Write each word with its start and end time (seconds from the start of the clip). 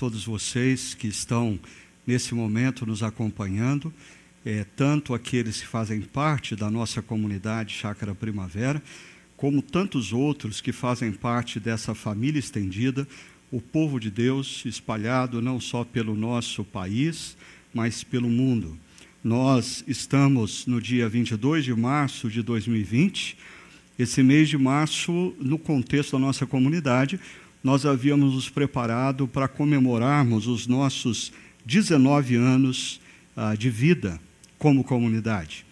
todos 0.00 0.24
vocês 0.24 0.94
que 0.94 1.06
estão 1.06 1.60
nesse 2.06 2.34
momento 2.34 2.86
nos 2.86 3.02
acompanhando, 3.02 3.92
é, 4.46 4.64
tanto 4.74 5.12
aqueles 5.12 5.60
que 5.60 5.66
fazem 5.66 6.00
parte 6.00 6.56
da 6.56 6.70
nossa 6.70 7.02
comunidade 7.02 7.74
Chácara 7.74 8.14
Primavera, 8.14 8.82
como 9.36 9.60
tantos 9.60 10.10
outros 10.10 10.62
que 10.62 10.72
fazem 10.72 11.12
parte 11.12 11.60
dessa 11.60 11.94
família 11.94 12.38
estendida, 12.38 13.06
o 13.52 13.60
povo 13.60 14.00
de 14.00 14.10
Deus 14.10 14.62
espalhado 14.64 15.42
não 15.42 15.60
só 15.60 15.84
pelo 15.84 16.14
nosso 16.14 16.64
país, 16.64 17.36
mas 17.74 18.02
pelo 18.02 18.30
mundo. 18.30 18.78
Nós 19.22 19.84
estamos 19.86 20.64
no 20.64 20.80
dia 20.80 21.10
22 21.10 21.66
de 21.66 21.74
março 21.74 22.30
de 22.30 22.42
2020. 22.42 23.36
Esse 23.98 24.22
mês 24.22 24.48
de 24.48 24.56
março, 24.56 25.34
no 25.38 25.58
contexto 25.58 26.12
da 26.12 26.18
nossa 26.20 26.46
comunidade, 26.46 27.20
nós 27.62 27.84
havíamos 27.84 28.34
nos 28.34 28.48
preparado 28.48 29.28
para 29.28 29.46
comemorarmos 29.46 30.46
os 30.46 30.66
nossos 30.66 31.32
19 31.64 32.36
anos 32.36 33.00
ah, 33.36 33.54
de 33.54 33.68
vida 33.68 34.20
como 34.58 34.82
comunidade. 34.82 35.64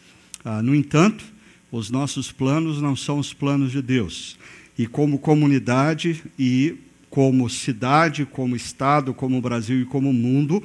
Ah, 0.45 0.63
no 0.63 0.75
entanto, 0.75 1.25
os 1.71 1.91
nossos 1.91 2.31
planos 2.31 2.81
não 2.81 2.95
são 2.95 3.19
os 3.19 3.33
planos 3.33 3.73
de 3.73 3.83
Deus. 3.83 4.39
E 4.79 4.87
como 4.87 5.19
comunidade 5.19 6.23
e 6.39 6.77
como 7.11 7.49
cidade, 7.49 8.27
como 8.27 8.55
Estado, 8.55 9.15
como 9.15 9.41
Brasil 9.41 9.81
e 9.83 9.87
como 9.87 10.13
mundo, 10.13 10.63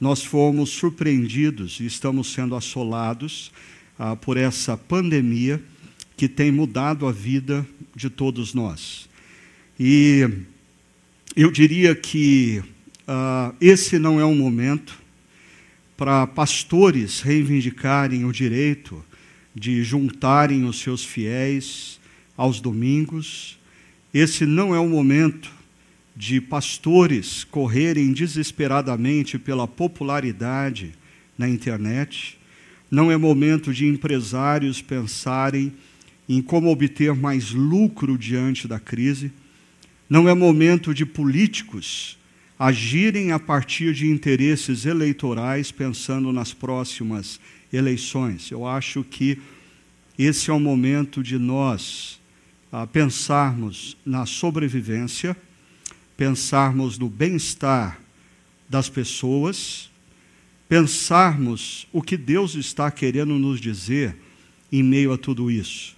nós 0.00 0.24
fomos 0.24 0.70
surpreendidos 0.70 1.80
e 1.80 1.86
estamos 1.86 2.32
sendo 2.32 2.54
assolados 2.54 3.52
ah, 3.98 4.16
por 4.16 4.36
essa 4.36 4.76
pandemia 4.76 5.62
que 6.16 6.28
tem 6.28 6.50
mudado 6.50 7.06
a 7.06 7.12
vida 7.12 7.66
de 7.94 8.08
todos 8.08 8.54
nós. 8.54 9.08
E 9.78 10.28
eu 11.36 11.50
diria 11.50 11.94
que 11.94 12.62
uh, 13.06 13.54
esse 13.60 13.98
não 13.98 14.18
é 14.18 14.24
um 14.24 14.34
momento 14.34 14.98
para 15.96 16.26
pastores 16.26 17.20
reivindicarem 17.20 18.24
o 18.24 18.32
direito 18.32 19.04
de 19.54 19.82
juntarem 19.84 20.64
os 20.64 20.80
seus 20.80 21.04
fiéis 21.04 22.00
aos 22.36 22.60
domingos. 22.60 23.58
Esse 24.12 24.44
não 24.44 24.74
é 24.74 24.80
o 24.80 24.88
momento 24.88 25.52
de 26.16 26.40
pastores 26.40 27.44
correrem 27.44 28.12
desesperadamente 28.12 29.38
pela 29.38 29.68
popularidade 29.68 30.92
na 31.38 31.48
internet. 31.48 32.38
Não 32.90 33.10
é 33.10 33.16
momento 33.16 33.72
de 33.72 33.86
empresários 33.86 34.82
pensarem 34.82 35.72
em 36.28 36.42
como 36.42 36.70
obter 36.70 37.14
mais 37.14 37.52
lucro 37.52 38.18
diante 38.18 38.66
da 38.66 38.80
crise. 38.80 39.30
Não 40.10 40.28
é 40.28 40.34
momento 40.34 40.92
de 40.92 41.06
políticos 41.06 42.18
agirem 42.58 43.30
a 43.30 43.38
partir 43.38 43.94
de 43.94 44.10
interesses 44.10 44.84
eleitorais, 44.84 45.70
pensando 45.70 46.32
nas 46.32 46.52
próximas 46.52 47.38
eleições. 47.72 48.50
Eu 48.50 48.66
acho 48.66 49.04
que 49.04 49.38
esse 50.18 50.50
é 50.50 50.52
o 50.52 50.58
momento 50.58 51.22
de 51.22 51.38
nós 51.38 52.20
ah, 52.72 52.88
pensarmos 52.88 53.96
na 54.04 54.26
sobrevivência, 54.26 55.36
pensarmos 56.16 56.98
no 56.98 57.08
bem-estar 57.08 58.00
das 58.68 58.88
pessoas, 58.88 59.88
pensarmos 60.68 61.86
o 61.92 62.02
que 62.02 62.16
Deus 62.16 62.56
está 62.56 62.90
querendo 62.90 63.38
nos 63.38 63.60
dizer 63.60 64.16
em 64.72 64.82
meio 64.82 65.12
a 65.12 65.16
tudo 65.16 65.52
isso. 65.52 65.94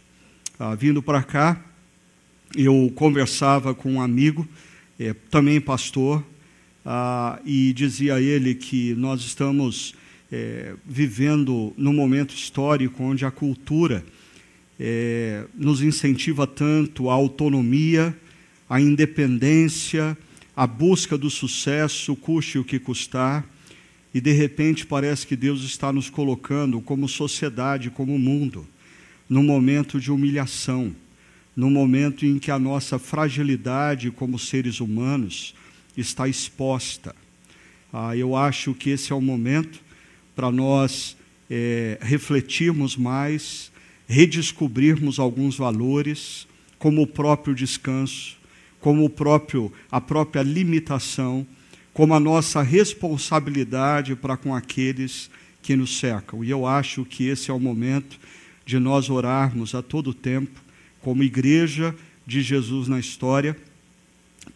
Ah, 0.59 0.75
vindo 0.75 1.03
para 1.03 1.23
cá, 1.23 1.72
eu 2.57 2.93
conversava 2.95 3.75
com 3.75 3.95
um 3.95 4.01
amigo, 4.01 4.47
é, 4.99 5.15
também 5.31 5.61
pastor, 5.61 6.23
ah, 6.85 7.41
e 7.45 7.73
dizia 7.73 8.17
a 8.17 8.21
ele 8.21 8.55
que 8.55 8.95
nós 8.95 9.21
estamos 9.21 9.95
é, 10.31 10.75
vivendo 10.85 11.73
num 11.77 11.93
momento 11.93 12.35
histórico 12.35 13.03
onde 13.03 13.25
a 13.25 13.31
cultura 13.31 14.05
é, 14.79 15.45
nos 15.55 15.83
incentiva 15.83 16.47
tanto 16.47 17.09
a 17.09 17.15
autonomia, 17.15 18.17
a 18.69 18.81
independência, 18.81 20.17
a 20.57 20.67
busca 20.67 21.17
do 21.17 21.31
sucesso, 21.31 22.17
custe 22.17 22.59
o 22.59 22.65
que 22.65 22.79
custar, 22.79 23.47
e 24.15 24.21
de 24.21 24.33
repente 24.33 24.85
parece 24.85 25.27
que 25.27 25.37
Deus 25.37 25.63
está 25.63 25.93
nos 25.93 26.11
colocando 26.11 26.81
como 26.81 27.09
sociedade, 27.09 27.91
como 27.91 28.19
mundo, 28.19 28.67
num 29.29 29.43
momento 29.43 29.99
de 29.99 30.11
humilhação 30.11 30.95
no 31.57 31.71
momento 31.71 32.25
em 32.25 32.39
que 32.39 32.51
a 32.51 32.59
nossa 32.59 32.99
fragilidade 32.99 34.11
como 34.11 34.39
seres 34.39 34.81
humanos 34.81 35.55
está 35.97 36.29
exposta. 36.29 37.15
Ah, 37.93 38.17
eu 38.17 38.35
acho 38.35 38.75
que 38.75 38.91
esse 38.91 39.13
é 39.13 39.15
o 39.15 39.21
momento 39.21 39.81
para 40.35 40.51
nós 40.51 41.17
é, 41.51 41.99
refletirmos 42.01 42.97
mais, 42.97 43.71
redescobrirmos 44.09 45.19
alguns 45.19 45.57
valores, 45.57 46.47
como 46.79 47.03
o 47.03 47.07
próprio 47.07 47.55
descanso, 47.55 48.37
como 48.81 49.05
o 49.05 49.11
próprio, 49.11 49.71
a 49.91 50.01
própria 50.01 50.43
limitação, 50.43 51.47
como 51.93 52.15
a 52.15 52.21
nossa 52.21 52.63
responsabilidade 52.63 54.17
para 54.17 54.37
com 54.37 54.55
aqueles 54.55 55.31
que 55.63 55.77
nos 55.77 55.99
cercam. 55.99 56.43
E 56.43 56.51
eu 56.51 56.67
acho 56.67 57.05
que 57.05 57.29
esse 57.29 57.51
é 57.51 57.55
o 57.55 57.61
momento 57.61 58.19
de 58.65 58.79
nós 58.79 59.11
orarmos 59.11 59.75
a 59.75 59.83
todo 59.83 60.15
tempo 60.15 60.61
como 61.03 61.23
igreja 61.23 61.95
de 62.27 62.41
Jesus 62.41 62.89
na 62.89 62.99
história, 62.99 63.57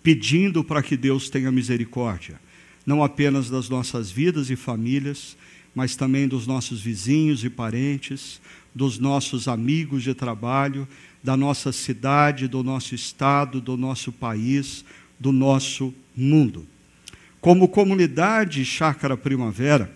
pedindo 0.03 0.65
para 0.65 0.83
que 0.83 0.97
Deus 0.97 1.29
tenha 1.29 1.53
misericórdia, 1.53 2.41
não 2.87 3.03
apenas 3.03 3.51
das 3.51 3.69
nossas 3.69 4.11
vidas 4.11 4.49
e 4.51 4.57
famílias, 4.57 5.37
mas 5.75 5.95
também 5.95 6.27
dos 6.27 6.47
nossos 6.47 6.81
vizinhos 6.81 7.45
e 7.45 7.51
parentes, 7.51 8.41
dos 8.75 8.99
nossos 8.99 9.49
amigos 9.49 10.03
de 10.03 10.15
trabalho, 10.15 10.89
da 11.23 11.37
nossa 11.37 11.73
cidade, 11.73 12.47
do 12.47 12.63
nosso 12.63 12.95
estado, 12.95 13.61
do 13.61 13.77
nosso 13.77 14.13
país, 14.13 14.85
do 15.19 15.33
nosso 15.33 15.93
mundo. 16.17 16.67
Como 17.41 17.69
comunidade 17.69 18.65
Chácara 18.65 19.17
Primavera, 19.17 19.95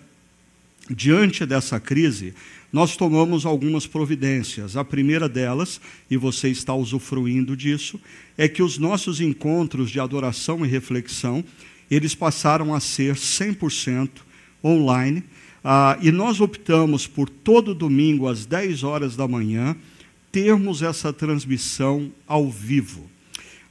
diante 0.88 1.46
dessa 1.46 1.78
crise, 1.78 2.34
nós 2.72 2.96
tomamos 2.96 3.44
algumas 3.44 3.86
providências. 3.86 4.76
A 4.76 4.84
primeira 4.84 5.28
delas, 5.28 5.80
e 6.10 6.16
você 6.16 6.48
está 6.48 6.74
usufruindo 6.74 7.56
disso, 7.56 8.00
é 8.38 8.48
que 8.48 8.62
os 8.62 8.78
nossos 8.78 9.20
encontros 9.20 9.90
de 9.90 9.98
adoração 9.98 10.64
e 10.64 10.68
reflexão, 10.68 11.44
eles 11.90 12.14
passaram 12.14 12.72
a 12.74 12.80
ser 12.80 13.16
100% 13.16 14.08
online, 14.62 15.24
ah, 15.64 15.98
e 16.00 16.10
nós 16.10 16.40
optamos 16.40 17.06
por 17.06 17.28
todo 17.28 17.74
domingo 17.74 18.28
às 18.28 18.46
10 18.46 18.82
horas 18.82 19.16
da 19.16 19.28
manhã 19.28 19.76
termos 20.32 20.80
essa 20.80 21.12
transmissão 21.12 22.10
ao 22.26 22.48
vivo. 22.48 23.09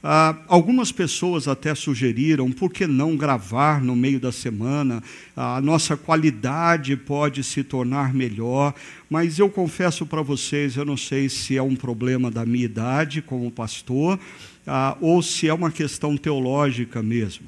Ah, 0.02 0.34
algumas 0.48 0.90
pessoas 0.90 1.46
até 1.46 1.74
sugeriram 1.74 2.50
por 2.50 2.72
que 2.72 2.86
não 2.86 3.18
gravar 3.18 3.82
no 3.82 3.94
meio 3.94 4.18
da 4.18 4.32
semana, 4.32 5.02
a 5.36 5.60
nossa 5.60 5.94
qualidade 5.94 6.96
pode 6.96 7.44
se 7.44 7.62
tornar 7.62 8.14
melhor, 8.14 8.74
mas 9.10 9.38
eu 9.38 9.50
confesso 9.50 10.06
para 10.06 10.22
vocês, 10.22 10.76
eu 10.76 10.86
não 10.86 10.96
sei 10.96 11.28
se 11.28 11.54
é 11.54 11.62
um 11.62 11.76
problema 11.76 12.30
da 12.30 12.46
minha 12.46 12.64
idade 12.64 13.20
como 13.20 13.50
pastor 13.50 14.18
ah, 14.66 14.96
ou 15.02 15.22
se 15.22 15.48
é 15.48 15.52
uma 15.52 15.70
questão 15.70 16.16
teológica 16.16 17.02
mesmo. 17.02 17.46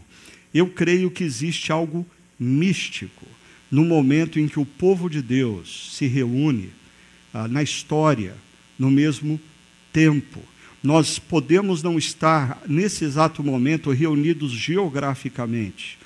Eu 0.52 0.68
creio 0.68 1.10
que 1.10 1.24
existe 1.24 1.72
algo 1.72 2.06
místico 2.38 3.24
no 3.70 3.82
momento 3.82 4.38
em 4.38 4.46
que 4.46 4.60
o 4.60 4.66
povo 4.66 5.08
de 5.08 5.22
Deus 5.22 5.96
se 5.96 6.06
reúne 6.06 6.68
ah, 7.32 7.48
na 7.48 7.62
história, 7.62 8.34
no 8.78 8.90
mesmo 8.90 9.40
tempo 9.90 10.51
nós 10.82 11.18
podemos 11.18 11.82
não 11.82 11.96
estar 11.96 12.60
nesse 12.66 13.04
exato 13.04 13.42
momento 13.42 13.90
reunidos 13.92 14.50
geograficamente, 14.50 15.98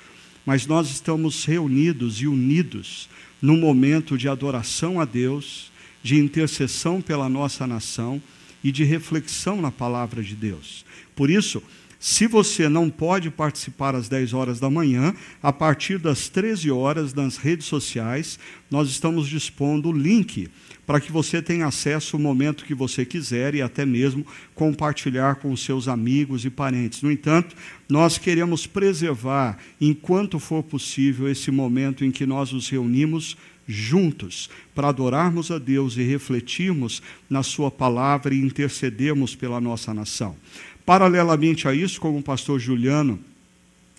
mas 0.45 0.67
nós 0.67 0.89
estamos 0.89 1.43
reunidos 1.45 2.21
e 2.21 2.27
unidos 2.27 3.09
num 3.41 3.57
momento 3.57 4.17
de 4.17 4.29
adoração 4.29 5.01
a 5.01 5.05
Deus, 5.05 5.71
de 6.03 6.17
intercessão 6.17 7.01
pela 7.01 7.27
nossa 7.27 7.65
nação 7.65 8.21
e 8.63 8.71
de 8.71 8.83
reflexão 8.83 9.61
na 9.61 9.71
palavra 9.71 10.23
de 10.23 10.35
Deus. 10.35 10.85
Por 11.15 11.29
isso, 11.29 11.61
se 11.99 12.27
você 12.27 12.69
não 12.69 12.89
pode 12.89 13.29
participar 13.31 13.95
às 13.95 14.07
10 14.07 14.33
horas 14.33 14.59
da 14.59 14.69
manhã, 14.69 15.15
a 15.41 15.51
partir 15.51 15.97
das 15.97 16.29
13 16.29 16.69
horas 16.69 17.13
nas 17.13 17.37
redes 17.37 17.65
sociais, 17.65 18.37
nós 18.69 18.89
estamos 18.89 19.27
dispondo 19.27 19.89
o 19.89 19.93
link 19.93 20.49
para 20.85 21.01
que 21.01 21.11
você 21.11 21.41
tenha 21.41 21.65
acesso 21.65 22.15
o 22.15 22.19
momento 22.19 22.63
que 22.63 22.73
você 22.73 23.03
quiser 23.03 23.55
e 23.55 23.61
até 23.61 23.85
mesmo 23.85 24.25
compartilhar 24.55 25.35
com 25.35 25.55
seus 25.57 25.87
amigos 25.87 26.45
e 26.45 26.49
parentes. 26.49 27.01
No 27.01 27.11
entanto, 27.11 27.55
nós 27.89 28.17
queremos 28.17 28.65
preservar, 28.65 29.57
enquanto 29.81 30.39
for 30.39 30.63
possível, 30.63 31.27
esse 31.29 31.51
momento 31.51 32.05
em 32.05 32.11
que 32.11 32.25
nós 32.25 32.53
nos 32.53 32.69
reunimos 32.69 33.35
juntos 33.67 34.49
para 34.73 34.87
adorarmos 34.87 35.51
a 35.51 35.59
Deus 35.59 35.97
e 35.97 36.03
refletirmos 36.03 37.01
na 37.29 37.43
Sua 37.43 37.69
palavra 37.69 38.33
e 38.33 38.39
intercedermos 38.39 39.35
pela 39.35 39.59
nossa 39.59 39.93
nação. 39.93 40.37
Paralelamente 40.87 41.67
a 41.67 41.73
isso, 41.73 41.99
como 41.99 42.19
o 42.19 42.23
pastor 42.23 42.61
Juliano 42.61 43.19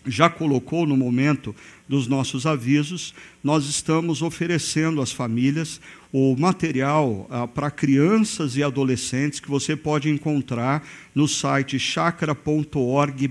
já 0.06 0.31
colocou 0.31 0.87
no 0.87 0.96
momento 0.96 1.55
dos 1.87 2.06
nossos 2.06 2.46
avisos, 2.46 3.14
nós 3.44 3.67
estamos 3.67 4.23
oferecendo 4.23 5.02
às 5.02 5.12
famílias 5.12 5.82
o 6.11 6.35
material 6.35 7.26
ah, 7.29 7.46
para 7.46 7.70
crianças 7.70 8.56
e 8.56 8.62
adolescentes 8.62 9.38
que 9.38 9.50
você 9.50 9.76
pode 9.76 10.08
encontrar 10.08 10.82
no 11.14 11.29
site 11.29 11.79
chacra.org 11.79 13.31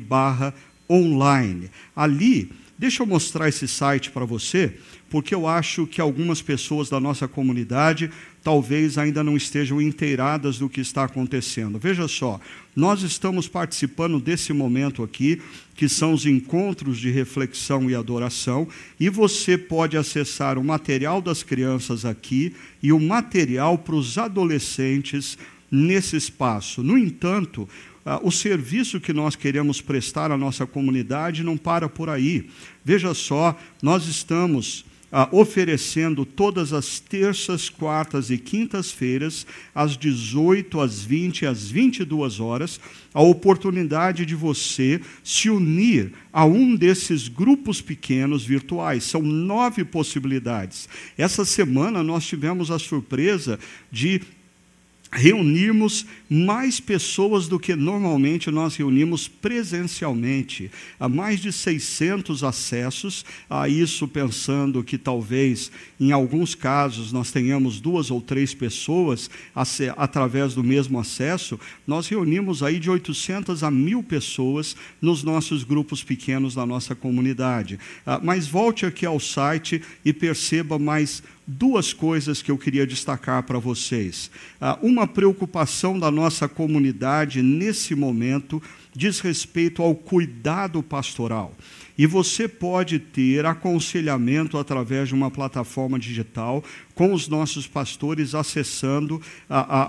online. 0.88 1.72
Ali, 1.96 2.52
deixa 2.78 3.02
eu 3.02 3.08
mostrar 3.08 3.50
esse 3.50 3.68
site 3.68 4.12
para 4.12 4.24
você, 4.24 4.78
porque 5.10 5.34
eu 5.34 5.48
acho 5.48 5.88
que 5.88 6.00
algumas 6.00 6.44
pessoas 6.44 6.90
da 6.92 7.00
nossa 7.00 7.28
comunidade 7.28 8.12
talvez 8.48 8.98
ainda 8.98 9.26
não 9.26 9.36
estejam 9.36 9.82
inteiradas 9.82 10.58
do 10.58 10.70
que 10.70 10.80
está 10.80 11.04
acontecendo. 11.04 11.78
Veja 11.78 12.08
só, 12.08 12.40
nós 12.74 13.02
estamos 13.02 13.46
participando 13.46 14.22
desse 14.22 14.54
momento 14.54 15.04
aqui, 15.04 15.42
que 15.76 15.90
são 15.90 16.14
os 16.14 16.26
encontros 16.26 16.98
de 16.98 17.12
reflexão 17.12 17.90
e 17.90 17.94
adoração, 17.94 18.66
e 18.98 19.10
você 19.10 19.58
pode 19.58 19.98
acessar 19.98 20.58
o 20.58 20.64
material 20.64 21.22
das 21.22 21.44
crianças 21.44 22.06
aqui 22.06 22.56
e 22.82 22.94
o 22.94 23.00
material 23.02 23.78
para 23.78 23.96
os 23.96 24.18
adolescentes 24.18 25.38
nesse 25.70 26.16
espaço. 26.16 26.82
No 26.82 26.98
entanto, 26.98 27.68
o 28.24 28.32
serviço 28.32 29.02
que 29.02 29.12
nós 29.12 29.36
queremos 29.36 29.82
prestar 29.82 30.32
à 30.32 30.38
nossa 30.38 30.66
comunidade 30.66 31.44
não 31.44 31.58
para 31.58 31.90
por 31.90 32.10
aí. 32.10 32.50
Veja 32.86 33.14
só, 33.14 33.60
nós 33.82 34.08
estamos 34.08 34.86
ah, 35.12 35.30
oferecendo 35.32 36.26
todas 36.26 36.74
as 36.74 37.00
terças, 37.00 37.70
quartas 37.70 38.30
e 38.30 38.38
quintas-feiras, 38.38 39.48
às 39.74 39.96
18, 39.96 40.80
às 40.80 41.02
20 41.02 41.46
às 41.46 41.70
22 41.70 42.40
horas, 42.40 42.80
a 43.14 43.22
oportunidade 43.22 44.26
de 44.26 44.36
você 44.36 45.02
se 45.24 45.50
unir 45.50 46.14
a 46.32 46.46
um 46.46 46.76
desses 46.76 47.28
grupos 47.28 47.82
pequenos 47.82 48.46
virtuais. 48.46 49.04
São 49.04 49.22
nove 49.22 49.84
possibilidades. 49.84 50.88
Essa 51.18 51.46
semana 51.46 52.04
nós 52.04 52.26
tivemos 52.26 52.70
a 52.70 52.78
surpresa 52.78 53.58
de 53.92 54.22
reunirmos 55.12 56.06
mais 56.30 56.80
pessoas 56.80 57.48
do 57.48 57.58
que 57.58 57.76
normalmente 57.76 58.52
nós 58.52 58.76
reunimos 58.76 59.28
presencialmente. 59.28 60.70
Há 61.00 61.08
mais 61.08 61.40
de 61.40 61.52
600 61.52 62.44
acessos 62.44 63.24
a 63.50 63.70
isso, 63.70 64.08
pensando 64.08 64.84
que 64.84 64.98
talvez, 64.98 65.72
em 66.00 66.12
alguns 66.12 66.54
casos, 66.54 67.12
nós 67.12 67.32
tenhamos 67.32 67.80
duas 67.80 68.12
ou 68.12 68.20
três 68.20 68.54
pessoas 68.54 69.30
através 69.96 70.54
do 70.54 70.64
mesmo 70.64 71.00
acesso. 71.00 71.60
Nós 71.86 72.08
reunimos 72.08 72.62
aí 72.62 72.80
de 72.80 72.90
800 72.90 73.64
a 73.64 73.72
mil 73.72 74.04
pessoas 74.04 74.76
nos 75.02 75.24
nossos 75.24 75.64
grupos 75.64 76.04
pequenos 76.04 76.54
da 76.54 76.66
nossa 76.66 76.94
comunidade. 76.94 77.80
Ah, 78.06 78.20
mas 78.22 78.48
volte 78.48 78.86
aqui 78.86 79.06
ao 79.06 79.20
site 79.20 79.82
e 80.04 80.12
perceba 80.12 80.78
mais 80.78 81.24
duas 81.48 81.94
coisas 81.94 82.42
que 82.42 82.52
eu 82.52 82.58
queria 82.58 82.86
destacar 82.86 83.42
para 83.44 83.58
vocês. 83.58 84.30
Ah, 84.60 84.78
uma 84.82 85.08
preocupação 85.08 85.98
da 85.98 86.12
nossa 86.12 86.48
comunidade 86.48 87.42
nesse 87.42 87.96
momento 87.96 88.62
diz 88.94 89.20
respeito 89.22 89.82
ao 89.82 89.96
cuidado 89.96 90.84
pastoral. 90.84 91.56
E 91.98 92.06
você 92.06 92.48
pode 92.48 93.00
ter 93.00 93.46
aconselhamento 93.46 94.58
através 94.58 95.08
de 95.08 95.16
uma 95.16 95.32
plataforma 95.32 95.98
digital 95.98 96.64
com 96.94 97.12
os 97.14 97.28
nossos 97.28 97.66
pastores 97.66 98.36
acessando 98.36 99.22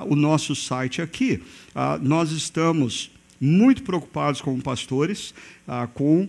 o 0.07 0.17
nosso 0.17 0.55
site 0.55 1.03
aqui. 1.03 1.43
Ah, 1.75 1.99
nós 2.01 2.31
estamos 2.31 3.11
muito 3.41 3.83
preocupados 3.83 4.41
como 4.41 4.63
pastores 4.63 5.35
ah, 5.67 5.87
com 5.87 6.29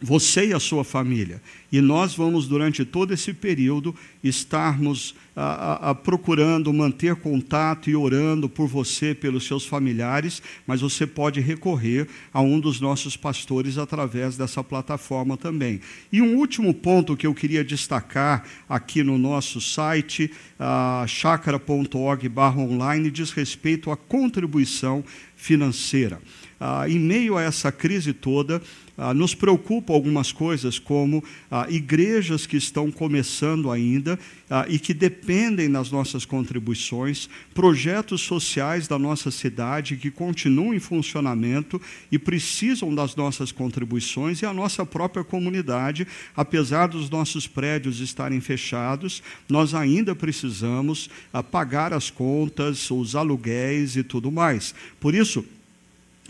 você 0.00 0.46
e 0.46 0.54
a 0.54 0.60
sua 0.60 0.82
família. 0.82 1.42
E 1.70 1.80
nós 1.80 2.14
vamos, 2.14 2.48
durante 2.48 2.84
todo 2.84 3.14
esse 3.14 3.32
período, 3.32 3.94
estarmos 4.24 5.14
a, 5.36 5.42
a, 5.42 5.90
a, 5.90 5.94
procurando 5.94 6.72
manter 6.72 7.14
contato 7.16 7.88
e 7.88 7.94
orando 7.94 8.48
por 8.48 8.66
você, 8.66 9.14
pelos 9.14 9.46
seus 9.46 9.64
familiares, 9.64 10.42
mas 10.66 10.80
você 10.80 11.06
pode 11.06 11.38
recorrer 11.40 12.08
a 12.32 12.40
um 12.40 12.58
dos 12.58 12.80
nossos 12.80 13.16
pastores 13.16 13.78
através 13.78 14.36
dessa 14.36 14.64
plataforma 14.64 15.36
também. 15.36 15.80
E 16.10 16.20
um 16.20 16.34
último 16.36 16.74
ponto 16.74 17.16
que 17.16 17.26
eu 17.26 17.34
queria 17.34 17.62
destacar 17.62 18.44
aqui 18.68 19.04
no 19.04 19.16
nosso 19.16 19.60
site, 19.60 20.32
uh, 20.58 21.06
chakra.org/online, 21.06 23.10
diz 23.10 23.30
respeito 23.30 23.90
à 23.90 23.96
contribuição 23.96 25.04
financeira. 25.40 26.20
Uh, 26.60 26.86
em 26.86 26.98
meio 26.98 27.38
a 27.38 27.42
essa 27.42 27.72
crise 27.72 28.12
toda, 28.12 28.60
ah, 29.02 29.14
nos 29.14 29.34
preocupam 29.34 29.94
algumas 29.94 30.30
coisas, 30.30 30.78
como 30.78 31.24
ah, 31.50 31.66
igrejas 31.70 32.46
que 32.46 32.58
estão 32.58 32.90
começando 32.90 33.70
ainda 33.70 34.18
ah, 34.50 34.66
e 34.68 34.78
que 34.78 34.92
dependem 34.92 35.70
das 35.70 35.90
nossas 35.90 36.24
contribuições, 36.24 37.28
projetos 37.54 38.20
sociais 38.20 38.88
da 38.88 38.98
nossa 38.98 39.30
cidade 39.30 39.96
que 39.96 40.10
continuam 40.10 40.74
em 40.74 40.80
funcionamento 40.80 41.80
e 42.10 42.18
precisam 42.18 42.92
das 42.92 43.14
nossas 43.14 43.52
contribuições, 43.52 44.42
e 44.42 44.46
a 44.46 44.52
nossa 44.52 44.84
própria 44.84 45.22
comunidade, 45.22 46.06
apesar 46.36 46.88
dos 46.88 47.08
nossos 47.08 47.46
prédios 47.46 48.00
estarem 48.00 48.40
fechados, 48.40 49.22
nós 49.48 49.72
ainda 49.72 50.14
precisamos 50.14 51.08
ah, 51.32 51.42
pagar 51.42 51.92
as 51.92 52.10
contas, 52.10 52.90
os 52.90 53.14
aluguéis 53.14 53.96
e 53.96 54.02
tudo 54.02 54.32
mais. 54.32 54.74
Por 54.98 55.14
isso, 55.14 55.44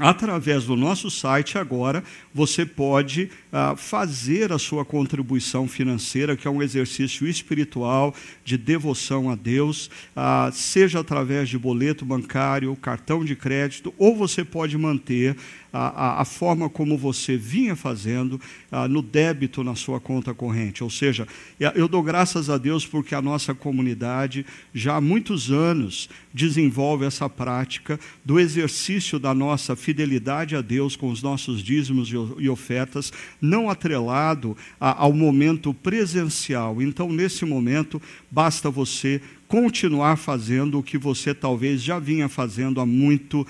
Através 0.00 0.64
do 0.64 0.76
nosso 0.76 1.10
site, 1.10 1.58
agora, 1.58 2.02
você 2.32 2.64
pode 2.64 3.30
ah, 3.52 3.76
fazer 3.76 4.50
a 4.50 4.58
sua 4.58 4.82
contribuição 4.82 5.68
financeira, 5.68 6.38
que 6.38 6.48
é 6.48 6.50
um 6.50 6.62
exercício 6.62 7.28
espiritual 7.28 8.14
de 8.42 8.56
devoção 8.56 9.28
a 9.28 9.34
Deus, 9.34 9.90
ah, 10.16 10.50
seja 10.54 11.00
através 11.00 11.50
de 11.50 11.58
boleto 11.58 12.06
bancário, 12.06 12.74
cartão 12.76 13.22
de 13.22 13.36
crédito, 13.36 13.92
ou 13.98 14.16
você 14.16 14.42
pode 14.42 14.78
manter 14.78 15.36
a, 15.72 15.88
a, 15.88 16.22
a 16.22 16.24
forma 16.24 16.68
como 16.68 16.96
você 16.96 17.36
vinha 17.36 17.76
fazendo 17.76 18.40
ah, 18.70 18.88
no 18.88 19.02
débito 19.02 19.62
na 19.62 19.74
sua 19.74 20.00
conta 20.00 20.34
corrente. 20.34 20.82
Ou 20.82 20.90
seja, 20.90 21.26
eu 21.74 21.88
dou 21.88 22.02
graças 22.02 22.50
a 22.50 22.58
Deus 22.58 22.86
porque 22.86 23.14
a 23.14 23.22
nossa 23.22 23.54
comunidade 23.54 24.44
já 24.74 24.96
há 24.96 25.00
muitos 25.00 25.50
anos 25.50 26.08
desenvolve 26.32 27.04
essa 27.04 27.28
prática 27.28 27.98
do 28.24 28.38
exercício 28.38 29.18
da 29.18 29.34
nossa 29.34 29.76
fidelidade 29.76 30.56
a 30.56 30.60
Deus 30.60 30.96
com 30.96 31.10
os 31.10 31.22
nossos 31.22 31.62
dízimos 31.62 32.10
e 32.38 32.48
ofertas, 32.48 33.12
não 33.40 33.70
atrelado 33.70 34.56
a, 34.80 35.02
ao 35.02 35.12
momento 35.12 35.72
presencial. 35.72 36.80
Então, 36.82 37.10
nesse 37.10 37.44
momento, 37.44 38.00
basta 38.30 38.70
você 38.70 39.20
continuar 39.48 40.16
fazendo 40.16 40.78
o 40.78 40.82
que 40.82 40.96
você 40.96 41.34
talvez 41.34 41.82
já 41.82 41.98
vinha 41.98 42.28
fazendo 42.28 42.80
há 42.80 42.86
muito 42.86 43.46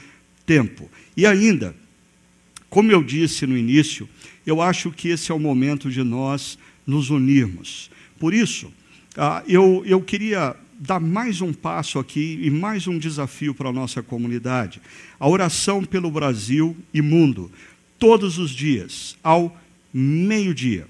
tempo. 0.47 0.91
E 1.15 1.27
ainda, 1.27 1.77
como 2.71 2.93
eu 2.93 3.03
disse 3.03 3.47
no 3.47 3.59
início, 3.59 4.09
eu 4.47 4.63
acho 4.63 4.93
que 4.93 5.09
esse 5.09 5.33
é 5.33 5.35
o 5.35 5.41
momento 5.41 5.91
de 5.91 6.03
nós 6.05 6.57
nos 6.87 7.11
unirmos. 7.11 7.91
Por 8.19 8.33
isso, 8.33 8.73
ah, 9.17 9.43
eu, 9.47 9.83
eu 9.85 10.01
queria 10.01 10.55
dar 10.79 11.01
mais 11.01 11.41
um 11.41 11.53
passo 11.53 11.99
aqui 11.99 12.39
e 12.41 12.49
mais 12.49 12.87
um 12.87 12.97
desafio 12.97 13.53
para 13.53 13.69
a 13.69 13.73
nossa 13.73 14.03
comunidade. 14.03 14.81
A 15.19 15.29
oração 15.29 15.85
pelo 15.85 16.11
Brasil 16.11 16.77
e 16.95 17.03
mundo, 17.03 17.51
todos 17.99 18.39
os 18.39 18.51
dias, 18.51 19.17
ao 19.23 19.55
meio-dia. 19.93 20.87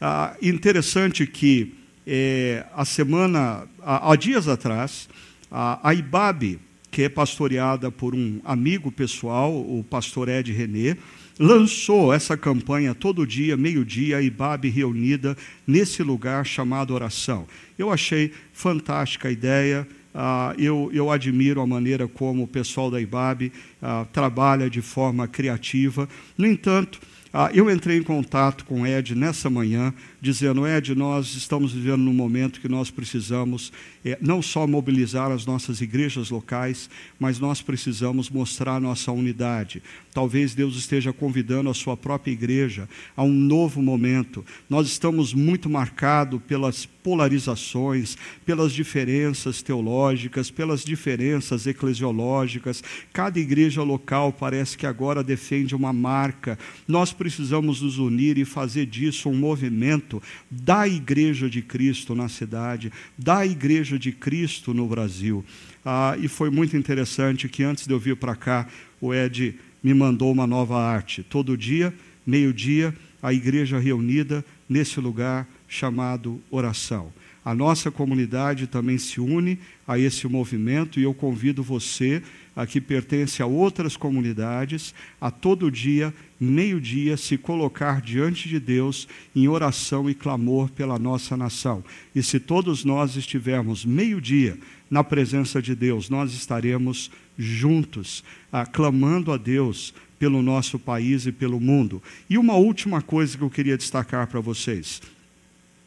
Ah, 0.00 0.36
interessante 0.42 1.26
que 1.26 1.74
é, 2.06 2.66
a 2.74 2.84
semana, 2.84 3.68
há, 3.80 4.12
há 4.12 4.16
dias 4.16 4.48
atrás, 4.48 5.08
a, 5.50 5.88
a 5.88 5.94
IBAB, 5.94 6.58
que 6.90 7.02
é 7.02 7.08
pastoreada 7.08 7.90
por 7.90 8.14
um 8.14 8.40
amigo 8.44 8.90
pessoal, 8.90 9.54
o 9.54 9.84
pastor 9.88 10.28
Ed 10.28 10.52
René, 10.52 10.96
lançou 11.40 12.12
essa 12.12 12.36
campanha 12.36 12.94
todo 12.94 13.26
dia, 13.26 13.56
meio-dia, 13.56 14.18
a 14.18 14.22
IBAB 14.22 14.68
reunida 14.68 15.34
nesse 15.66 16.02
lugar 16.02 16.44
chamado 16.44 16.92
oração. 16.92 17.46
Eu 17.78 17.90
achei 17.90 18.30
fantástica 18.52 19.28
a 19.28 19.32
ideia. 19.32 19.88
Uh, 20.14 20.60
eu, 20.60 20.90
eu, 20.92 21.10
admiro 21.10 21.62
a 21.62 21.66
maneira 21.66 22.06
como 22.06 22.42
o 22.42 22.46
pessoal 22.46 22.90
da 22.90 23.00
IBAB 23.00 23.50
uh, 23.80 24.04
trabalha 24.12 24.68
de 24.68 24.82
forma 24.82 25.26
criativa. 25.26 26.06
No 26.36 26.46
entanto, 26.46 27.00
uh, 27.32 27.48
eu 27.54 27.70
entrei 27.70 27.96
em 27.96 28.02
contato 28.02 28.66
com 28.66 28.82
o 28.82 28.86
Ed 28.86 29.14
nessa 29.14 29.48
manhã 29.48 29.94
dizendo: 30.20 30.66
Ed, 30.66 30.94
nós 30.94 31.34
estamos 31.34 31.72
vivendo 31.72 32.02
num 32.02 32.12
momento 32.12 32.60
que 32.60 32.68
nós 32.68 32.90
precisamos 32.90 33.72
é, 34.04 34.18
não 34.20 34.42
só 34.42 34.66
mobilizar 34.66 35.30
as 35.30 35.46
nossas 35.46 35.80
igrejas 35.80 36.30
locais, 36.30 36.90
mas 37.18 37.38
nós 37.38 37.62
precisamos 37.62 38.28
mostrar 38.28 38.80
nossa 38.80 39.10
unidade. 39.10 39.82
Talvez 40.12 40.54
Deus 40.54 40.76
esteja 40.76 41.12
convidando 41.12 41.70
a 41.70 41.74
sua 41.74 41.96
própria 41.96 42.32
igreja 42.32 42.88
a 43.16 43.22
um 43.22 43.32
novo 43.32 43.80
momento. 43.80 44.44
Nós 44.68 44.88
estamos 44.88 45.32
muito 45.32 45.70
marcados 45.70 46.40
pelas 46.46 46.84
polarizações, 46.84 48.16
pelas 48.44 48.72
diferenças 48.72 49.62
teológicas, 49.62 50.50
pelas 50.50 50.84
diferenças 50.84 51.66
eclesiológicas. 51.66 52.82
Cada 53.12 53.38
igreja 53.38 53.82
local 53.82 54.32
parece 54.32 54.76
que 54.76 54.86
agora 54.86 55.22
defende 55.22 55.74
uma 55.74 55.92
marca. 55.92 56.58
Nós 56.86 57.12
precisamos 57.12 57.80
nos 57.80 57.98
unir 57.98 58.36
e 58.36 58.44
fazer 58.44 58.86
disso 58.86 59.28
um 59.28 59.34
movimento 59.34 60.09
da 60.50 60.88
igreja 60.88 61.50
de 61.50 61.60
Cristo 61.60 62.14
na 62.14 62.28
cidade, 62.28 62.90
da 63.18 63.44
igreja 63.44 63.98
de 63.98 64.12
Cristo 64.12 64.72
no 64.72 64.86
Brasil. 64.86 65.44
Ah, 65.84 66.16
e 66.18 66.26
foi 66.26 66.50
muito 66.50 66.76
interessante 66.76 67.48
que 67.48 67.62
antes 67.62 67.86
de 67.86 67.92
eu 67.92 67.98
vir 67.98 68.16
para 68.16 68.34
cá, 68.34 68.66
o 69.00 69.12
Ed 69.12 69.54
me 69.82 69.94
mandou 69.94 70.32
uma 70.32 70.46
nova 70.46 70.82
arte. 70.82 71.22
Todo 71.22 71.56
dia, 71.56 71.92
meio-dia, 72.26 72.94
a 73.22 73.32
igreja 73.32 73.78
reunida 73.78 74.44
nesse 74.68 75.00
lugar 75.00 75.46
chamado 75.68 76.40
oração. 76.50 77.12
A 77.44 77.54
nossa 77.54 77.90
comunidade 77.90 78.66
também 78.66 78.98
se 78.98 79.20
une 79.20 79.58
a 79.86 79.98
esse 79.98 80.26
movimento 80.28 81.00
e 81.00 81.02
eu 81.02 81.14
convido 81.14 81.62
você, 81.62 82.22
a 82.54 82.66
que 82.66 82.80
pertence 82.80 83.42
a 83.42 83.46
outras 83.46 83.96
comunidades, 83.96 84.94
a 85.20 85.30
todo 85.30 85.70
dia, 85.70 86.12
meio-dia, 86.38 87.16
se 87.16 87.38
colocar 87.38 88.00
diante 88.00 88.48
de 88.48 88.58
Deus 88.58 89.08
em 89.34 89.48
oração 89.48 90.10
e 90.10 90.14
clamor 90.14 90.70
pela 90.70 90.98
nossa 90.98 91.36
nação. 91.36 91.84
E 92.14 92.22
se 92.22 92.40
todos 92.40 92.84
nós 92.84 93.16
estivermos 93.16 93.84
meio-dia 93.84 94.58
na 94.90 95.04
presença 95.04 95.62
de 95.62 95.74
Deus, 95.74 96.10
nós 96.10 96.32
estaremos 96.32 97.10
juntos, 97.38 98.24
ah, 98.52 98.66
clamando 98.66 99.32
a 99.32 99.36
Deus 99.36 99.94
pelo 100.18 100.42
nosso 100.42 100.78
país 100.78 101.24
e 101.24 101.32
pelo 101.32 101.58
mundo. 101.58 102.02
E 102.28 102.36
uma 102.36 102.54
última 102.54 103.00
coisa 103.00 103.38
que 103.38 103.42
eu 103.42 103.48
queria 103.48 103.78
destacar 103.78 104.26
para 104.26 104.40
vocês. 104.40 105.00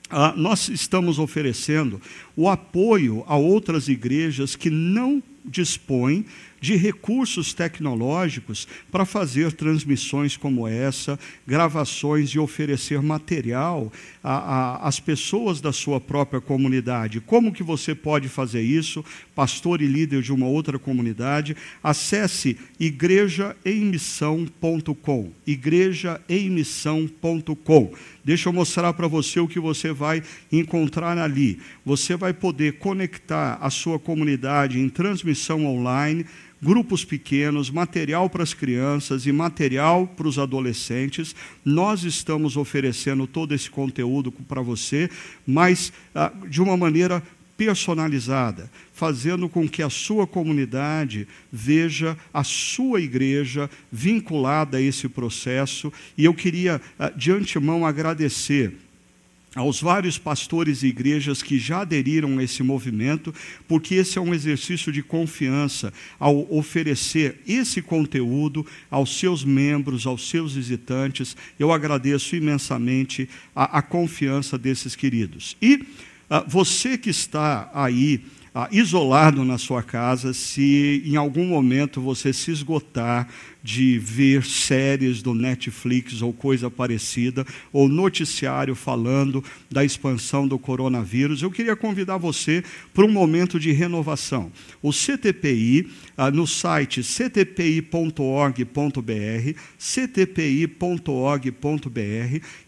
Ah, 0.10 0.34
nós 0.36 0.70
estamos 0.70 1.20
oferecendo 1.20 2.02
o 2.36 2.50
apoio 2.50 3.24
a 3.28 3.36
outras 3.36 3.88
igrejas 3.88 4.56
que 4.56 4.70
não 4.70 5.22
dispõem 5.46 6.26
de 6.64 6.76
recursos 6.78 7.54
tecnológicos 7.54 8.66
para 8.90 9.04
fazer 9.04 9.52
transmissões 9.52 10.38
como 10.38 10.66
essa, 10.66 11.20
gravações 11.46 12.30
e 12.30 12.40
oferecer 12.40 13.02
material 13.02 13.92
às 14.24 14.98
pessoas 14.98 15.60
da 15.60 15.74
sua 15.74 16.00
própria 16.00 16.40
comunidade. 16.40 17.20
Como 17.20 17.52
que 17.52 17.64
você 17.64 17.94
pode 17.94 18.30
fazer 18.30 18.62
isso? 18.62 19.04
Pastor 19.36 19.82
e 19.82 19.88
líder 19.88 20.22
de 20.22 20.32
uma 20.32 20.46
outra 20.46 20.80
comunidade, 20.80 21.54
acesse 21.84 22.58
igrejaemmissão.com. 22.80 25.32
igrejaemmissão.com. 25.46 27.94
Deixa 28.24 28.48
eu 28.48 28.54
mostrar 28.54 28.94
para 28.94 29.06
você 29.06 29.42
o 29.42 29.50
que 29.50 29.60
você 29.60 29.92
vai 29.92 30.24
encontrar 30.50 31.18
ali. 31.18 31.60
Você 31.86 32.16
vai 32.16 32.32
poder 32.32 32.78
conectar 32.78 33.58
a 33.60 33.70
sua 33.70 34.00
comunidade 34.00 34.80
em 34.80 34.88
transmissão 34.88 35.66
online 35.66 36.26
grupos 36.64 37.04
pequenos, 37.04 37.70
material 37.70 38.30
para 38.30 38.42
as 38.42 38.54
crianças 38.54 39.26
e 39.26 39.32
material 39.32 40.08
para 40.08 40.28
os 40.28 40.40
adolescentes. 40.40 41.36
Nós 41.64 42.04
estamos 42.04 42.56
oferecendo 42.56 43.28
todo 43.28 43.54
esse 43.54 43.70
conteúdo 43.70 44.32
para 44.32 44.62
você, 44.62 45.10
mas 45.46 45.92
ah, 46.16 46.32
de 46.48 46.62
uma 46.62 46.78
maneira 46.78 47.22
personalizada, 47.58 48.72
fazendo 48.94 49.48
com 49.48 49.68
que 49.68 49.84
a 49.84 49.90
sua 49.90 50.26
comunidade 50.26 51.28
veja 51.52 52.18
a 52.34 52.44
sua 52.44 53.00
igreja 53.00 53.70
vinculada 53.92 54.78
a 54.78 54.82
esse 54.82 55.08
processo. 55.08 55.92
E 56.18 56.26
eu 56.26 56.34
queria, 56.34 56.82
ah, 56.98 57.10
de 57.10 57.32
antemão, 57.32 57.86
agradecer 57.86 58.83
aos 59.56 59.82
vários 59.82 60.18
pastores 60.18 60.82
e 60.82 60.88
igrejas 60.88 61.44
que 61.44 61.60
já 61.60 61.82
aderiram 61.82 62.38
a 62.40 62.44
esse 62.44 62.64
movimento, 62.64 63.34
porque 63.68 63.96
esse 63.96 64.18
é 64.18 64.22
um 64.22 64.34
exercício 64.34 64.92
de 64.92 65.04
confiança 65.04 65.94
ao 66.20 66.48
oferecer 66.52 67.40
esse 67.48 67.82
conteúdo 67.82 68.66
aos 68.90 69.18
seus 69.18 69.44
membros, 69.44 70.08
aos 70.08 70.28
seus 70.28 70.54
visitantes. 70.54 71.38
Eu 71.60 71.72
agradeço 71.72 72.36
imensamente 72.36 73.30
a, 73.56 73.78
a 73.78 73.82
confiança 73.82 74.58
desses 74.58 74.96
queridos. 74.96 75.56
E 75.62 75.86
ah, 76.30 76.44
você 76.48 76.98
que 76.98 77.10
está 77.10 77.70
aí 77.74 78.22
ah, 78.56 78.68
isolado 78.72 79.44
na 79.44 79.58
sua 79.58 79.82
casa, 79.82 80.32
se 80.34 81.02
em 81.06 81.16
algum 81.16 81.46
momento 81.46 82.00
você 82.00 82.32
se 82.32 82.52
esgotar 82.52 83.28
de 83.64 83.98
ver 83.98 84.44
séries 84.44 85.22
do 85.22 85.34
Netflix 85.34 86.22
ou 86.22 86.32
coisa 86.34 86.70
parecida, 86.70 87.46
ou 87.72 87.88
noticiário 87.88 88.76
falando 88.76 89.44
da 89.72 89.84
expansão 89.84 90.48
do 90.48 90.60
coronavírus, 90.60 91.42
eu 91.42 91.50
queria 91.50 91.76
convidar 91.76 92.18
você 92.18 92.64
para 92.94 93.06
um 93.06 93.12
momento 93.12 93.60
de 93.60 93.72
renovação. 93.72 94.52
O 94.82 94.92
CTPI, 94.92 95.88
ah, 96.16 96.30
no 96.30 96.46
site 96.46 97.02
ctpi.org.br, 97.02 98.64
ctpi.org.br, 99.80 100.76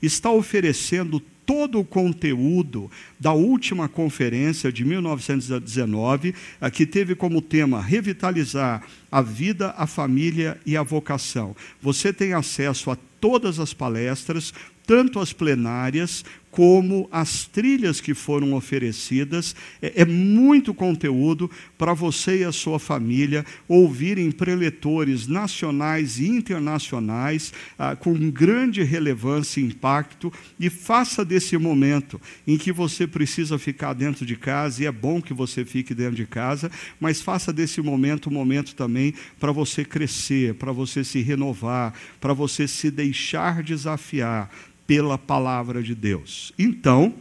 está 0.02 0.32
oferecendo 0.32 1.22
todo 1.46 1.80
o 1.80 1.86
conteúdo 1.86 2.90
da 3.20 3.34
última 3.34 3.88
conferência 3.88 4.72
de 4.72 4.84
1919, 4.84 6.34
que 6.74 6.86
teve 6.86 7.16
como 7.16 7.42
tema 7.42 7.82
revitalizar 7.82 8.84
a 9.12 9.22
vida, 9.22 9.74
a 9.78 9.86
família 9.86 10.60
e 10.66 10.76
a 10.76 10.84
vocação. 10.84 11.56
Você 11.82 12.12
tem 12.12 12.34
acesso 12.34 12.92
a 12.92 12.98
todas 13.20 13.60
as 13.60 13.74
palestras, 13.74 14.54
tanto 14.86 15.20
as 15.20 15.34
plenárias 15.34 16.24
como 16.56 17.10
as 17.12 17.44
trilhas 17.44 18.00
que 18.00 18.14
foram 18.14 18.54
oferecidas. 18.54 19.54
É, 19.82 20.04
é 20.04 20.06
muito 20.06 20.74
conteúdo 20.74 21.52
para 21.78 21.94
você 21.94 22.40
e 22.40 22.44
a 22.46 22.52
sua 22.54 22.80
família 22.80 23.46
ouvirem 23.68 24.32
preletores 24.32 25.28
nacionais 25.28 26.18
e 26.18 26.28
internacionais 26.30 27.52
ah, 27.78 27.94
com 27.94 28.14
grande 28.32 28.84
relevância 28.84 29.60
e 29.60 29.66
impacto. 29.66 30.32
E 30.58 30.70
faça 30.70 31.26
desse 31.26 31.58
momento 31.58 32.22
em 32.48 32.58
que 32.58 32.72
você 32.72 33.06
precisa 33.06 33.60
ficar 33.60 33.92
dentro 33.92 34.26
de 34.26 34.38
casa, 34.38 34.82
e 34.82 34.86
é 34.86 34.92
bom 34.94 35.22
que 35.22 35.34
você 35.34 35.66
fique 35.66 35.94
dentro 35.94 36.16
de 36.16 36.26
casa, 36.26 36.72
mas 37.02 37.22
faça 37.22 37.52
desse 37.52 37.82
momento 37.82 38.30
um 38.30 38.34
momento 38.34 38.76
também 38.76 39.14
para 39.38 39.52
você 39.52 39.84
crescer, 39.84 40.54
para 40.54 40.72
você 40.72 41.04
se 41.04 41.22
renovar, 41.22 41.94
para 42.22 42.32
você 42.32 42.66
se 42.66 42.90
deixar 42.90 43.62
desafiar 43.62 44.50
pela 44.88 45.18
palavra 45.18 45.82
de 45.82 45.96
Deus. 45.96 46.54
Então, 46.58 47.14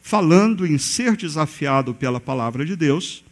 falando 0.00 0.66
em 0.66 0.78
ser 0.78 1.16
desafiado 1.16 1.94
pela 1.94 2.20
palavra 2.20 2.64
de 2.64 2.74
Deus, 2.74 3.24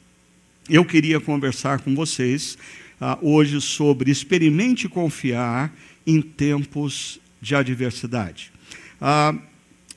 eu 0.68 0.84
queria 0.84 1.20
conversar 1.20 1.80
com 1.80 1.94
vocês 1.94 2.58
uh, 3.00 3.18
hoje 3.26 3.60
sobre 3.60 4.10
experimente 4.10 4.88
confiar 4.88 5.74
em 6.06 6.20
tempos 6.20 7.20
de 7.40 7.54
adversidade. 7.54 8.52
Uh, 9.00 9.40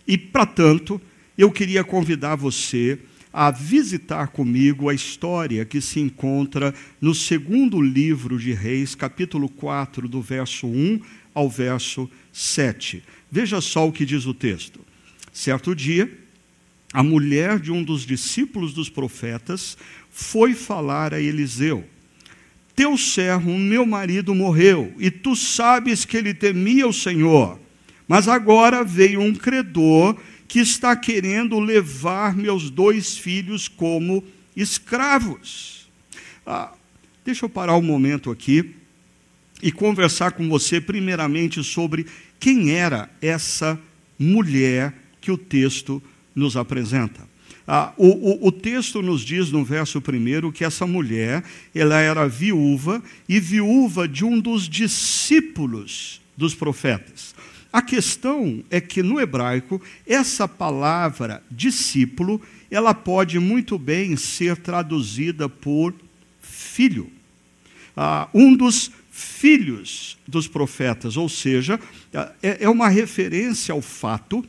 e, 0.07 0.17
para 0.17 0.45
tanto, 0.45 1.01
eu 1.37 1.51
queria 1.51 1.83
convidar 1.83 2.35
você 2.35 2.99
a 3.31 3.51
visitar 3.51 4.27
comigo 4.27 4.89
a 4.89 4.93
história 4.93 5.63
que 5.63 5.79
se 5.79 5.99
encontra 5.99 6.73
no 6.99 7.13
segundo 7.13 7.79
livro 7.79 8.39
de 8.39 8.53
Reis, 8.53 8.95
capítulo 8.95 9.47
4, 9.47 10.07
do 10.07 10.21
verso 10.21 10.67
1 10.67 10.99
ao 11.33 11.49
verso 11.49 12.09
7. 12.33 13.03
Veja 13.31 13.61
só 13.61 13.87
o 13.87 13.91
que 13.91 14.05
diz 14.05 14.25
o 14.25 14.33
texto. 14.33 14.79
Certo 15.31 15.75
dia, 15.75 16.11
a 16.91 17.03
mulher 17.03 17.59
de 17.59 17.71
um 17.71 17.83
dos 17.83 18.05
discípulos 18.05 18.73
dos 18.73 18.89
profetas 18.89 19.77
foi 20.09 20.53
falar 20.53 21.13
a 21.13 21.21
Eliseu: 21.21 21.87
Teu 22.75 22.97
servo, 22.97 23.57
meu 23.57 23.85
marido, 23.85 24.33
morreu, 24.33 24.93
e 24.97 25.11
tu 25.11 25.35
sabes 25.35 26.05
que 26.05 26.17
ele 26.17 26.33
temia 26.33 26.87
o 26.87 26.93
Senhor. 26.93 27.59
Mas 28.07 28.27
agora 28.27 28.83
veio 28.83 29.21
um 29.21 29.35
credor 29.35 30.17
que 30.47 30.59
está 30.59 30.95
querendo 30.95 31.59
levar 31.59 32.35
meus 32.35 32.71
dois 32.71 33.15
filhos 33.15 33.67
como 33.67 34.23
escravos. 34.55 35.87
Ah, 36.43 36.73
deixa 37.23 37.45
eu 37.45 37.49
parar 37.49 37.75
um 37.75 37.83
momento 37.83 38.31
aqui 38.31 38.75
e 39.61 39.71
conversar 39.71 40.31
com 40.31 40.49
você, 40.49 40.81
primeiramente, 40.81 41.63
sobre 41.63 42.07
quem 42.39 42.71
era 42.71 43.09
essa 43.21 43.79
mulher 44.17 44.93
que 45.19 45.31
o 45.31 45.37
texto 45.37 46.01
nos 46.33 46.55
apresenta. 46.55 47.27
Ah, 47.67 47.93
o, 47.97 48.07
o, 48.07 48.47
o, 48.47 48.51
texto 48.51 48.99
nos 49.01 49.21
diz 49.21 49.51
no 49.51 49.63
verso 49.63 50.01
primeiro 50.01 50.51
que 50.51 50.65
essa 50.65 50.87
mulher 50.87 51.43
ela 51.75 51.99
era 51.99 52.27
viúva 52.27 53.03
e 53.27 53.39
viúva 53.39 54.07
de 54.07 54.25
um 54.25 54.39
dos 54.39 54.67
discípulos 54.67 56.19
dos 56.35 56.55
profetas. 56.55 57.35
A 57.71 57.79
questão 57.79 58.63
é 58.71 58.81
que 58.81 59.03
no 59.03 59.19
hebraico, 59.19 59.79
essa 60.07 60.47
palavra 60.47 61.43
discípulo, 61.51 62.41
ela 62.71 62.95
pode 62.95 63.37
muito 63.37 63.77
bem 63.77 64.17
ser 64.17 64.57
traduzida 64.57 65.47
por 65.47 65.93
filho. 66.41 67.07
Ah, 67.95 68.27
um 68.33 68.55
dos 68.55 68.91
filhos 69.19 70.17
dos 70.27 70.47
profetas, 70.47 71.17
ou 71.17 71.27
seja, 71.27 71.79
é, 72.41 72.57
é 72.61 72.69
uma 72.69 72.89
referência 72.89 73.73
ao 73.73 73.81
fato 73.81 74.45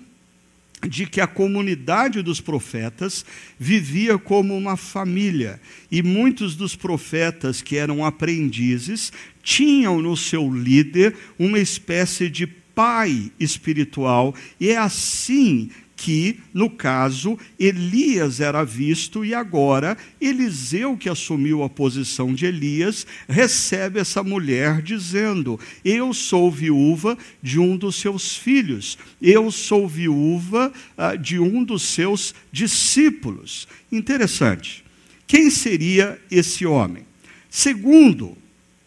de 0.88 1.04
que 1.06 1.20
a 1.20 1.26
comunidade 1.26 2.22
dos 2.22 2.40
profetas 2.40 3.24
vivia 3.58 4.16
como 4.18 4.56
uma 4.56 4.76
família 4.76 5.60
e 5.90 6.02
muitos 6.02 6.56
dos 6.56 6.74
profetas 6.74 7.60
que 7.60 7.76
eram 7.76 8.04
aprendizes 8.04 9.12
tinham 9.42 10.00
no 10.00 10.16
seu 10.16 10.50
líder 10.50 11.14
uma 11.38 11.58
espécie 11.58 12.30
de 12.30 12.46
pai 12.46 13.30
espiritual, 13.38 14.34
e 14.58 14.70
é 14.70 14.76
assim 14.78 15.70
que, 16.00 16.40
no 16.54 16.71
caso, 16.71 17.38
Elias 17.59 18.40
era 18.40 18.64
visto 18.64 19.23
e 19.23 19.35
agora 19.35 19.99
Eliseu, 20.19 20.97
que 20.97 21.11
assumiu 21.11 21.62
a 21.62 21.69
posição 21.69 22.33
de 22.33 22.47
Elias, 22.47 23.07
recebe 23.28 24.00
essa 24.00 24.23
mulher 24.23 24.80
dizendo: 24.80 25.61
Eu 25.85 26.14
sou 26.14 26.50
viúva 26.50 27.19
de 27.42 27.59
um 27.59 27.76
dos 27.76 27.97
seus 27.97 28.35
filhos, 28.35 28.97
eu 29.21 29.50
sou 29.50 29.87
viúva 29.87 30.73
ah, 30.97 31.16
de 31.16 31.38
um 31.38 31.62
dos 31.62 31.83
seus 31.83 32.35
discípulos. 32.50 33.69
Interessante. 33.92 34.83
Quem 35.26 35.50
seria 35.50 36.19
esse 36.30 36.64
homem? 36.64 37.04
Segundo 37.50 38.38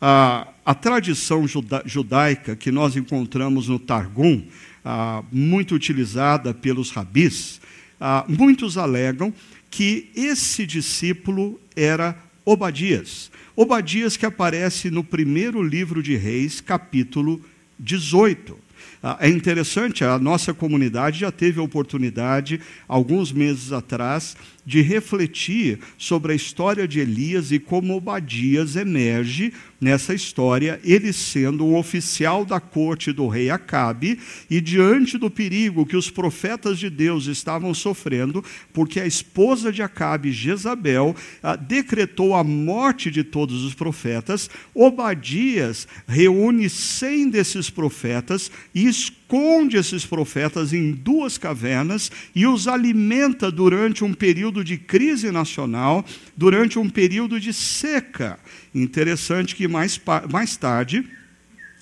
a, 0.02 0.48
a 0.66 0.74
tradição 0.74 1.48
juda, 1.48 1.84
judaica 1.86 2.56
que 2.56 2.72
nós 2.72 2.96
encontramos 2.96 3.68
no 3.68 3.78
Targum, 3.78 4.44
ah, 4.84 5.24
muito 5.32 5.76
utilizada 5.76 6.54
pelos 6.54 6.92
rabis, 6.92 7.62
ah, 8.00 8.26
muitos 8.28 8.78
alegam 8.78 9.34
que 9.70 10.10
esse 10.16 10.66
discípulo 10.66 11.60
era 11.76 12.18
Obadias. 12.46 13.32
Obadias 13.56 14.18
que 14.18 14.26
aparece 14.26 14.90
no 14.90 15.04
primeiro 15.04 15.62
livro 15.62 16.04
de 16.04 16.16
Reis, 16.16 16.60
capítulo 16.60 17.42
18. 17.80 18.58
Ah, 19.02 19.18
é 19.20 19.30
interessante, 19.30 20.04
a 20.04 20.18
nossa 20.18 20.54
comunidade 20.54 21.20
já 21.20 21.32
teve 21.32 21.60
a 21.60 21.64
oportunidade, 21.64 22.62
alguns 22.88 23.32
meses 23.32 23.72
atrás, 23.72 24.36
de 24.66 24.82
refletir 24.82 25.80
sobre 25.98 26.34
a 26.34 26.36
história 26.36 26.88
de 26.88 27.00
Elias 27.00 27.52
e 27.52 27.60
como 27.60 27.96
Obadias 27.96 28.76
emerge 28.76 29.54
nessa 29.80 30.14
história, 30.14 30.80
ele 30.84 31.12
sendo 31.12 31.66
um 31.66 31.76
oficial 31.76 32.46
da 32.46 32.60
corte 32.60 33.12
do 33.12 33.28
rei 33.28 33.50
Acabe, 33.50 34.18
e 34.50 34.62
diante 34.62 35.18
do 35.18 35.30
perigo 35.30 35.86
que 35.86 35.98
os 35.98 36.10
profetas 36.10 36.80
de 36.80 36.90
Deus 36.90 37.28
estavam 37.28 37.74
sofrendo, 37.74 38.44
porque 38.72 39.00
a 39.00 39.06
esposa 39.06 39.72
de 39.72 39.82
Acabe, 39.82 40.32
Jezabel, 40.32 41.14
decretou 41.68 42.34
a 42.34 42.44
morte 42.44 43.12
de 43.12 43.24
todos 43.24 43.64
os 43.64 43.74
profetas, 43.74 44.50
Obadias 44.74 45.88
reúne 46.08 46.70
cem 46.70 47.30
desses 47.30 47.70
profetas 47.70 48.50
e 48.74 48.88
esconde 49.34 49.78
esses 49.78 50.06
profetas 50.06 50.74
em 50.74 50.92
duas 50.92 51.40
cavernas 51.40 52.12
e 52.36 52.46
os 52.46 52.68
alimenta 52.68 53.52
durante 53.52 54.04
um 54.04 54.14
período 54.14 54.64
de 54.64 54.78
crise 54.78 55.32
nacional, 55.32 56.06
durante 56.38 56.78
um 56.78 56.88
período 56.88 57.40
de 57.40 57.52
seca. 57.52 58.38
Interessante 58.76 59.56
que 59.56 59.68
mais, 59.68 60.00
mais 60.32 60.56
tarde, 60.56 61.04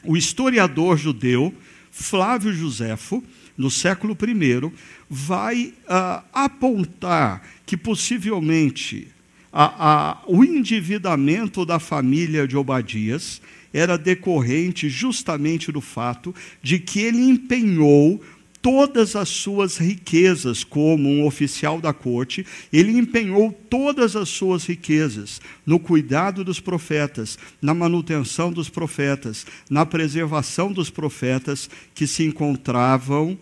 o 0.06 0.16
historiador 0.16 0.98
judeu 0.98 1.54
Flávio 1.92 2.54
Josefo, 2.54 3.22
no 3.58 3.70
século 3.70 4.18
I, 4.26 4.72
vai 5.10 5.74
uh, 5.84 6.24
apontar 6.32 7.46
que 7.66 7.76
possivelmente 7.76 9.10
a, 9.52 10.12
a, 10.12 10.24
o 10.26 10.42
endividamento 10.46 11.66
da 11.66 11.80
família 11.80 12.48
de 12.48 12.56
Obadias 12.56 13.42
era 13.74 13.98
decorrente 13.98 14.90
justamente 14.90 15.72
do 15.72 15.82
fato 15.82 16.34
de 16.62 16.80
que 16.80 17.02
ele 17.02 17.22
empenhou 17.22 18.22
todas 18.62 19.16
as 19.16 19.30
suas 19.30 19.78
riquezas 19.78 20.64
como 20.64 21.10
um 21.10 21.26
oficial 21.26 21.82
da 21.82 21.92
corte, 21.92 22.46
ele 22.72 22.98
empenhou 22.98 23.52
todas 23.70 24.16
as 24.16 24.30
suas 24.30 24.66
riquezas 24.66 25.42
no 25.66 25.80
cuidado 25.80 26.44
dos 26.44 26.60
profetas, 26.60 27.40
na 27.62 27.74
manutenção 27.74 28.52
dos 28.52 28.70
profetas, 28.70 29.46
na 29.70 29.86
preservação 29.86 30.72
dos 30.72 30.90
profetas 30.90 31.70
que 31.96 32.06
se 32.06 32.24
encontravam 32.24 33.38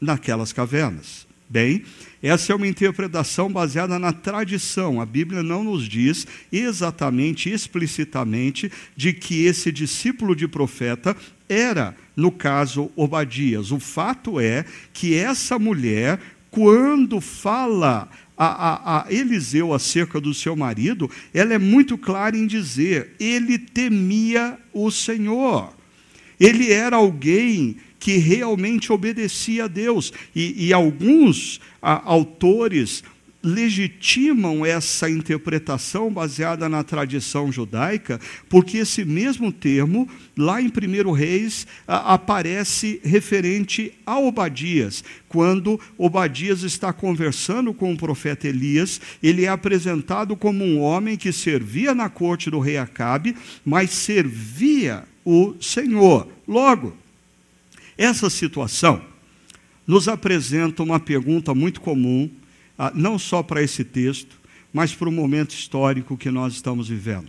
naquelas 0.00 0.52
cavernas. 0.52 1.27
Bem, 1.50 1.82
essa 2.22 2.52
é 2.52 2.56
uma 2.56 2.66
interpretação 2.66 3.50
baseada 3.50 3.98
na 3.98 4.12
tradição. 4.12 5.00
A 5.00 5.06
Bíblia 5.06 5.42
não 5.42 5.64
nos 5.64 5.88
diz 5.88 6.26
exatamente, 6.52 7.50
explicitamente, 7.50 8.70
de 8.94 9.14
que 9.14 9.46
esse 9.46 9.72
discípulo 9.72 10.36
de 10.36 10.46
profeta 10.46 11.16
era, 11.48 11.96
no 12.14 12.30
caso, 12.30 12.90
Obadias. 12.94 13.72
O 13.72 13.80
fato 13.80 14.38
é 14.38 14.66
que 14.92 15.14
essa 15.14 15.58
mulher, 15.58 16.20
quando 16.50 17.18
fala 17.18 18.10
a, 18.36 18.46
a, 18.46 18.98
a, 18.98 19.12
Eliseu 19.12 19.72
acerca 19.72 20.20
do 20.20 20.34
seu 20.34 20.54
marido, 20.54 21.10
ela 21.32 21.54
é 21.54 21.58
muito 21.58 21.96
clara 21.96 22.36
em 22.36 22.46
dizer: 22.46 23.14
ele 23.18 23.58
temia 23.58 24.58
o 24.72 24.90
Senhor. 24.90 25.72
Ele 26.38 26.70
era 26.70 26.96
alguém 26.96 27.78
que 27.98 28.16
realmente 28.16 28.92
obedecia 28.92 29.64
a 29.64 29.68
Deus. 29.68 30.12
E, 30.34 30.68
e 30.68 30.72
alguns 30.72 31.60
a, 31.80 32.02
autores 32.10 33.02
legitimam 33.42 34.66
essa 34.66 35.08
interpretação 35.08 36.12
baseada 36.12 36.68
na 36.68 36.82
tradição 36.82 37.52
judaica, 37.52 38.20
porque 38.48 38.78
esse 38.78 39.04
mesmo 39.04 39.52
termo, 39.52 40.08
lá 40.36 40.60
em 40.60 40.66
1 40.66 41.12
Reis, 41.12 41.66
aparece 41.86 43.00
referente 43.04 43.92
a 44.04 44.18
Obadias. 44.18 45.04
Quando 45.28 45.80
Obadias 45.96 46.62
está 46.62 46.92
conversando 46.92 47.72
com 47.72 47.92
o 47.92 47.96
profeta 47.96 48.48
Elias, 48.48 49.00
ele 49.22 49.44
é 49.44 49.48
apresentado 49.48 50.36
como 50.36 50.64
um 50.64 50.80
homem 50.80 51.16
que 51.16 51.32
servia 51.32 51.94
na 51.94 52.08
corte 52.08 52.50
do 52.50 52.58
rei 52.58 52.76
Acabe, 52.76 53.36
mas 53.64 53.90
servia 53.90 55.04
o 55.24 55.54
Senhor. 55.60 56.26
Logo, 56.46 56.94
essa 57.98 58.30
situação 58.30 59.02
nos 59.84 60.06
apresenta 60.06 60.82
uma 60.82 61.00
pergunta 61.00 61.52
muito 61.54 61.80
comum, 61.80 62.30
ah, 62.78 62.92
não 62.94 63.18
só 63.18 63.42
para 63.42 63.62
esse 63.62 63.82
texto, 63.82 64.38
mas 64.72 64.94
para 64.94 65.08
o 65.08 65.12
momento 65.12 65.50
histórico 65.50 66.16
que 66.16 66.30
nós 66.30 66.54
estamos 66.54 66.88
vivendo. 66.88 67.28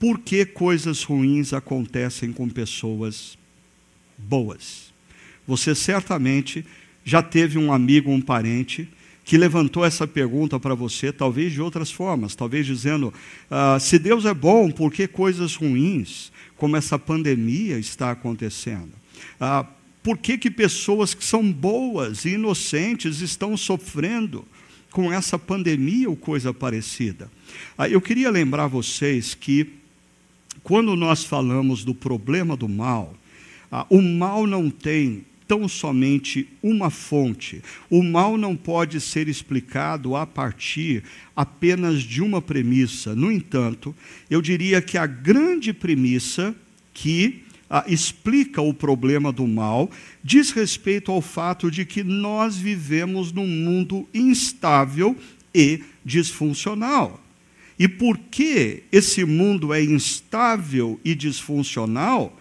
Por 0.00 0.18
que 0.18 0.44
coisas 0.44 1.02
ruins 1.04 1.52
acontecem 1.52 2.32
com 2.32 2.48
pessoas 2.48 3.38
boas? 4.16 4.92
Você 5.46 5.74
certamente 5.74 6.64
já 7.04 7.22
teve 7.22 7.58
um 7.58 7.72
amigo, 7.72 8.10
um 8.10 8.20
parente, 8.20 8.88
que 9.24 9.36
levantou 9.36 9.84
essa 9.84 10.06
pergunta 10.06 10.58
para 10.58 10.74
você, 10.74 11.12
talvez 11.12 11.52
de 11.52 11.60
outras 11.60 11.90
formas, 11.90 12.34
talvez 12.34 12.66
dizendo: 12.66 13.12
ah, 13.50 13.78
se 13.78 13.98
Deus 13.98 14.24
é 14.24 14.32
bom, 14.32 14.70
por 14.70 14.90
que 14.90 15.06
coisas 15.06 15.54
ruins, 15.54 16.32
como 16.56 16.76
essa 16.76 16.98
pandemia, 16.98 17.78
está 17.78 18.10
acontecendo? 18.10 18.97
Ah, 19.40 19.66
por 20.02 20.18
que, 20.18 20.38
que 20.38 20.50
pessoas 20.50 21.14
que 21.14 21.24
são 21.24 21.52
boas 21.52 22.24
e 22.24 22.30
inocentes 22.30 23.20
estão 23.20 23.56
sofrendo 23.56 24.44
com 24.90 25.12
essa 25.12 25.38
pandemia 25.38 26.08
ou 26.08 26.16
coisa 26.16 26.52
parecida? 26.54 27.30
Ah, 27.76 27.88
eu 27.88 28.00
queria 28.00 28.30
lembrar 28.30 28.66
vocês 28.68 29.34
que, 29.34 29.74
quando 30.62 30.96
nós 30.96 31.24
falamos 31.24 31.84
do 31.84 31.94
problema 31.94 32.56
do 32.56 32.68
mal, 32.68 33.14
ah, 33.70 33.86
o 33.90 34.00
mal 34.00 34.46
não 34.46 34.70
tem 34.70 35.24
tão 35.48 35.66
somente 35.66 36.46
uma 36.62 36.90
fonte. 36.90 37.62
O 37.88 38.02
mal 38.02 38.36
não 38.36 38.54
pode 38.54 39.00
ser 39.00 39.28
explicado 39.28 40.14
a 40.14 40.26
partir 40.26 41.02
apenas 41.34 42.02
de 42.02 42.22
uma 42.22 42.42
premissa. 42.42 43.14
No 43.14 43.32
entanto, 43.32 43.94
eu 44.30 44.42
diria 44.42 44.82
que 44.82 44.98
a 44.98 45.06
grande 45.06 45.72
premissa 45.72 46.54
que 46.92 47.42
ah, 47.70 47.84
explica 47.86 48.62
o 48.62 48.72
problema 48.72 49.30
do 49.30 49.46
mal 49.46 49.90
diz 50.24 50.50
respeito 50.50 51.12
ao 51.12 51.20
fato 51.20 51.70
de 51.70 51.84
que 51.84 52.02
nós 52.02 52.56
vivemos 52.56 53.32
num 53.32 53.46
mundo 53.46 54.08
instável 54.14 55.16
e 55.54 55.82
disfuncional. 56.04 57.20
E 57.78 57.86
por 57.86 58.18
que 58.18 58.82
esse 58.90 59.24
mundo 59.24 59.72
é 59.72 59.82
instável 59.82 60.98
e 61.04 61.14
disfuncional? 61.14 62.36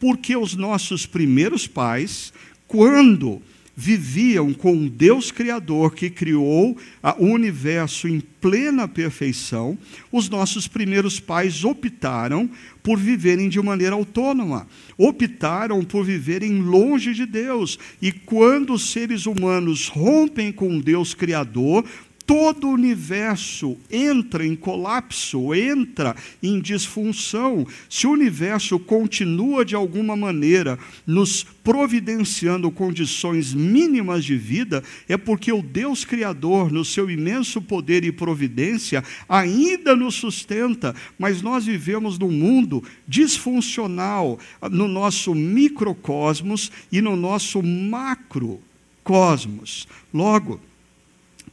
Porque 0.00 0.36
os 0.36 0.54
nossos 0.54 1.04
primeiros 1.04 1.66
pais, 1.66 2.32
quando 2.66 3.42
viviam 3.80 4.52
com 4.52 4.72
um 4.72 4.88
Deus 4.88 5.30
Criador 5.30 5.94
que 5.94 6.10
criou 6.10 6.76
o 7.16 7.24
universo 7.24 8.08
em 8.08 8.18
plena 8.18 8.88
perfeição, 8.88 9.78
os 10.10 10.28
nossos 10.28 10.66
primeiros 10.66 11.20
pais 11.20 11.62
optaram 11.62 12.50
por 12.82 12.98
viverem 12.98 13.48
de 13.48 13.62
maneira 13.62 13.94
autônoma, 13.94 14.66
optaram 14.96 15.84
por 15.84 16.04
viverem 16.04 16.60
longe 16.60 17.14
de 17.14 17.24
Deus. 17.24 17.78
E 18.02 18.10
quando 18.10 18.72
os 18.72 18.90
seres 18.90 19.26
humanos 19.26 19.86
rompem 19.86 20.50
com 20.50 20.80
Deus 20.80 21.14
Criador, 21.14 21.84
todo 22.28 22.68
o 22.68 22.72
universo 22.72 23.76
entra 23.90 24.46
em 24.46 24.54
colapso, 24.54 25.52
entra 25.54 26.14
em 26.42 26.60
disfunção. 26.60 27.66
Se 27.88 28.06
o 28.06 28.10
universo 28.10 28.78
continua 28.78 29.64
de 29.64 29.74
alguma 29.74 30.14
maneira 30.14 30.78
nos 31.06 31.42
providenciando 31.42 32.70
condições 32.70 33.54
mínimas 33.54 34.26
de 34.26 34.36
vida, 34.36 34.84
é 35.08 35.16
porque 35.16 35.50
o 35.50 35.62
Deus 35.62 36.04
Criador, 36.04 36.70
no 36.70 36.84
seu 36.84 37.10
imenso 37.10 37.62
poder 37.62 38.04
e 38.04 38.12
providência, 38.12 39.02
ainda 39.26 39.96
nos 39.96 40.16
sustenta, 40.16 40.94
mas 41.18 41.40
nós 41.40 41.64
vivemos 41.64 42.18
num 42.18 42.30
mundo 42.30 42.84
disfuncional, 43.06 44.38
no 44.70 44.86
nosso 44.86 45.34
microcosmos 45.34 46.70
e 46.92 47.00
no 47.00 47.16
nosso 47.16 47.62
macrocosmos. 47.62 49.88
Logo, 50.12 50.67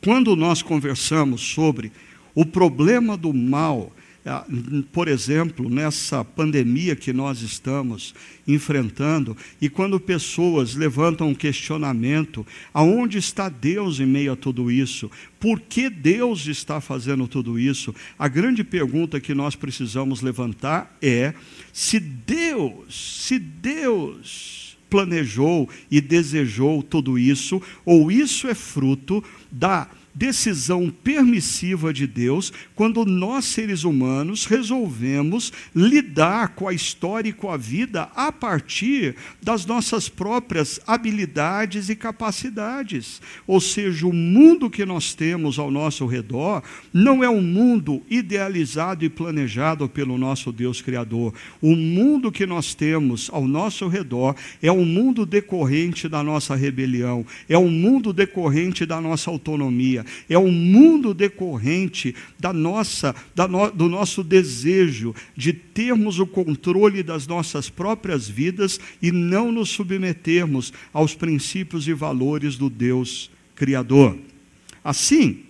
quando 0.06 0.36
nós 0.36 0.62
conversamos 0.62 1.42
sobre 1.42 1.92
o 2.36 2.46
problema 2.46 3.18
do 3.18 3.34
mal, 3.34 3.92
ah, 4.24 4.46
por 4.94 5.08
exemplo, 5.08 5.68
nessa 5.68 6.24
pandemia 6.24 6.96
que 6.96 7.12
nós 7.12 7.42
estamos 7.42 8.14
enfrentando, 8.48 9.36
e 9.60 9.68
quando 9.68 10.00
pessoas 10.00 10.76
levantam 10.76 11.30
um 11.30 11.34
questionamento: 11.34 12.46
aonde 12.72 13.18
está 13.18 13.50
Deus 13.50 14.00
em 14.00 14.06
meio 14.06 14.34
a 14.34 14.36
tudo 14.36 14.70
isso? 14.70 15.10
Por 15.40 15.60
que 15.60 15.90
Deus 15.90 16.46
está 16.46 16.80
fazendo 16.80 17.28
tudo 17.28 17.58
isso? 17.58 17.94
A 18.20 18.28
grande 18.28 18.64
pergunta 18.64 19.20
que 19.20 19.34
nós 19.34 19.56
precisamos 19.56 20.22
levantar 20.22 20.96
é: 21.02 21.34
se 21.74 22.00
Deus, 22.00 23.26
se 23.28 23.40
Deus 23.40 24.55
planejou 24.96 25.68
e 25.92 26.00
desejou 26.00 26.82
tudo 26.82 27.20
isso, 27.20 27.62
ou 27.84 28.10
isso 28.10 28.48
é 28.48 28.56
fruto 28.56 29.22
da 29.52 29.90
decisão 30.16 30.90
permissiva 30.90 31.94
de 31.94 32.08
Deus 32.08 32.54
quando 32.74 33.06
nós, 33.06 33.44
seres 33.44 33.84
humanos, 33.84 34.46
resolvemos 34.46 35.52
lidar 35.76 36.56
com 36.56 36.70
a 36.70 36.74
história 36.74 37.30
e 37.30 37.34
com 37.34 37.52
a 37.52 37.58
vida 37.58 38.04
a 38.16 38.32
partir 38.32 39.16
das 39.44 39.66
nossas 39.66 40.08
próprias 40.08 40.80
habilidades 40.88 41.90
e 41.90 41.96
capacidades. 41.96 43.22
Ou 43.46 43.60
seja, 43.60 44.08
o 44.08 44.14
mundo 44.14 44.70
que 44.70 44.86
nós 44.86 45.14
temos 45.14 45.60
ao 45.60 45.70
nosso 45.70 46.06
redor 46.06 46.64
não 46.94 47.22
é 47.22 47.30
um 47.30 47.42
mundo 47.42 48.02
idealizado 48.10 49.04
e 49.04 49.10
planejado 49.10 49.90
pelo 49.90 50.18
nosso 50.18 50.52
Deus 50.54 50.82
Criador. 50.82 51.34
O 51.62 51.76
mundo 51.76 52.32
que 52.32 52.46
nós 52.46 52.74
temos 52.74 53.30
ao 53.34 53.46
nosso 53.46 53.88
redor 53.90 54.36
é 54.62 54.72
um 54.72 54.86
mundo 54.86 55.26
decorrente 55.26 56.08
da 56.08 56.24
nossa 56.24 56.56
rebelião, 56.56 57.26
é 57.50 57.58
um 57.58 57.70
mundo 57.70 58.14
decorrente 58.14 58.86
da 58.86 59.02
nossa 59.02 59.30
autonomia 59.30 60.05
é 60.30 60.38
o 60.38 60.52
mundo 60.52 61.14
decorrente 61.14 62.16
da 62.40 62.54
nossa, 62.54 63.16
da 63.34 63.48
no, 63.48 63.72
do 63.72 63.90
nosso 63.90 64.24
desejo 64.24 65.14
de 65.36 65.54
termos 65.54 66.20
o 66.20 66.28
controle 66.28 67.04
das 67.04 67.28
nossas 67.28 67.70
próprias 67.70 68.28
vidas 68.28 68.80
e 69.02 69.12
não 69.12 69.52
nos 69.52 69.70
submetermos 69.70 70.74
aos 70.94 71.16
princípios 71.16 71.88
e 71.88 71.94
valores 71.94 72.58
do 72.58 72.70
Deus 72.70 73.30
Criador. 73.56 74.18
Assim, 74.84 75.44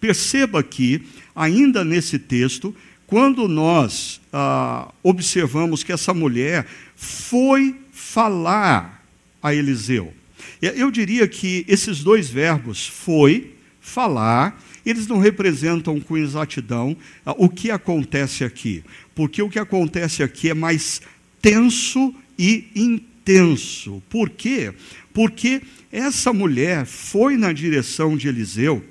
perceba 0.00 0.62
que, 0.62 1.02
ainda 1.34 1.82
nesse 1.82 2.18
texto, 2.18 2.74
quando 3.06 3.48
nós 3.48 4.20
ah, 4.32 4.92
observamos 5.02 5.82
que 5.82 5.92
essa 5.92 6.14
mulher 6.14 6.66
foi 6.94 7.76
falar 7.92 9.04
a 9.42 9.54
Eliseu, 9.54 10.12
eu 10.60 10.90
diria 10.90 11.28
que 11.28 11.64
esses 11.68 12.02
dois 12.02 12.28
verbos, 12.28 12.86
foi 12.86 13.53
falar, 13.84 14.58
eles 14.84 15.06
não 15.06 15.18
representam 15.18 16.00
com 16.00 16.16
exatidão 16.16 16.96
ah, 17.24 17.34
o 17.36 17.50
que 17.50 17.70
acontece 17.70 18.42
aqui, 18.42 18.82
porque 19.14 19.42
o 19.42 19.48
que 19.50 19.58
acontece 19.58 20.22
aqui 20.22 20.48
é 20.48 20.54
mais 20.54 21.02
tenso 21.40 22.12
e 22.38 22.68
intenso. 22.74 24.02
Por 24.08 24.30
quê? 24.30 24.72
Porque 25.12 25.60
essa 25.92 26.32
mulher 26.32 26.86
foi 26.86 27.36
na 27.36 27.52
direção 27.52 28.16
de 28.16 28.26
Eliseu, 28.26 28.82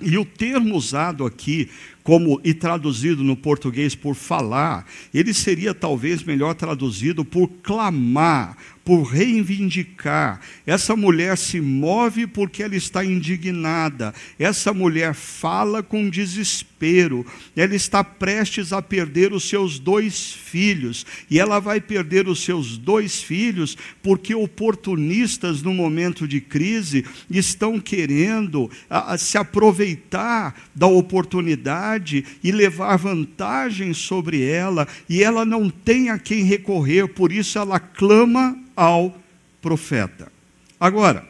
e 0.00 0.16
o 0.18 0.24
termo 0.24 0.76
usado 0.76 1.24
aqui, 1.24 1.68
como 2.02 2.40
e 2.42 2.54
traduzido 2.54 3.22
no 3.22 3.36
português 3.36 3.94
por 3.94 4.14
falar, 4.14 4.86
ele 5.12 5.32
seria 5.32 5.72
talvez 5.74 6.22
melhor 6.22 6.54
traduzido 6.54 7.24
por 7.24 7.48
clamar, 7.62 8.56
por 8.84 9.04
reivindicar. 9.04 10.40
Essa 10.66 10.96
mulher 10.96 11.38
se 11.38 11.60
move 11.60 12.26
porque 12.26 12.62
ela 12.62 12.74
está 12.74 13.04
indignada. 13.04 14.12
Essa 14.38 14.72
mulher 14.72 15.14
fala 15.14 15.82
com 15.82 16.08
desespero. 16.08 17.24
Ela 17.56 17.74
está 17.76 18.02
prestes 18.02 18.72
a 18.72 18.82
perder 18.82 19.32
os 19.32 19.48
seus 19.48 19.78
dois 19.78 20.32
filhos. 20.32 21.06
E 21.30 21.38
ela 21.38 21.60
vai 21.60 21.80
perder 21.80 22.28
os 22.28 22.42
seus 22.42 22.76
dois 22.76 23.22
filhos 23.22 23.76
porque 24.02 24.34
oportunistas, 24.34 25.62
no 25.62 25.72
momento 25.72 26.26
de 26.26 26.40
crise, 26.40 27.04
estão 27.30 27.78
querendo 27.78 28.70
a, 28.90 29.14
a, 29.14 29.18
se 29.18 29.38
aproveitar 29.38 30.54
da 30.74 30.86
oportunidade 30.86 32.24
e 32.42 32.50
levar 32.50 32.96
vantagem 32.96 33.94
sobre 33.94 34.42
ela. 34.42 34.88
E 35.08 35.22
ela 35.22 35.44
não 35.44 35.70
tem 35.70 36.10
a 36.10 36.18
quem 36.18 36.42
recorrer, 36.42 37.08
por 37.08 37.30
isso 37.30 37.58
ela 37.58 37.78
clama 37.78 38.58
ao 38.76 39.16
profeta. 39.60 40.30
Agora, 40.78 41.26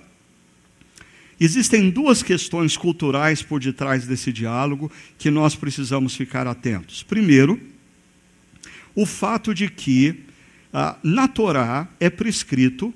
existem 1.39 1.91
duas 1.91 2.23
questões 2.23 2.77
culturais 2.77 3.43
por 3.43 3.61
detrás 3.61 4.07
desse 4.07 4.33
diálogo 4.33 4.91
que 5.19 5.31
nós 5.31 5.55
precisamos 5.55 6.15
ficar 6.17 6.47
atentos. 6.47 7.03
Primeiro, 7.03 7.61
o 8.95 9.07
fato 9.07 9.55
de 9.55 9.69
que 9.69 10.25
ah, 10.73 10.97
na 11.03 11.29
Torá 11.29 11.89
é 12.01 12.09
prescrito 12.09 12.95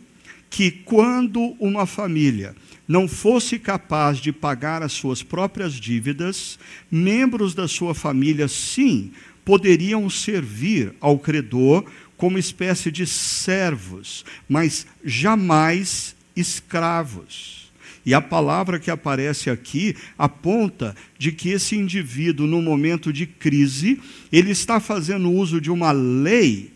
que 0.48 0.70
quando 0.70 1.54
uma 1.58 1.86
família 1.86 2.54
não 2.88 3.08
fosse 3.08 3.58
capaz 3.58 4.18
de 4.18 4.32
pagar 4.32 4.82
as 4.82 4.92
suas 4.92 5.22
próprias 5.22 5.74
dívidas, 5.74 6.58
membros 6.90 7.52
da 7.54 7.66
sua 7.66 7.94
família, 7.94 8.46
sim, 8.48 9.10
poderiam 9.44 10.08
servir 10.08 10.94
ao 11.00 11.18
credor 11.18 11.84
como 12.16 12.38
espécie 12.38 12.90
de 12.90 13.06
servos, 13.06 14.24
mas 14.48 14.86
jamais 15.04 16.16
escravos. 16.34 17.70
E 18.04 18.14
a 18.14 18.20
palavra 18.20 18.78
que 18.78 18.90
aparece 18.90 19.50
aqui 19.50 19.96
aponta 20.16 20.94
de 21.18 21.32
que 21.32 21.50
esse 21.50 21.76
indivíduo, 21.76 22.46
no 22.46 22.62
momento 22.62 23.12
de 23.12 23.26
crise, 23.26 24.00
ele 24.30 24.52
está 24.52 24.78
fazendo 24.78 25.30
uso 25.30 25.60
de 25.60 25.70
uma 25.72 25.90
lei 25.90 26.72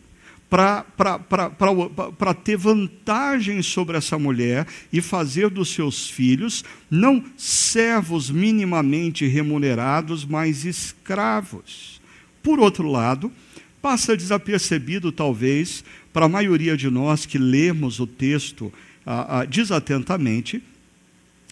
para 0.50 2.34
ter 2.34 2.56
vantagem 2.56 3.62
sobre 3.62 3.96
essa 3.96 4.18
mulher 4.18 4.66
e 4.92 5.00
fazer 5.00 5.48
dos 5.48 5.72
seus 5.72 6.10
filhos 6.10 6.64
não 6.90 7.24
servos 7.36 8.28
minimamente 8.28 9.24
remunerados, 9.28 10.24
mas 10.24 10.64
escravos. 10.64 12.00
Por 12.42 12.58
outro 12.58 12.90
lado, 12.90 13.30
passa 13.80 14.16
desapercebido, 14.16 15.10
talvez, 15.10 15.84
para 16.12 16.26
a 16.26 16.28
maioria 16.28 16.76
de 16.76 16.90
nós 16.90 17.26
que 17.26 17.38
lemos 17.38 18.00
o 18.00 18.06
texto 18.06 18.72
ah, 19.06 19.40
ah, 19.40 19.44
desatentamente, 19.44 20.62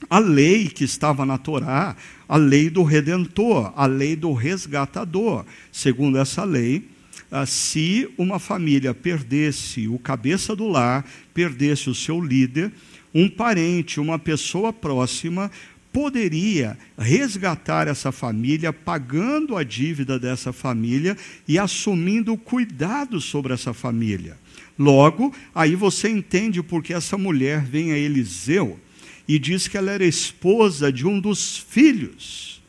a 0.08 0.18
lei 0.18 0.68
que 0.68 0.84
estava 0.84 1.26
na 1.26 1.38
Torá, 1.38 1.96
a 2.28 2.36
lei 2.36 2.70
do 2.70 2.82
redentor, 2.82 3.72
a 3.74 3.86
lei 3.86 4.14
do 4.14 4.32
resgatador. 4.32 5.44
Segundo 5.72 6.18
essa 6.18 6.44
lei, 6.44 6.88
ah, 7.30 7.46
se 7.46 8.08
uma 8.16 8.38
família 8.38 8.94
perdesse 8.94 9.88
o 9.88 9.98
cabeça 9.98 10.54
do 10.54 10.68
lar, 10.68 11.04
perdesse 11.34 11.90
o 11.90 11.94
seu 11.94 12.20
líder, 12.20 12.72
um 13.14 13.28
parente, 13.28 13.98
uma 13.98 14.18
pessoa 14.18 14.72
próxima, 14.72 15.50
poderia 15.98 16.78
resgatar 16.96 17.88
essa 17.88 18.12
família, 18.12 18.72
pagando 18.72 19.56
a 19.56 19.64
dívida 19.64 20.16
dessa 20.16 20.52
família 20.52 21.16
e 21.48 21.58
assumindo 21.58 22.32
o 22.32 22.38
cuidado 22.38 23.20
sobre 23.20 23.52
essa 23.52 23.74
família. 23.74 24.38
Logo, 24.78 25.34
aí 25.52 25.74
você 25.74 26.08
entende 26.08 26.62
porque 26.62 26.94
essa 26.94 27.18
mulher 27.18 27.64
vem 27.64 27.90
a 27.90 27.98
Eliseu 27.98 28.78
e 29.26 29.40
diz 29.40 29.66
que 29.66 29.76
ela 29.76 29.90
era 29.90 30.04
esposa 30.04 30.92
de 30.92 31.04
um 31.04 31.18
dos 31.18 31.58
filhos 31.58 32.62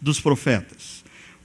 dos 0.00 0.20
profetas. 0.20 0.95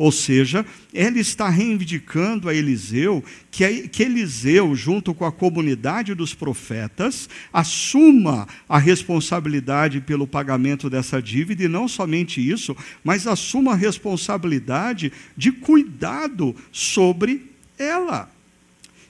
Ou 0.01 0.11
seja, 0.11 0.65
ela 0.91 1.19
está 1.19 1.47
reivindicando 1.47 2.49
a 2.49 2.55
Eliseu 2.55 3.23
que, 3.51 3.87
que 3.87 4.01
Eliseu, 4.01 4.75
junto 4.75 5.13
com 5.13 5.25
a 5.25 5.31
comunidade 5.31 6.15
dos 6.15 6.33
profetas, 6.33 7.29
assuma 7.53 8.47
a 8.67 8.79
responsabilidade 8.79 10.01
pelo 10.01 10.25
pagamento 10.25 10.89
dessa 10.89 11.21
dívida, 11.21 11.65
e 11.65 11.67
não 11.67 11.87
somente 11.87 12.41
isso, 12.41 12.75
mas 13.03 13.27
assuma 13.27 13.73
a 13.73 13.75
responsabilidade 13.75 15.13
de 15.37 15.51
cuidado 15.51 16.55
sobre 16.71 17.51
ela. 17.77 18.27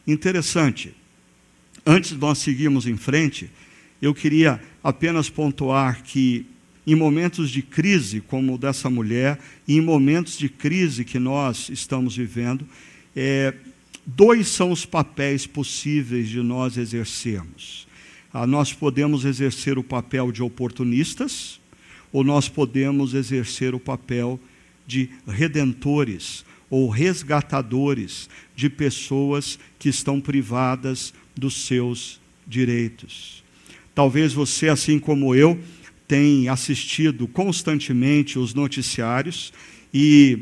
Interessante. 0.05 0.93
Antes 1.85 2.09
de 2.09 2.17
nós 2.17 2.39
seguirmos 2.39 2.85
em 2.85 2.97
frente, 2.97 3.49
eu 4.01 4.13
queria 4.13 4.61
apenas 4.83 5.29
pontuar 5.29 6.03
que 6.03 6.45
em 6.85 6.95
momentos 6.95 7.49
de 7.49 7.61
crise, 7.61 8.21
como 8.21 8.55
o 8.55 8.57
dessa 8.57 8.89
mulher, 8.89 9.39
e 9.67 9.77
em 9.77 9.81
momentos 9.81 10.37
de 10.37 10.49
crise 10.49 11.05
que 11.05 11.19
nós 11.19 11.69
estamos 11.69 12.15
vivendo, 12.15 12.65
é, 13.15 13.53
dois 14.05 14.47
são 14.47 14.71
os 14.71 14.85
papéis 14.85 15.45
possíveis 15.45 16.27
de 16.27 16.41
nós 16.41 16.77
exercermos. 16.77 17.87
Ah, 18.33 18.47
nós 18.47 18.73
podemos 18.73 19.25
exercer 19.25 19.77
o 19.77 19.83
papel 19.83 20.31
de 20.31 20.41
oportunistas, 20.41 21.59
ou 22.11 22.23
nós 22.23 22.49
podemos 22.49 23.13
exercer 23.13 23.75
o 23.75 23.79
papel 23.79 24.39
de 24.87 25.09
redentores 25.27 26.43
ou 26.69 26.89
resgatadores 26.89 28.29
de 28.55 28.69
pessoas 28.69 29.59
que 29.77 29.89
estão 29.89 30.19
privadas 30.21 31.13
dos 31.35 31.65
seus 31.65 32.19
direitos. 32.47 33.43
Talvez 33.93 34.33
você, 34.33 34.69
assim 34.69 34.97
como 34.97 35.35
eu, 35.35 35.59
tem 36.11 36.49
assistido 36.49 37.25
constantemente 37.25 38.37
os 38.37 38.53
noticiários 38.53 39.53
e, 39.93 40.39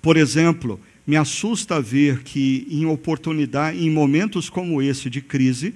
por 0.00 0.16
exemplo, 0.16 0.80
me 1.06 1.14
assusta 1.14 1.78
ver 1.78 2.22
que 2.22 2.66
em 2.70 2.86
oportunidade, 2.86 3.84
em 3.84 3.90
momentos 3.90 4.48
como 4.48 4.80
esse 4.80 5.10
de 5.10 5.20
crise, 5.20 5.74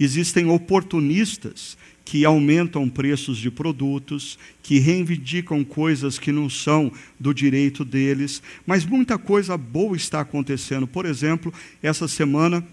existem 0.00 0.46
oportunistas 0.46 1.78
que 2.04 2.24
aumentam 2.24 2.88
preços 2.88 3.38
de 3.38 3.48
produtos, 3.48 4.36
que 4.60 4.80
reivindicam 4.80 5.62
coisas 5.62 6.18
que 6.18 6.32
não 6.32 6.50
são 6.50 6.90
do 7.16 7.32
direito 7.32 7.84
deles, 7.84 8.42
mas 8.66 8.84
muita 8.84 9.16
coisa 9.16 9.56
boa 9.56 9.96
está 9.96 10.18
acontecendo. 10.18 10.88
Por 10.88 11.06
exemplo, 11.06 11.54
essa 11.80 12.08
semana 12.08 12.66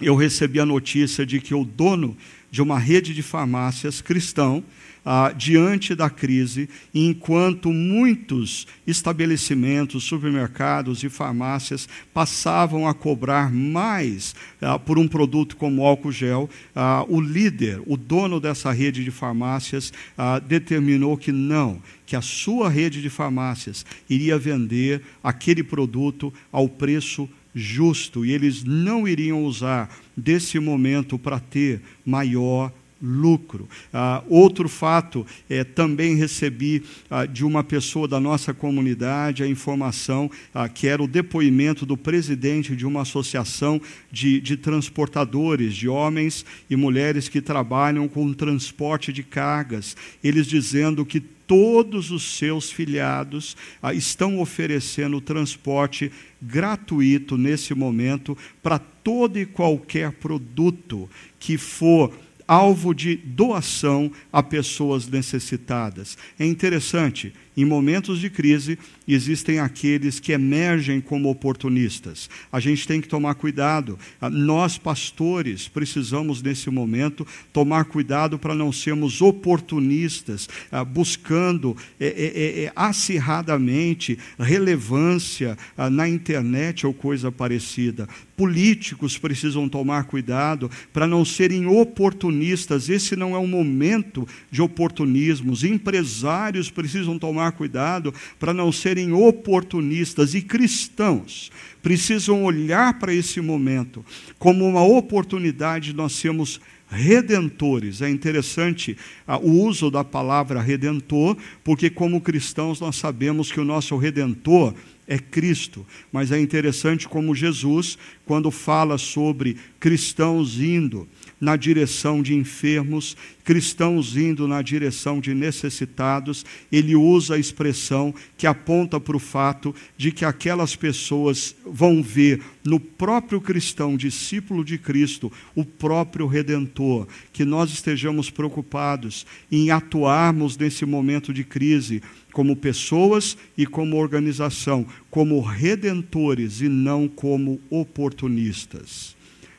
eu 0.00 0.16
recebi 0.16 0.58
a 0.58 0.66
notícia 0.66 1.24
de 1.24 1.40
que 1.40 1.54
o 1.54 1.64
dono 1.64 2.16
de 2.50 2.60
uma 2.60 2.78
rede 2.78 3.14
de 3.14 3.22
farmácias 3.22 4.00
cristão 4.00 4.62
ah, 5.04 5.32
diante 5.36 5.94
da 5.94 6.08
crise, 6.08 6.68
enquanto 6.94 7.72
muitos 7.72 8.66
estabelecimentos, 8.86 10.04
supermercados 10.04 11.02
e 11.02 11.08
farmácias 11.08 11.88
passavam 12.14 12.86
a 12.86 12.94
cobrar 12.94 13.52
mais 13.52 14.34
ah, 14.60 14.78
por 14.78 14.98
um 14.98 15.08
produto 15.08 15.56
como 15.56 15.84
álcool 15.84 16.12
gel, 16.12 16.48
ah, 16.74 17.04
o 17.08 17.20
líder, 17.20 17.82
o 17.86 17.96
dono 17.96 18.38
dessa 18.38 18.70
rede 18.70 19.02
de 19.02 19.10
farmácias, 19.10 19.92
ah, 20.16 20.38
determinou 20.38 21.16
que 21.16 21.32
não, 21.32 21.82
que 22.06 22.14
a 22.14 22.20
sua 22.22 22.68
rede 22.68 23.02
de 23.02 23.10
farmácias 23.10 23.84
iria 24.08 24.38
vender 24.38 25.02
aquele 25.22 25.62
produto 25.62 26.32
ao 26.52 26.68
preço 26.68 27.28
justo 27.54 28.24
e 28.24 28.32
eles 28.32 28.64
não 28.64 29.06
iriam 29.06 29.44
usar 29.44 29.94
desse 30.16 30.58
momento 30.58 31.18
para 31.18 31.38
ter 31.38 31.80
maior 32.04 32.72
lucro. 33.02 33.68
Ah, 33.92 34.22
outro 34.28 34.68
fato, 34.68 35.26
é, 35.50 35.64
também 35.64 36.14
recebi 36.14 36.84
ah, 37.10 37.26
de 37.26 37.44
uma 37.44 37.64
pessoa 37.64 38.06
da 38.06 38.20
nossa 38.20 38.54
comunidade 38.54 39.42
a 39.42 39.48
informação 39.48 40.30
ah, 40.54 40.68
que 40.68 40.86
era 40.86 41.02
o 41.02 41.08
depoimento 41.08 41.84
do 41.84 41.96
presidente 41.96 42.76
de 42.76 42.86
uma 42.86 43.02
associação 43.02 43.80
de, 44.10 44.40
de 44.40 44.56
transportadores, 44.56 45.74
de 45.74 45.88
homens 45.88 46.44
e 46.70 46.76
mulheres 46.76 47.28
que 47.28 47.40
trabalham 47.40 48.06
com 48.06 48.32
transporte 48.32 49.12
de 49.12 49.24
cargas, 49.24 49.96
eles 50.22 50.46
dizendo 50.46 51.04
que 51.04 51.20
todos 51.20 52.10
os 52.10 52.36
seus 52.36 52.70
filiados 52.70 53.56
ah, 53.82 53.92
estão 53.92 54.38
oferecendo 54.38 55.20
transporte 55.20 56.10
gratuito 56.40 57.36
nesse 57.36 57.74
momento 57.74 58.38
para 58.62 58.78
todo 58.78 59.38
e 59.38 59.44
qualquer 59.44 60.12
produto 60.12 61.10
que 61.38 61.58
for 61.58 62.12
alvo 62.46 62.94
de 62.94 63.16
doação 63.16 64.10
a 64.32 64.42
pessoas 64.42 65.06
necessitadas. 65.06 66.16
É 66.38 66.46
interessante, 66.46 67.32
em 67.56 67.64
momentos 67.64 68.18
de 68.18 68.30
crise, 68.30 68.78
existem 69.06 69.58
aqueles 69.58 70.18
que 70.18 70.32
emergem 70.32 71.00
como 71.00 71.28
oportunistas. 71.28 72.30
A 72.50 72.58
gente 72.60 72.86
tem 72.86 73.00
que 73.00 73.08
tomar 73.08 73.34
cuidado. 73.34 73.98
Ah, 74.20 74.30
nós, 74.30 74.78
pastores, 74.78 75.68
precisamos, 75.68 76.40
nesse 76.40 76.70
momento, 76.70 77.26
tomar 77.52 77.84
cuidado 77.84 78.38
para 78.38 78.54
não 78.54 78.72
sermos 78.72 79.20
oportunistas, 79.20 80.48
ah, 80.70 80.84
buscando 80.84 81.76
é, 82.00 82.06
é, 82.06 82.64
é, 82.64 82.72
acirradamente 82.74 84.18
relevância 84.38 85.58
ah, 85.76 85.90
na 85.90 86.08
internet 86.08 86.86
ou 86.86 86.94
coisa 86.94 87.30
parecida. 87.30 88.08
Políticos 88.36 89.18
precisam 89.18 89.68
tomar 89.68 90.04
cuidado 90.04 90.70
para 90.92 91.06
não 91.06 91.24
serem 91.24 91.66
oportunistas. 91.66 92.88
Esse 92.88 93.14
não 93.14 93.36
é 93.36 93.38
um 93.38 93.46
momento 93.46 94.26
de 94.50 94.62
oportunismos. 94.62 95.64
Empresários 95.64 96.70
precisam 96.70 97.18
tomar 97.18 97.41
tomar 97.42 97.52
cuidado 97.52 98.14
para 98.38 98.54
não 98.54 98.70
serem 98.70 99.12
oportunistas 99.12 100.34
e 100.34 100.42
cristãos 100.42 101.50
precisam 101.82 102.44
olhar 102.44 102.98
para 103.00 103.12
esse 103.12 103.40
momento 103.40 104.04
como 104.38 104.64
uma 104.64 104.84
oportunidade 104.84 105.90
de 105.90 105.96
nós 105.96 106.12
sermos 106.12 106.60
redentores. 106.88 108.00
É 108.02 108.08
interessante 108.08 108.96
ah, 109.26 109.38
o 109.38 109.50
uso 109.50 109.90
da 109.90 110.04
palavra 110.04 110.60
redentor, 110.60 111.36
porque 111.64 111.90
como 111.90 112.20
cristãos 112.20 112.80
nós 112.80 112.96
sabemos 112.96 113.50
que 113.50 113.58
o 113.58 113.64
nosso 113.64 113.96
redentor 113.96 114.74
é 115.08 115.18
Cristo. 115.18 115.84
Mas 116.12 116.30
é 116.30 116.38
interessante 116.38 117.08
como 117.08 117.34
Jesus, 117.34 117.98
quando 118.24 118.50
fala 118.50 118.98
sobre 118.98 119.56
cristãos 119.80 120.60
indo 120.60 121.08
na 121.42 121.56
direção 121.56 122.22
de 122.22 122.36
enfermos, 122.36 123.16
cristãos 123.42 124.16
indo 124.16 124.46
na 124.46 124.62
direção 124.62 125.18
de 125.18 125.34
necessitados, 125.34 126.46
ele 126.70 126.94
usa 126.94 127.34
a 127.34 127.38
expressão 127.38 128.14
que 128.38 128.46
aponta 128.46 129.00
para 129.00 129.16
o 129.16 129.18
fato 129.18 129.74
de 129.96 130.12
que 130.12 130.24
aquelas 130.24 130.76
pessoas 130.76 131.56
vão 131.66 132.00
ver 132.00 132.40
no 132.64 132.78
próprio 132.78 133.40
cristão, 133.40 133.96
discípulo 133.96 134.64
de 134.64 134.78
Cristo, 134.78 135.32
o 135.52 135.64
próprio 135.64 136.28
redentor, 136.28 137.08
que 137.32 137.44
nós 137.44 137.72
estejamos 137.72 138.30
preocupados 138.30 139.26
em 139.50 139.72
atuarmos 139.72 140.56
nesse 140.56 140.86
momento 140.86 141.34
de 141.34 141.42
crise 141.42 142.00
como 142.32 142.54
pessoas 142.54 143.36
e 143.58 143.66
como 143.66 143.96
organização, 143.96 144.86
como 145.10 145.40
redentores 145.40 146.60
e 146.60 146.68
não 146.68 147.08
como 147.08 147.60
oportunistas. 147.68 149.16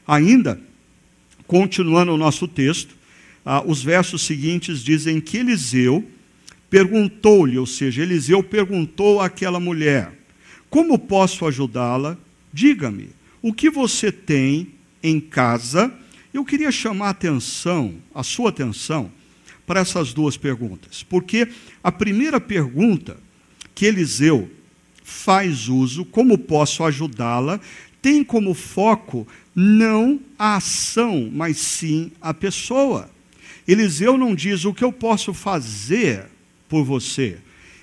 Ainda 0.08 0.62
Continuando 1.54 2.12
o 2.12 2.18
nosso 2.18 2.48
texto, 2.48 2.96
ah, 3.46 3.64
os 3.64 3.84
versos 3.84 4.24
seguintes 4.24 4.84
dizem 4.84 5.22
que 5.22 5.38
Eliseu 5.38 6.04
perguntou-lhe, 6.68 7.60
ou 7.60 7.68
seja, 7.68 8.02
Eliseu 8.02 8.42
perguntou 8.42 9.22
àquela 9.22 9.60
mulher: 9.60 10.12
Como 10.68 10.98
posso 10.98 11.46
ajudá-la? 11.46 12.18
Diga-me, 12.52 13.10
o 13.40 13.54
que 13.54 13.70
você 13.70 14.12
tem 14.12 14.70
em 15.04 15.20
casa? 15.20 15.94
Eu 16.34 16.44
queria 16.44 16.72
chamar 16.72 17.06
a 17.06 17.12
atenção, 17.12 17.94
a 18.16 18.24
sua 18.24 18.50
atenção, 18.50 19.12
para 19.64 19.80
essas 19.80 20.12
duas 20.12 20.36
perguntas, 20.36 21.04
porque 21.04 21.48
a 21.84 21.92
primeira 21.92 22.42
pergunta 22.42 23.16
que 23.76 23.86
Eliseu 23.86 24.50
faz 25.04 25.70
uso, 25.70 26.04
como 26.04 26.36
posso 26.36 26.84
ajudá-la, 26.84 27.60
tem 28.02 28.24
como 28.24 28.56
foco 28.56 29.28
não 29.56 30.20
a 30.38 30.56
ação, 30.56 31.30
mas 31.32 31.58
sim 31.58 32.12
a 32.22 32.34
pessoa. 32.34 33.10
Eliseu 33.68 34.18
não 34.18 34.36
diz 34.36 34.66
o 34.66 34.74
que 34.74 34.84
eu 34.84 34.92
posso 34.92 35.34
fazer 35.34 36.26
por 36.68 36.84
você. 36.84 37.38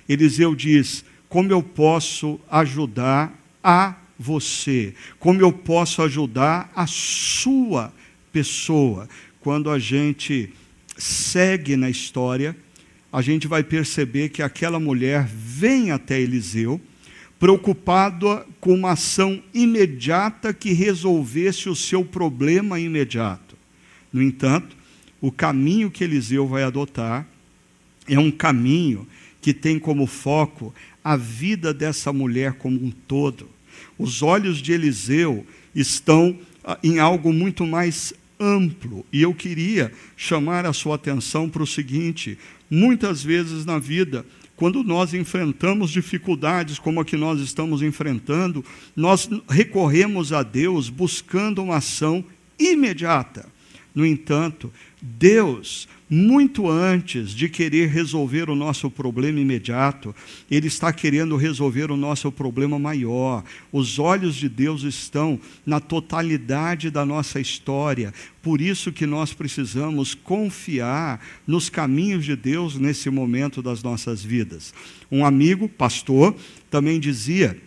Eliseu 0.07 0.53
diz 0.53 1.03
como 1.29 1.51
eu 1.51 1.63
posso 1.63 2.39
ajudar 2.49 3.33
a 3.63 3.95
você, 4.19 4.93
como 5.17 5.41
eu 5.41 5.51
posso 5.51 6.01
ajudar 6.01 6.71
a 6.75 6.85
sua 6.85 7.91
pessoa. 8.31 9.07
Quando 9.39 9.69
a 9.69 9.79
gente 9.79 10.53
segue 10.97 11.75
na 11.75 11.89
história, 11.89 12.55
a 13.11 13.21
gente 13.21 13.47
vai 13.47 13.63
perceber 13.63 14.29
que 14.29 14.43
aquela 14.43 14.79
mulher 14.79 15.25
vem 15.25 15.91
até 15.91 16.19
Eliseu 16.19 16.79
preocupado 17.41 18.45
com 18.59 18.71
uma 18.75 18.91
ação 18.91 19.41
imediata 19.51 20.53
que 20.53 20.73
resolvesse 20.73 21.67
o 21.67 21.75
seu 21.75 22.05
problema 22.05 22.79
imediato. 22.79 23.57
No 24.13 24.21
entanto, 24.21 24.77
o 25.19 25.31
caminho 25.31 25.89
que 25.89 26.03
Eliseu 26.03 26.47
vai 26.47 26.61
adotar 26.61 27.27
é 28.07 28.19
um 28.19 28.29
caminho 28.29 29.07
que 29.41 29.55
tem 29.55 29.79
como 29.79 30.05
foco 30.05 30.71
a 31.03 31.17
vida 31.17 31.73
dessa 31.73 32.13
mulher 32.13 32.53
como 32.53 32.75
um 32.85 32.91
todo. 32.91 33.49
Os 33.97 34.21
olhos 34.21 34.59
de 34.59 34.73
Eliseu 34.73 35.43
estão 35.73 36.37
ah, 36.63 36.77
em 36.83 36.99
algo 36.99 37.33
muito 37.33 37.65
mais 37.65 38.13
amplo. 38.39 39.03
E 39.11 39.23
eu 39.23 39.33
queria 39.33 39.91
chamar 40.15 40.67
a 40.67 40.73
sua 40.73 40.93
atenção 40.93 41.49
para 41.49 41.63
o 41.63 41.67
seguinte: 41.67 42.37
muitas 42.69 43.23
vezes 43.23 43.65
na 43.65 43.79
vida, 43.79 44.23
quando 44.61 44.83
nós 44.83 45.11
enfrentamos 45.15 45.89
dificuldades 45.89 46.77
como 46.77 47.01
a 47.01 47.03
que 47.03 47.17
nós 47.17 47.39
estamos 47.39 47.81
enfrentando, 47.81 48.63
nós 48.95 49.27
recorremos 49.49 50.31
a 50.31 50.43
Deus 50.43 50.87
buscando 50.87 51.63
uma 51.63 51.77
ação 51.77 52.23
imediata. 52.59 53.49
No 53.95 54.05
entanto, 54.05 54.71
Deus 55.01 55.89
muito 56.13 56.69
antes 56.69 57.29
de 57.29 57.47
querer 57.47 57.87
resolver 57.87 58.49
o 58.49 58.55
nosso 58.55 58.91
problema 58.91 59.39
imediato, 59.39 60.13
Ele 60.51 60.67
está 60.67 60.91
querendo 60.91 61.37
resolver 61.37 61.89
o 61.89 61.95
nosso 61.95 62.29
problema 62.29 62.77
maior. 62.77 63.45
Os 63.71 63.97
olhos 63.97 64.35
de 64.35 64.49
Deus 64.49 64.83
estão 64.83 65.39
na 65.65 65.79
totalidade 65.79 66.89
da 66.89 67.05
nossa 67.05 67.39
história. 67.39 68.13
Por 68.41 68.59
isso 68.59 68.91
que 68.91 69.05
nós 69.05 69.31
precisamos 69.31 70.13
confiar 70.13 71.25
nos 71.47 71.69
caminhos 71.69 72.25
de 72.25 72.35
Deus 72.35 72.75
nesse 72.75 73.09
momento 73.09 73.61
das 73.61 73.81
nossas 73.81 74.21
vidas. 74.21 74.73
Um 75.09 75.25
amigo, 75.25 75.69
pastor, 75.69 76.35
também 76.69 76.99
dizia 76.99 77.57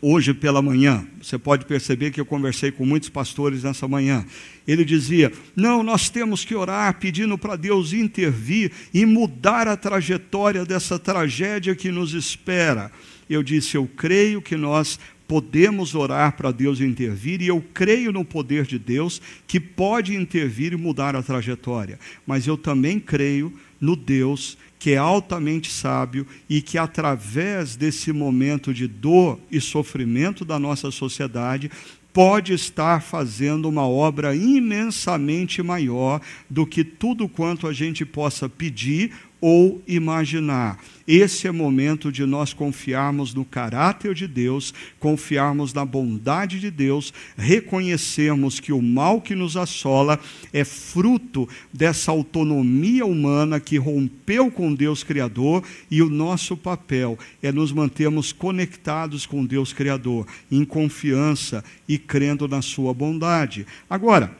hoje 0.00 0.32
pela 0.32 0.62
manhã, 0.62 1.06
você 1.20 1.38
pode 1.38 1.64
perceber 1.64 2.10
que 2.10 2.20
eu 2.20 2.26
conversei 2.26 2.70
com 2.70 2.86
muitos 2.86 3.08
pastores 3.08 3.62
nessa 3.62 3.88
manhã. 3.88 4.24
Ele 4.66 4.84
dizia: 4.84 5.32
Não, 5.56 5.82
nós 5.82 6.08
temos 6.08 6.44
que 6.44 6.54
orar 6.54 6.98
pedindo 6.98 7.36
para 7.36 7.56
Deus 7.56 7.92
intervir 7.92 8.70
e 8.92 9.04
mudar 9.04 9.66
a 9.66 9.76
trajetória 9.76 10.64
dessa 10.64 10.98
tragédia 10.98 11.74
que 11.74 11.90
nos 11.90 12.14
espera. 12.14 12.90
Eu 13.28 13.42
disse: 13.42 13.76
Eu 13.76 13.86
creio 13.96 14.40
que 14.40 14.56
nós 14.56 14.98
podemos 15.26 15.94
orar 15.94 16.36
para 16.36 16.50
Deus 16.50 16.80
intervir, 16.80 17.40
e 17.40 17.46
eu 17.46 17.64
creio 17.72 18.10
no 18.10 18.24
poder 18.24 18.66
de 18.66 18.76
Deus 18.80 19.22
que 19.46 19.60
pode 19.60 20.16
intervir 20.16 20.72
e 20.72 20.76
mudar 20.76 21.14
a 21.14 21.22
trajetória, 21.22 22.00
mas 22.26 22.48
eu 22.48 22.58
também 22.58 22.98
creio 22.98 23.52
no 23.80 23.94
Deus 23.94 24.58
que 24.58 24.69
é 24.88 24.96
altamente 24.96 25.70
sábio 25.70 26.26
e 26.48 26.62
que, 26.62 26.78
através 26.78 27.76
desse 27.76 28.12
momento 28.12 28.72
de 28.72 28.86
dor 28.88 29.38
e 29.50 29.60
sofrimento 29.60 30.42
da 30.42 30.58
nossa 30.58 30.90
sociedade, 30.90 31.70
pode 32.12 32.52
estar 32.52 33.02
fazendo 33.02 33.68
uma 33.68 33.86
obra 33.86 34.34
imensamente 34.34 35.62
maior 35.62 36.20
do 36.48 36.66
que 36.66 36.82
tudo 36.82 37.28
quanto 37.28 37.66
a 37.68 37.72
gente 37.72 38.04
possa 38.04 38.48
pedir 38.48 39.12
ou 39.40 39.82
imaginar. 39.86 40.78
Esse 41.06 41.48
é 41.48 41.50
momento 41.50 42.12
de 42.12 42.24
nós 42.24 42.52
confiarmos 42.52 43.34
no 43.34 43.44
caráter 43.44 44.14
de 44.14 44.28
Deus, 44.28 44.72
confiarmos 45.00 45.74
na 45.74 45.84
bondade 45.84 46.60
de 46.60 46.70
Deus, 46.70 47.12
reconhecermos 47.36 48.60
que 48.60 48.72
o 48.72 48.80
mal 48.80 49.20
que 49.20 49.34
nos 49.34 49.56
assola 49.56 50.20
é 50.52 50.62
fruto 50.62 51.48
dessa 51.72 52.12
autonomia 52.12 53.04
humana 53.04 53.58
que 53.58 53.76
rompeu 53.76 54.50
com 54.50 54.72
Deus 54.72 55.02
Criador 55.02 55.64
e 55.90 56.00
o 56.00 56.08
nosso 56.08 56.56
papel 56.56 57.18
é 57.42 57.50
nos 57.50 57.72
mantermos 57.72 58.32
conectados 58.32 59.26
com 59.26 59.44
Deus 59.44 59.72
Criador, 59.72 60.26
em 60.50 60.64
confiança 60.64 61.64
e 61.88 61.98
crendo 61.98 62.46
na 62.46 62.62
Sua 62.62 62.94
bondade. 62.94 63.66
Agora, 63.88 64.38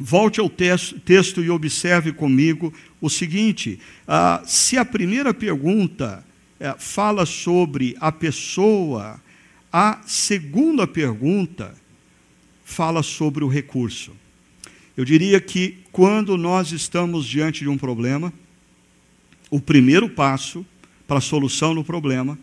Volte 0.00 0.38
ao 0.38 0.48
texto 0.48 1.42
e 1.42 1.50
observe 1.50 2.12
comigo 2.12 2.72
o 3.00 3.08
seguinte: 3.08 3.78
ah, 4.06 4.42
se 4.46 4.76
a 4.76 4.84
primeira 4.84 5.32
pergunta 5.32 6.24
eh, 6.60 6.74
fala 6.78 7.24
sobre 7.24 7.96
a 8.00 8.10
pessoa, 8.10 9.20
a 9.72 10.00
segunda 10.06 10.86
pergunta 10.86 11.74
fala 12.64 13.02
sobre 13.02 13.44
o 13.44 13.48
recurso. 13.48 14.12
Eu 14.96 15.04
diria 15.04 15.40
que 15.40 15.78
quando 15.92 16.36
nós 16.36 16.72
estamos 16.72 17.24
diante 17.24 17.60
de 17.60 17.68
um 17.68 17.78
problema, 17.78 18.32
o 19.50 19.60
primeiro 19.60 20.08
passo 20.08 20.66
para 21.06 21.18
a 21.18 21.22
solução 21.22 21.74
do 21.74 21.84
problema 21.84 22.38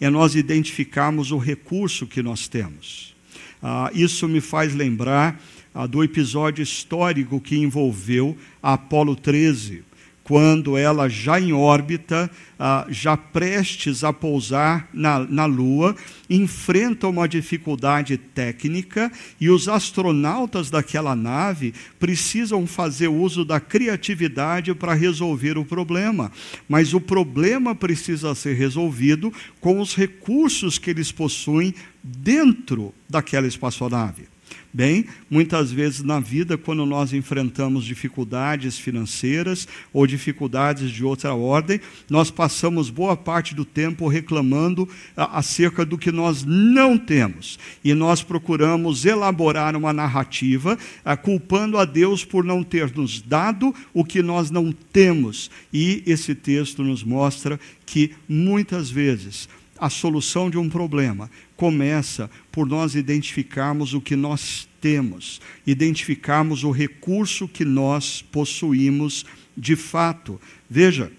é 0.00 0.10
nós 0.10 0.34
identificarmos 0.34 1.30
o 1.30 1.38
recurso 1.38 2.06
que 2.06 2.22
nós 2.22 2.48
temos. 2.48 3.14
Ah, 3.62 3.90
isso 3.94 4.26
me 4.26 4.40
faz 4.40 4.74
lembrar 4.74 5.40
ah, 5.74 5.86
do 5.86 6.02
episódio 6.02 6.62
histórico 6.62 7.40
que 7.40 7.56
envolveu 7.56 8.36
a 8.62 8.72
Apolo 8.72 9.14
13, 9.14 9.84
quando 10.30 10.76
ela 10.76 11.08
já 11.08 11.40
em 11.40 11.52
órbita, 11.52 12.30
ah, 12.56 12.86
já 12.88 13.16
prestes 13.16 14.04
a 14.04 14.12
pousar 14.12 14.88
na, 14.94 15.18
na 15.18 15.44
Lua, 15.44 15.96
enfrenta 16.30 17.08
uma 17.08 17.26
dificuldade 17.26 18.16
técnica 18.16 19.10
e 19.40 19.50
os 19.50 19.68
astronautas 19.68 20.70
daquela 20.70 21.16
nave 21.16 21.74
precisam 21.98 22.64
fazer 22.64 23.08
uso 23.08 23.44
da 23.44 23.58
criatividade 23.58 24.72
para 24.72 24.94
resolver 24.94 25.58
o 25.58 25.64
problema. 25.64 26.30
Mas 26.68 26.94
o 26.94 27.00
problema 27.00 27.74
precisa 27.74 28.32
ser 28.32 28.54
resolvido 28.54 29.32
com 29.60 29.80
os 29.80 29.96
recursos 29.96 30.78
que 30.78 30.90
eles 30.90 31.10
possuem 31.10 31.74
dentro 32.04 32.94
daquela 33.08 33.48
espaçonave. 33.48 34.29
Bem, 34.72 35.06
muitas 35.28 35.72
vezes 35.72 36.00
na 36.00 36.20
vida, 36.20 36.56
quando 36.56 36.86
nós 36.86 37.12
enfrentamos 37.12 37.84
dificuldades 37.84 38.78
financeiras 38.78 39.66
ou 39.92 40.06
dificuldades 40.06 40.92
de 40.92 41.04
outra 41.04 41.34
ordem, 41.34 41.80
nós 42.08 42.30
passamos 42.30 42.88
boa 42.88 43.16
parte 43.16 43.52
do 43.52 43.64
tempo 43.64 44.06
reclamando 44.06 44.88
acerca 45.16 45.84
do 45.84 45.98
que 45.98 46.12
nós 46.12 46.44
não 46.44 46.96
temos. 46.96 47.58
E 47.82 47.94
nós 47.94 48.22
procuramos 48.22 49.04
elaborar 49.04 49.74
uma 49.74 49.92
narrativa 49.92 50.78
culpando 51.20 51.76
a 51.76 51.84
Deus 51.84 52.24
por 52.24 52.44
não 52.44 52.62
ter 52.62 52.94
nos 52.96 53.20
dado 53.20 53.74
o 53.92 54.04
que 54.04 54.22
nós 54.22 54.52
não 54.52 54.70
temos. 54.70 55.50
E 55.72 56.04
esse 56.06 56.32
texto 56.32 56.84
nos 56.84 57.02
mostra 57.02 57.58
que 57.84 58.12
muitas 58.28 58.88
vezes 58.88 59.48
a 59.80 59.88
solução 59.88 60.50
de 60.50 60.58
um 60.58 60.68
problema 60.68 61.30
começa 61.56 62.30
por 62.52 62.66
nós 62.66 62.94
identificarmos 62.94 63.94
o 63.94 64.00
que 64.00 64.14
nós 64.14 64.68
temos, 64.80 65.40
identificarmos 65.66 66.62
o 66.62 66.70
recurso 66.70 67.48
que 67.48 67.64
nós 67.64 68.22
possuímos 68.22 69.24
de 69.56 69.74
fato. 69.74 70.40
Veja, 70.68 71.10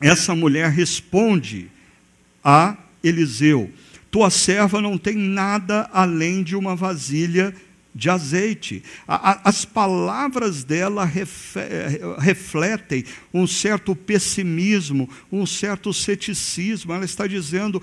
essa 0.00 0.34
mulher 0.34 0.70
responde 0.70 1.68
a 2.44 2.76
Eliseu: 3.02 3.70
Tua 4.10 4.30
serva 4.30 4.80
não 4.80 4.96
tem 4.96 5.16
nada 5.16 5.90
além 5.92 6.42
de 6.42 6.54
uma 6.54 6.76
vasilha 6.76 7.54
de 7.94 8.08
azeite. 8.08 8.82
As 9.06 9.64
palavras 9.64 10.64
dela 10.64 11.04
refletem 12.18 13.04
um 13.32 13.46
certo 13.46 13.94
pessimismo, 13.96 15.08
um 15.30 15.44
certo 15.44 15.92
ceticismo. 15.92 16.92
Ela 16.92 17.04
está 17.04 17.26
dizendo: 17.26 17.82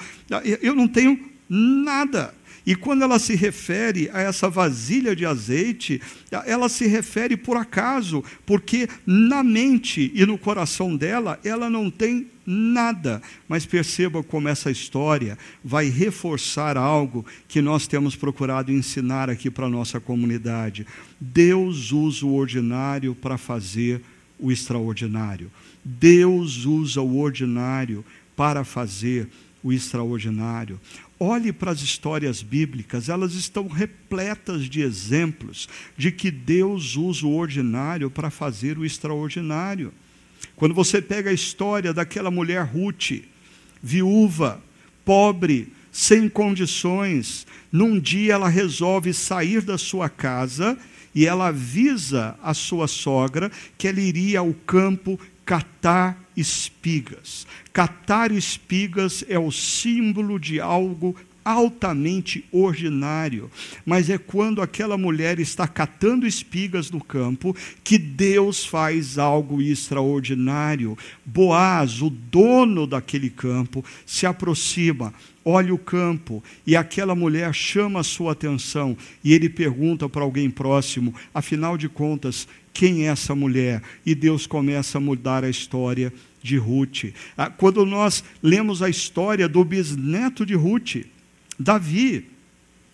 eu 0.61 0.75
não 0.75 0.87
tenho 0.87 1.31
nada. 1.49 2.33
E 2.67 2.75
quando 2.75 3.01
ela 3.01 3.17
se 3.17 3.33
refere 3.33 4.09
a 4.11 4.19
essa 4.19 4.49
vasilha 4.49 5.15
de 5.15 5.25
azeite, 5.25 6.01
ela 6.45 6.67
se 6.67 6.85
refere 6.85 7.37
por 7.37 7.55
acaso, 7.55 8.21
porque 8.45 8.89
na 9.05 9.41
mente 9.41 10.11
e 10.13 10.25
no 10.25 10.37
coração 10.37 10.93
dela, 10.93 11.39
ela 11.45 11.69
não 11.69 11.89
tem 11.89 12.27
nada. 12.45 13.21
Mas 13.47 13.65
perceba 13.65 14.21
como 14.21 14.49
essa 14.49 14.69
história 14.69 15.37
vai 15.63 15.87
reforçar 15.87 16.75
algo 16.75 17.25
que 17.47 17.61
nós 17.61 17.87
temos 17.87 18.17
procurado 18.17 18.69
ensinar 18.69 19.29
aqui 19.29 19.49
para 19.49 19.67
a 19.67 19.69
nossa 19.69 20.01
comunidade. 20.01 20.85
Deus 21.21 21.93
usa 21.93 22.25
o 22.25 22.35
ordinário 22.35 23.15
para 23.15 23.37
fazer 23.37 24.01
o 24.37 24.51
extraordinário. 24.51 25.49
Deus 25.85 26.65
usa 26.65 27.01
o 27.01 27.17
ordinário 27.17 28.03
para 28.35 28.65
fazer 28.65 29.29
o 29.63 29.71
extraordinário. 29.71 30.79
Olhe 31.19 31.51
para 31.51 31.71
as 31.71 31.81
histórias 31.81 32.43
bíblicas, 32.43 33.09
elas 33.09 33.33
estão 33.33 33.67
repletas 33.67 34.69
de 34.69 34.81
exemplos 34.81 35.67
de 35.97 36.11
que 36.11 36.29
Deus 36.29 36.95
usa 36.95 37.25
o 37.25 37.35
ordinário 37.35 38.11
para 38.11 38.29
fazer 38.29 38.77
o 38.77 38.85
extraordinário. 38.85 39.91
Quando 40.55 40.75
você 40.75 41.01
pega 41.01 41.31
a 41.31 41.33
história 41.33 41.91
daquela 41.91 42.29
mulher 42.29 42.63
Ruth, 42.63 43.23
viúva, 43.81 44.61
pobre, 45.03 45.73
sem 45.91 46.29
condições, 46.29 47.47
num 47.71 47.99
dia 47.99 48.33
ela 48.33 48.47
resolve 48.47 49.11
sair 49.11 49.61
da 49.61 49.77
sua 49.77 50.09
casa 50.09 50.77
e 51.15 51.25
ela 51.25 51.47
avisa 51.47 52.37
a 52.43 52.53
sua 52.53 52.87
sogra 52.87 53.51
que 53.75 53.87
ela 53.87 53.99
iria 53.99 54.39
ao 54.39 54.53
campo 54.53 55.19
catar 55.43 56.26
espigas. 56.37 57.45
Catar 57.73 58.31
espigas 58.31 59.25
é 59.27 59.39
o 59.39 59.51
símbolo 59.51 60.39
de 60.39 60.61
algo 60.61 61.15
altamente 61.47 62.43
ordinário, 62.51 63.49
mas 63.85 64.09
é 64.09 64.17
quando 64.17 64.61
aquela 64.61 64.97
mulher 64.97 65.39
está 65.39 65.65
catando 65.65 66.27
espigas 66.27 66.91
no 66.91 67.01
campo 67.01 67.55
que 67.85 67.97
Deus 67.97 68.65
faz 68.65 69.17
algo 69.17 69.61
extraordinário. 69.61 70.97
Boaz, 71.25 72.01
o 72.01 72.09
dono 72.09 72.85
daquele 72.85 73.29
campo, 73.29 73.83
se 74.05 74.25
aproxima, 74.25 75.13
olha 75.45 75.73
o 75.73 75.77
campo 75.77 76.43
e 76.65 76.75
aquela 76.75 77.15
mulher 77.15 77.53
chama 77.53 78.01
a 78.01 78.03
sua 78.03 78.33
atenção 78.33 78.97
e 79.23 79.33
ele 79.33 79.47
pergunta 79.47 80.09
para 80.09 80.23
alguém 80.23 80.49
próximo: 80.49 81.15
afinal 81.33 81.77
de 81.77 81.87
contas, 81.87 82.45
quem 82.73 83.07
é 83.07 83.11
essa 83.11 83.33
mulher? 83.33 83.81
E 84.05 84.13
Deus 84.13 84.45
começa 84.45 84.97
a 84.97 85.01
mudar 85.01 85.45
a 85.45 85.49
história 85.49 86.11
de 86.43 86.57
Ruth. 86.57 87.05
Ah, 87.37 87.49
quando 87.49 87.85
nós 87.85 88.21
lemos 88.43 88.81
a 88.81 88.89
história 88.89 89.47
do 89.47 89.63
bisneto 89.63 90.45
de 90.45 90.55
Ruth, 90.55 91.05
Davi, 91.59 92.25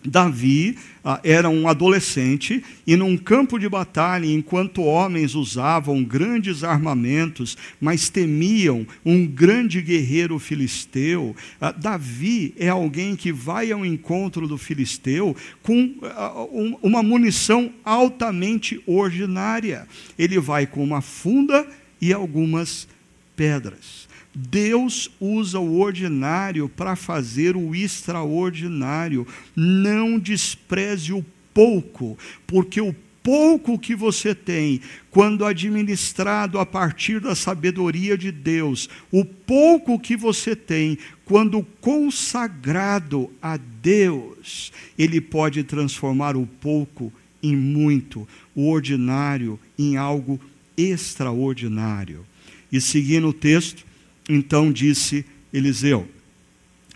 Davi 0.06 0.76
ah, 1.02 1.18
era 1.24 1.48
um 1.48 1.66
adolescente 1.66 2.62
e 2.86 2.94
num 2.94 3.16
campo 3.16 3.58
de 3.58 3.68
batalha, 3.68 4.26
enquanto 4.26 4.82
homens 4.82 5.34
usavam 5.34 6.04
grandes 6.04 6.62
armamentos, 6.62 7.56
mas 7.80 8.10
temiam 8.10 8.86
um 9.04 9.26
grande 9.26 9.80
guerreiro 9.80 10.38
filisteu, 10.38 11.34
ah, 11.58 11.72
Davi 11.72 12.54
é 12.58 12.68
alguém 12.68 13.16
que 13.16 13.32
vai 13.32 13.72
ao 13.72 13.84
encontro 13.84 14.46
do 14.46 14.58
filisteu 14.58 15.34
com 15.62 15.94
ah, 16.02 16.46
um, 16.52 16.76
uma 16.82 17.02
munição 17.02 17.72
altamente 17.82 18.82
ordinária. 18.86 19.88
Ele 20.18 20.38
vai 20.38 20.66
com 20.66 20.84
uma 20.84 21.00
funda 21.00 21.66
e 21.98 22.12
algumas 22.12 22.86
pedras. 23.34 24.03
Deus 24.34 25.10
usa 25.20 25.60
o 25.60 25.78
ordinário 25.78 26.68
para 26.68 26.96
fazer 26.96 27.56
o 27.56 27.74
extraordinário. 27.74 29.26
Não 29.54 30.18
despreze 30.18 31.12
o 31.12 31.24
pouco, 31.52 32.18
porque 32.46 32.80
o 32.80 32.94
pouco 33.22 33.78
que 33.78 33.94
você 33.94 34.34
tem, 34.34 34.82
quando 35.10 35.46
administrado 35.46 36.58
a 36.58 36.66
partir 36.66 37.20
da 37.20 37.34
sabedoria 37.34 38.18
de 38.18 38.30
Deus, 38.30 38.88
o 39.10 39.24
pouco 39.24 39.98
que 39.98 40.16
você 40.16 40.54
tem, 40.54 40.98
quando 41.24 41.66
consagrado 41.80 43.30
a 43.40 43.56
Deus, 43.56 44.72
ele 44.98 45.20
pode 45.20 45.62
transformar 45.64 46.36
o 46.36 46.46
pouco 46.46 47.10
em 47.42 47.56
muito, 47.56 48.28
o 48.54 48.68
ordinário 48.68 49.58
em 49.78 49.96
algo 49.96 50.38
extraordinário. 50.76 52.26
E 52.70 52.80
seguindo 52.80 53.28
o 53.28 53.32
texto, 53.32 53.86
então 54.28 54.72
disse 54.72 55.24
Eliseu: 55.52 56.08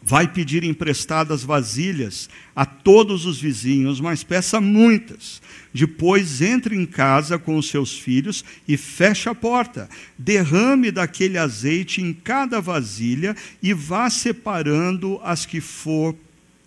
Vai 0.03 0.29
pedir 0.29 0.63
emprestadas 0.63 1.43
vasilhas 1.43 2.31
a 2.55 2.65
todos 2.65 3.27
os 3.27 3.41
vizinhos, 3.41 4.01
mas 4.01 4.23
peça 4.23 4.61
muitas. 4.61 5.43
Depois 5.75 6.41
entre 6.41 6.77
em 6.77 6.87
casa 6.87 7.39
com 7.39 7.57
os 7.57 7.69
seus 7.69 7.99
filhos 7.99 8.45
e 8.67 8.77
feche 8.77 9.29
a 9.29 9.35
porta. 9.35 9.89
Derrame 10.17 10.91
daquele 10.91 11.37
azeite 11.37 12.01
em 12.01 12.13
cada 12.13 12.61
vasilha 12.61 13.37
e 13.63 13.75
vá 13.75 14.09
separando 14.09 15.21
as 15.23 15.45
que 15.45 15.61
for 15.61 16.15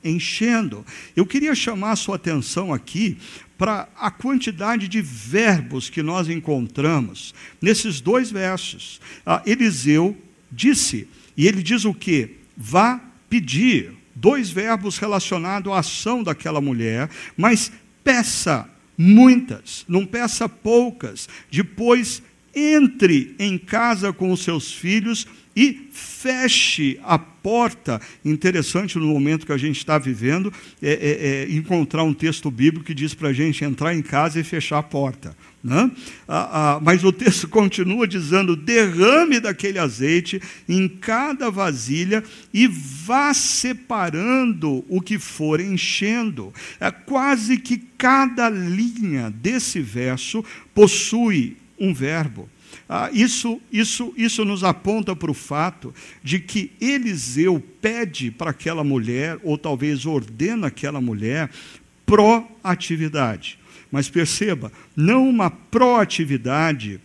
enchendo. 0.03 0.85
Eu 1.15 1.25
queria 1.25 1.55
chamar 1.55 1.91
a 1.91 1.95
sua 1.95 2.17
atenção 2.17 2.73
aqui 2.73 3.17
para 3.57 3.87
a 3.97 4.11
quantidade 4.11 4.87
de 4.87 5.01
verbos 5.01 5.89
que 5.89 6.03
nós 6.03 6.27
encontramos 6.27 7.33
nesses 7.61 8.01
dois 8.01 8.29
versos. 8.29 8.99
Ah, 9.25 9.41
Eliseu 9.45 10.17
disse. 10.51 11.07
E 11.35 11.47
ele 11.47 11.63
diz 11.63 11.85
o 11.85 11.93
que? 11.93 12.37
Vá 12.55 12.99
pedir. 13.29 13.93
Dois 14.13 14.49
verbos 14.49 14.97
relacionados 14.97 15.71
à 15.71 15.79
ação 15.79 16.21
daquela 16.21 16.59
mulher, 16.59 17.09
mas 17.37 17.71
peça 18.03 18.69
muitas, 18.97 19.85
não 19.87 20.05
peça 20.05 20.49
poucas. 20.49 21.29
Depois 21.49 22.21
entre 22.53 23.33
em 23.39 23.57
casa 23.57 24.11
com 24.11 24.31
os 24.31 24.43
seus 24.43 24.71
filhos 24.73 25.25
e 25.55 25.87
feche 25.91 26.99
a 27.03 27.17
porta. 27.17 27.99
Interessante 28.23 28.97
no 28.97 29.07
momento 29.07 29.45
que 29.45 29.51
a 29.51 29.57
gente 29.57 29.77
está 29.77 29.97
vivendo, 29.97 30.53
é, 30.81 30.91
é, 30.91 31.27
é, 31.27 31.51
encontrar 31.51 32.03
um 32.03 32.13
texto 32.13 32.49
bíblico 32.51 32.85
que 32.85 32.93
diz 32.93 33.13
para 33.13 33.29
a 33.29 33.33
gente 33.33 33.63
entrar 33.63 33.93
em 33.93 34.01
casa 34.01 34.39
e 34.39 34.43
fechar 34.43 34.79
a 34.79 34.83
porta. 34.83 35.35
Né? 35.63 35.91
Ah, 36.27 36.49
ah, 36.77 36.79
mas 36.81 37.03
o 37.03 37.11
texto 37.11 37.47
continua 37.49 38.07
dizendo: 38.07 38.55
derrame 38.55 39.39
daquele 39.39 39.77
azeite 39.77 40.41
em 40.67 40.87
cada 40.87 41.51
vasilha 41.51 42.23
e 42.53 42.67
vá 42.67 43.33
separando 43.33 44.83
o 44.89 44.99
que 44.99 45.19
for 45.19 45.59
enchendo. 45.59 46.51
É, 46.79 46.89
quase 46.89 47.57
que 47.57 47.77
cada 47.77 48.49
linha 48.49 49.29
desse 49.29 49.79
verso 49.79 50.43
possui 50.73 51.57
um 51.79 51.93
verbo. 51.93 52.49
Ah, 52.89 53.09
isso, 53.13 53.61
isso, 53.71 54.13
isso 54.17 54.43
nos 54.43 54.63
aponta 54.63 55.15
para 55.15 55.31
o 55.31 55.33
fato 55.33 55.93
de 56.23 56.39
que 56.39 56.71
Eliseu 56.81 57.63
pede 57.81 58.31
para 58.31 58.51
aquela 58.51 58.83
mulher, 58.83 59.39
ou 59.43 59.57
talvez 59.57 60.05
ordena 60.05 60.67
aquela 60.67 60.99
mulher, 60.99 61.49
proatividade. 62.05 63.57
Mas 63.91 64.09
perceba, 64.09 64.71
não 64.95 65.27
uma 65.27 65.49
proatividade 65.49 67.01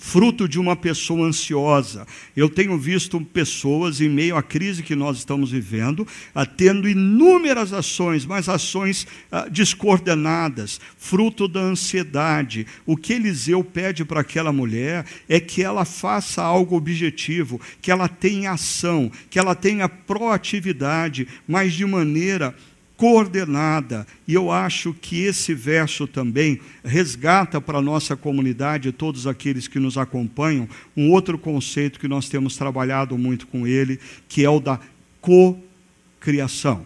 fruto 0.00 0.48
de 0.48 0.58
uma 0.58 0.74
pessoa 0.74 1.28
ansiosa. 1.28 2.06
Eu 2.34 2.48
tenho 2.48 2.76
visto 2.78 3.20
pessoas, 3.20 4.00
em 4.00 4.08
meio 4.08 4.34
à 4.34 4.42
crise 4.42 4.82
que 4.82 4.94
nós 4.94 5.18
estamos 5.18 5.50
vivendo, 5.50 6.08
ah, 6.34 6.46
tendo 6.46 6.88
inúmeras 6.88 7.72
ações, 7.72 8.24
mas 8.24 8.48
ações 8.48 9.06
ah, 9.30 9.46
descoordenadas, 9.48 10.80
fruto 10.96 11.46
da 11.46 11.60
ansiedade. 11.60 12.66
O 12.86 12.96
que 12.96 13.12
Eliseu 13.12 13.62
pede 13.62 14.04
para 14.04 14.20
aquela 14.20 14.52
mulher 14.52 15.04
é 15.28 15.38
que 15.38 15.62
ela 15.62 15.84
faça 15.84 16.42
algo 16.42 16.76
objetivo, 16.76 17.60
que 17.82 17.90
ela 17.90 18.08
tenha 18.08 18.52
ação, 18.52 19.12
que 19.28 19.38
ela 19.38 19.54
tenha 19.54 19.86
proatividade, 19.86 21.28
mas 21.46 21.74
de 21.74 21.84
maneira 21.84 22.54
coordenada. 23.00 24.06
E 24.28 24.34
eu 24.34 24.50
acho 24.50 24.92
que 24.92 25.22
esse 25.22 25.54
verso 25.54 26.06
também 26.06 26.60
resgata 26.84 27.58
para 27.58 27.78
a 27.78 27.82
nossa 27.82 28.14
comunidade, 28.14 28.92
todos 28.92 29.26
aqueles 29.26 29.66
que 29.66 29.78
nos 29.78 29.96
acompanham, 29.96 30.68
um 30.94 31.10
outro 31.10 31.38
conceito 31.38 31.98
que 31.98 32.06
nós 32.06 32.28
temos 32.28 32.58
trabalhado 32.58 33.16
muito 33.16 33.46
com 33.46 33.66
ele, 33.66 33.98
que 34.28 34.44
é 34.44 34.50
o 34.50 34.60
da 34.60 34.78
cocriação. 35.18 36.84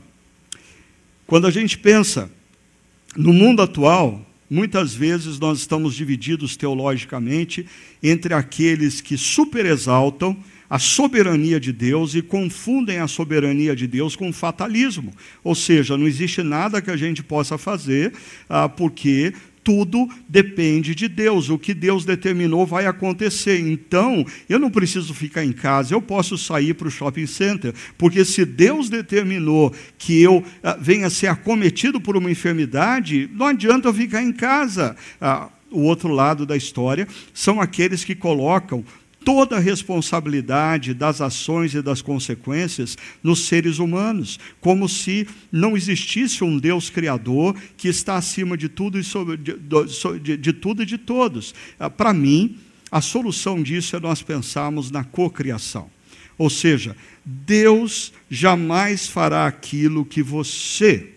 Quando 1.27 1.49
a 1.49 1.51
gente 1.51 1.77
pensa 1.77 2.31
no 3.17 3.33
mundo 3.33 3.61
atual, 3.61 4.25
muitas 4.49 4.95
vezes 4.95 5.41
nós 5.41 5.59
estamos 5.59 5.97
divididos 5.97 6.57
teologicamente 6.57 7.67
entre 8.01 8.35
aqueles 8.35 9.01
que 9.01 9.17
superexaltam 9.17 10.37
a 10.75 10.79
soberania 10.81 11.61
de 11.61 11.73
Deus 11.73 12.17
e 12.17 12.21
confundem 12.21 12.99
a 12.99 13.07
soberania 13.07 13.77
de 13.77 13.87
Deus 13.87 14.17
com 14.17 14.33
fatalismo. 14.33 15.13
Ou 15.45 15.55
seja, 15.55 15.97
não 15.97 16.05
existe 16.05 16.43
nada 16.43 16.83
que 16.83 16.91
a 16.91 16.97
gente 16.97 17.23
possa 17.23 17.57
fazer, 17.57 18.13
ah, 18.49 18.69
porque 18.69 19.33
tudo 19.63 20.09
depende 20.29 20.93
de 20.93 21.07
Deus. 21.07 21.49
O 21.49 21.57
que 21.57 21.73
Deus 21.73 22.05
determinou 22.05 22.67
vai 22.67 22.87
acontecer. 22.87 23.61
Então, 23.61 24.27
eu 24.49 24.59
não 24.59 24.69
preciso 24.69 25.15
ficar 25.15 25.45
em 25.45 25.53
casa, 25.53 25.95
eu 25.95 26.03
posso 26.03 26.37
sair 26.37 26.75
para 26.75 26.89
o 26.89 26.91
shopping 26.91 27.29
center, 27.29 27.73
porque 27.97 28.25
se 28.25 28.45
Deus 28.45 28.89
determinou 28.89 29.73
que 29.97 30.21
eu 30.21 30.43
ah, 30.61 30.77
venha 30.81 31.09
ser 31.09 31.29
acometido 31.29 32.01
por 32.01 32.17
uma 32.17 32.33
enfermidade, 32.33 33.31
não 33.33 33.47
adianta 33.47 33.87
eu 33.87 33.95
ficar 33.95 34.25
em 34.25 34.33
casa. 34.33 34.97
Ah, 35.21 35.51
o 35.71 35.83
outro 35.83 36.09
lado 36.09 36.45
da 36.45 36.57
história 36.57 37.07
são 37.33 37.61
aqueles 37.61 38.05
que 38.05 38.17
colocam 38.17 38.85
toda 39.25 39.57
a 39.57 39.61
responsabilidade 39.61 40.93
das 40.93 41.21
ações 41.21 41.75
e 41.75 41.81
das 41.81 42.03
consequências 42.03 42.97
nos 43.23 43.47
seres 43.47 43.79
humanos, 43.79 44.39
como 44.61 44.89
se 44.89 45.27
não 45.51 45.77
existisse 45.77 46.45
um 46.45 46.59
Deus 46.59 46.91
criador 46.91 47.57
que 47.77 47.89
está 47.89 48.17
acima 48.17 48.57
de 48.57 48.69
tudo 48.69 48.99
e, 48.99 49.03
sobre, 49.03 49.37
de, 49.39 49.55
de, 50.23 50.37
de 50.37 50.53
tudo 50.53 50.83
e 50.83 50.87
de 50.87 50.99
todos. 50.99 51.55
Ah, 51.81 51.89
para 51.89 52.13
mim, 52.13 52.59
a 52.91 53.01
solução 53.01 53.63
disso 53.63 53.97
é 53.97 54.01
nós 54.01 54.23
pensarmos 54.23 54.91
na 54.91 55.03
cocriação. 55.03 55.91
Ou 56.37 56.51
seja, 56.51 56.97
Deus 57.25 58.13
jamais 58.31 59.09
fará 59.09 59.47
aquilo 59.47 60.05
que 60.05 60.23
você 60.23 61.13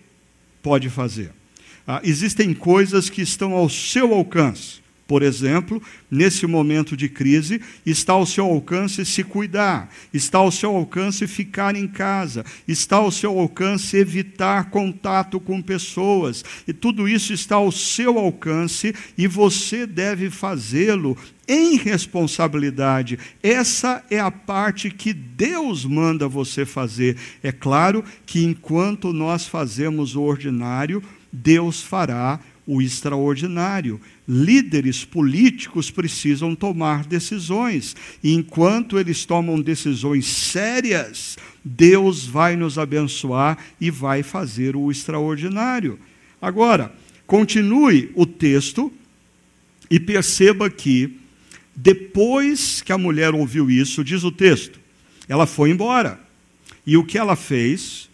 pode 0.64 0.90
fazer. 0.90 1.32
Ah, 1.86 2.02
existem 2.04 2.54
coisas 2.54 3.10
que 3.10 3.22
estão 3.22 3.54
ao 3.54 3.70
seu 3.70 4.14
alcance 4.14 4.87
por 5.08 5.24
exemplo, 5.24 5.82
nesse 6.12 6.46
momento 6.46 6.98
de 6.98 7.08
crise, 7.08 7.62
está 7.86 8.14
ao 8.14 8.26
seu 8.26 8.46
alcance 8.46 9.06
se 9.06 9.24
cuidar, 9.24 9.90
está 10.14 10.40
ao 10.40 10.52
seu 10.52 10.76
alcance 10.76 11.26
ficar 11.26 11.76
em 11.76 11.88
casa, 11.88 12.44
está 12.68 12.98
ao 12.98 13.10
seu 13.10 13.40
alcance 13.40 13.96
evitar 13.96 14.70
contato 14.70 15.40
com 15.40 15.62
pessoas, 15.62 16.44
e 16.68 16.74
tudo 16.74 17.08
isso 17.08 17.32
está 17.32 17.56
ao 17.56 17.72
seu 17.72 18.20
alcance 18.20 18.94
e 19.18 19.28
você 19.28 19.88
deve 19.88 20.30
fazê-lo 20.30 21.18
em 21.48 21.78
responsabilidade. 21.78 23.18
Essa 23.42 24.04
é 24.12 24.20
a 24.20 24.30
parte 24.30 24.90
que 24.90 25.14
Deus 25.14 25.86
manda 25.86 26.28
você 26.28 26.66
fazer. 26.66 27.16
É 27.42 27.54
claro 27.54 28.04
que 28.26 28.44
enquanto 28.44 29.14
nós 29.14 29.48
fazemos 29.48 30.16
o 30.16 30.22
ordinário, 30.24 31.02
Deus 31.32 31.82
fará 31.82 32.40
o 32.40 32.57
extraordinário. 32.82 34.00
Líderes 34.28 35.06
políticos 35.06 35.90
precisam 35.90 36.54
tomar 36.54 37.06
decisões, 37.06 37.96
e 38.22 38.34
enquanto 38.34 39.00
eles 39.00 39.26
tomam 39.26 39.62
decisões 39.62 40.26
sérias, 40.26 41.38
Deus 41.64 42.26
vai 42.26 42.58
nos 42.58 42.78
abençoar 42.78 43.58
e 43.80 43.90
vai 43.90 44.22
fazer 44.22 44.76
o 44.76 44.92
extraordinário. 44.92 45.98
Agora, 46.42 46.94
continue 47.26 48.12
o 48.16 48.26
texto 48.26 48.92
e 49.90 50.00
perceba 50.00 50.70
que, 50.70 51.18
depois 51.74 52.82
que 52.82 52.92
a 52.92 52.98
mulher 52.98 53.34
ouviu 53.34 53.72
isso, 53.72 54.04
diz 54.04 54.24
o 54.24 54.32
texto, 54.32 54.80
ela 55.30 55.46
foi 55.46 55.70
embora. 55.70 56.20
E 56.86 56.98
o 56.98 57.04
que 57.04 57.18
ela 57.18 57.36
fez? 57.36 58.10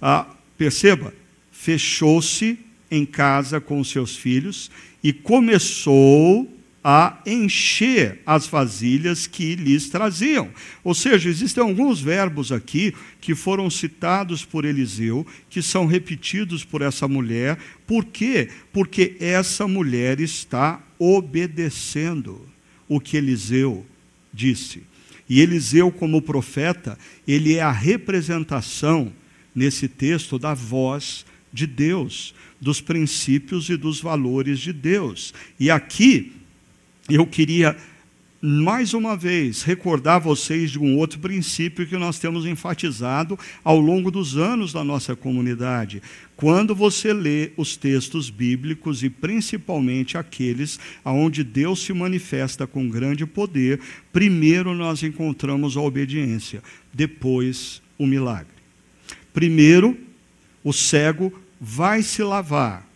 Ah, 0.00 0.26
perceba, 0.56 1.12
fechou-se 1.50 2.58
em 2.90 3.06
casa 3.06 3.60
com 3.60 3.82
seus 3.84 4.16
filhos 4.16 4.70
e 5.02 5.12
começou 5.12 6.48
a 6.82 7.20
encher 7.26 8.20
as 8.24 8.46
vasilhas 8.46 9.26
que 9.26 9.54
lhes 9.54 9.90
traziam. 9.90 10.50
Ou 10.82 10.94
seja, 10.94 11.28
existem 11.28 11.62
alguns 11.62 12.00
verbos 12.00 12.50
aqui 12.50 12.94
que 13.20 13.34
foram 13.34 13.68
citados 13.68 14.44
por 14.44 14.64
Eliseu, 14.64 15.26
que 15.50 15.60
são 15.60 15.84
repetidos 15.84 16.64
por 16.64 16.80
essa 16.80 17.06
mulher. 17.06 17.58
Por 17.86 18.06
quê? 18.06 18.48
Porque 18.72 19.16
essa 19.20 19.68
mulher 19.68 20.20
está 20.20 20.82
obedecendo 20.98 22.48
o 22.88 22.98
que 22.98 23.18
Eliseu 23.18 23.86
disse. 24.32 24.82
E 25.28 25.40
Eliseu, 25.40 25.92
como 25.92 26.22
profeta, 26.22 26.98
ele 27.28 27.54
é 27.54 27.62
a 27.62 27.70
representação 27.70 29.12
nesse 29.54 29.86
texto 29.86 30.38
da 30.38 30.54
voz 30.54 31.24
de 31.52 31.66
Deus, 31.66 32.34
dos 32.60 32.80
princípios 32.80 33.68
e 33.68 33.76
dos 33.76 34.00
valores 34.00 34.58
de 34.58 34.72
Deus. 34.72 35.32
E 35.58 35.70
aqui 35.70 36.32
eu 37.08 37.26
queria 37.26 37.76
mais 38.42 38.94
uma 38.94 39.14
vez 39.16 39.62
recordar 39.62 40.18
vocês 40.18 40.70
de 40.70 40.78
um 40.78 40.96
outro 40.96 41.18
princípio 41.18 41.86
que 41.86 41.96
nós 41.98 42.18
temos 42.18 42.46
enfatizado 42.46 43.38
ao 43.62 43.78
longo 43.78 44.10
dos 44.10 44.36
anos 44.36 44.72
da 44.72 44.82
nossa 44.82 45.14
comunidade. 45.14 46.02
Quando 46.36 46.74
você 46.74 47.12
lê 47.12 47.50
os 47.54 47.76
textos 47.76 48.30
bíblicos 48.30 49.02
e 49.02 49.10
principalmente 49.10 50.16
aqueles 50.16 50.80
onde 51.04 51.44
Deus 51.44 51.82
se 51.82 51.92
manifesta 51.92 52.66
com 52.66 52.88
grande 52.88 53.26
poder, 53.26 53.78
primeiro 54.10 54.74
nós 54.74 55.02
encontramos 55.02 55.76
a 55.76 55.80
obediência, 55.82 56.62
depois 56.94 57.82
o 57.98 58.06
milagre. 58.06 58.54
Primeiro, 59.34 59.98
o 60.64 60.72
cego 60.72 61.30
vai 61.60 62.02
se 62.02 62.22
lavar, 62.22 62.88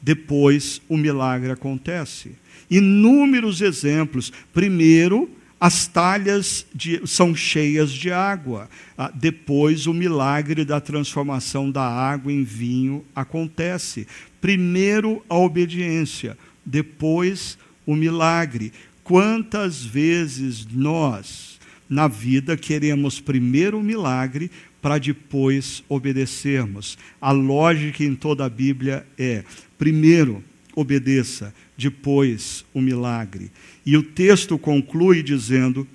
depois 0.00 0.80
o 0.88 0.96
milagre 0.96 1.50
acontece. 1.50 2.36
Inúmeros 2.70 3.60
exemplos. 3.60 4.32
Primeiro, 4.52 5.28
as 5.58 5.86
talhas 5.86 6.66
de, 6.74 7.00
são 7.06 7.34
cheias 7.34 7.90
de 7.90 8.12
água. 8.12 8.68
Ah, 8.96 9.10
depois, 9.12 9.86
o 9.86 9.94
milagre 9.94 10.64
da 10.64 10.80
transformação 10.80 11.70
da 11.70 11.82
água 11.82 12.32
em 12.32 12.44
vinho 12.44 13.04
acontece. 13.14 14.06
Primeiro, 14.40 15.24
a 15.28 15.36
obediência, 15.36 16.36
depois, 16.64 17.58
o 17.86 17.96
milagre. 17.96 18.72
Quantas 19.02 19.82
vezes 19.82 20.66
nós, 20.70 21.58
na 21.88 22.06
vida, 22.06 22.56
queremos 22.56 23.20
primeiro 23.20 23.78
o 23.78 23.82
milagre 23.82 24.50
para 24.86 24.98
depois 24.98 25.82
obedecermos. 25.88 26.96
A 27.20 27.32
lógica 27.32 28.04
em 28.04 28.14
toda 28.14 28.44
a 28.44 28.48
Bíblia 28.48 29.04
é: 29.18 29.42
primeiro 29.76 30.44
obedeça, 30.76 31.52
depois 31.76 32.64
o 32.72 32.80
milagre. 32.80 33.50
E 33.84 33.96
o 33.96 34.02
texto 34.04 34.56
conclui 34.56 35.24
dizendo 35.24 35.88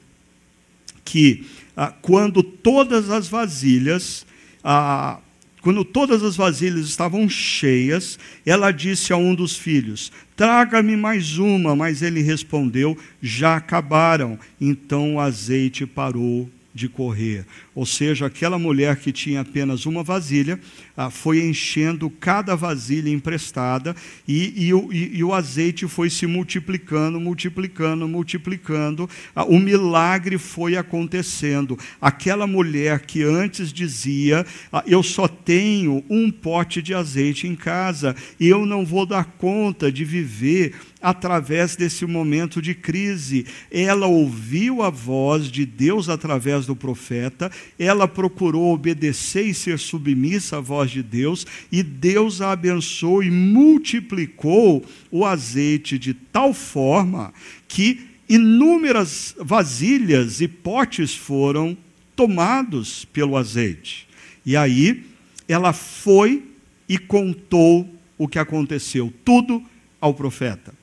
que 1.06 1.46
ah, 1.74 1.94
quando 2.02 2.44
todas 2.44 3.10
as 3.10 3.30
vasilhas, 3.30 4.26
ah, 4.62 5.20
quando 5.62 5.86
todas 5.86 6.22
as 6.22 6.36
vasilhas 6.36 6.86
estavam 6.86 7.30
cheias, 7.30 8.20
ela 8.46 8.72
disse 8.74 9.14
a 9.14 9.16
um 9.16 9.34
dos 9.34 9.56
filhos: 9.56 10.12
Traga-me 10.36 10.98
mais 10.98 11.38
uma. 11.38 11.78
Mas 11.78 12.02
ele 12.02 12.22
respondeu: 12.22 12.98
Já 13.22 13.56
acabaram. 13.56 14.38
Então 14.60 15.16
o 15.16 15.20
azeite 15.22 15.86
parou 15.86 16.50
de 16.74 16.88
correr. 16.88 17.46
Ou 17.76 17.86
seja, 17.86 18.26
aquela 18.26 18.58
mulher 18.58 18.98
que 18.98 19.12
tinha 19.12 19.42
apenas 19.42 19.86
uma 19.86 20.04
vasilha 20.04 20.60
ah, 20.96 21.10
foi 21.10 21.44
enchendo 21.46 22.10
cada 22.10 22.56
vasilha 22.56 23.10
emprestada 23.10 23.96
e, 24.28 24.68
e, 24.68 24.74
o, 24.74 24.92
e, 24.92 25.18
e, 25.18 25.24
o, 25.24 25.34
azeite 25.34 25.88
foi 25.88 26.10
se 26.10 26.26
multiplicando, 26.28 27.20
multiplicando, 27.20 28.08
multiplicando. 28.08 29.10
Ah, 29.36 29.46
o 29.46 29.60
milagre 29.60 30.38
foi 30.38 30.76
acontecendo. 30.76 31.78
Aquela 32.02 32.48
mulher 32.48 33.02
que 33.02 33.24
antes 33.24 33.72
dizia: 33.72 34.46
ah, 34.72 34.84
Eu 34.86 35.04
só 35.04 35.28
tenho 35.28 36.04
um 36.10 36.32
pote 36.32 36.82
de 36.82 36.94
azeite 36.94 37.48
em 37.48 37.56
casa 37.56 38.16
eu 38.40 38.66
não 38.66 38.86
vou 38.86 39.06
dar 39.06 39.26
conta 39.26 39.92
de 39.92 40.04
viver 40.04 40.74
através 41.02 41.76
desse 41.76 42.06
momento 42.06 42.62
de 42.62 42.76
crise. 42.76 43.46
Ela 43.72 44.06
ouviu 44.06 44.84
a 44.84 44.90
voz 44.90 45.50
de 45.50 45.66
Deus 45.66 46.08
através 46.08 46.66
do 46.66 46.76
profeta, 46.76 47.52
ela 47.80 48.08
procurou 48.08 48.74
obedecer 48.74 49.48
e 49.48 49.54
ser 49.54 49.80
submissa 49.80 50.58
à 50.58 50.62
voz 50.62 50.92
de 50.92 51.02
Deus, 51.02 51.48
e 51.72 51.82
Deus 51.82 52.42
a 52.42 52.52
abençoou 52.52 53.24
e 53.24 53.32
multiplicou 53.32 54.86
o 55.10 55.26
azeite 55.26 55.98
de 55.98 56.14
tal 56.14 56.54
forma 56.54 57.34
que 57.68 58.02
inúmeras 58.30 59.36
vasilhas 59.40 60.40
e 60.40 60.48
potes 60.48 61.16
foram 61.16 61.76
tomados 62.16 63.06
pelo 63.06 63.36
azeite. 63.36 64.08
E 64.46 64.56
aí 64.56 65.04
ela 65.48 65.74
foi 65.74 66.44
e 66.88 66.98
contou 66.98 67.90
o 68.18 68.28
que 68.28 68.38
aconteceu, 68.38 69.12
tudo 69.26 69.64
ao 70.00 70.14
profeta 70.14 70.81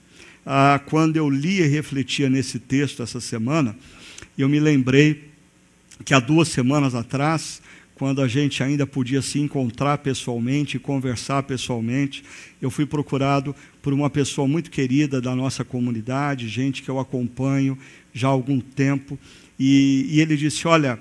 ah, 0.50 0.80
quando 0.86 1.18
eu 1.18 1.28
lia 1.28 1.66
e 1.66 1.68
refletia 1.68 2.30
nesse 2.30 2.58
texto 2.58 3.02
essa 3.02 3.20
semana, 3.20 3.76
eu 4.38 4.48
me 4.48 4.58
lembrei 4.58 5.28
que 6.06 6.14
há 6.14 6.18
duas 6.18 6.48
semanas 6.48 6.94
atrás, 6.94 7.60
quando 7.94 8.22
a 8.22 8.26
gente 8.26 8.62
ainda 8.62 8.86
podia 8.86 9.20
se 9.20 9.38
encontrar 9.38 9.98
pessoalmente, 9.98 10.78
conversar 10.78 11.42
pessoalmente, 11.42 12.24
eu 12.62 12.70
fui 12.70 12.86
procurado 12.86 13.54
por 13.82 13.92
uma 13.92 14.08
pessoa 14.08 14.48
muito 14.48 14.70
querida 14.70 15.20
da 15.20 15.36
nossa 15.36 15.66
comunidade, 15.66 16.48
gente 16.48 16.82
que 16.82 16.88
eu 16.88 16.98
acompanho 16.98 17.76
já 18.14 18.28
há 18.28 18.30
algum 18.30 18.58
tempo, 18.58 19.18
e, 19.58 20.06
e 20.08 20.18
ele 20.18 20.34
disse: 20.34 20.66
Olha, 20.66 20.98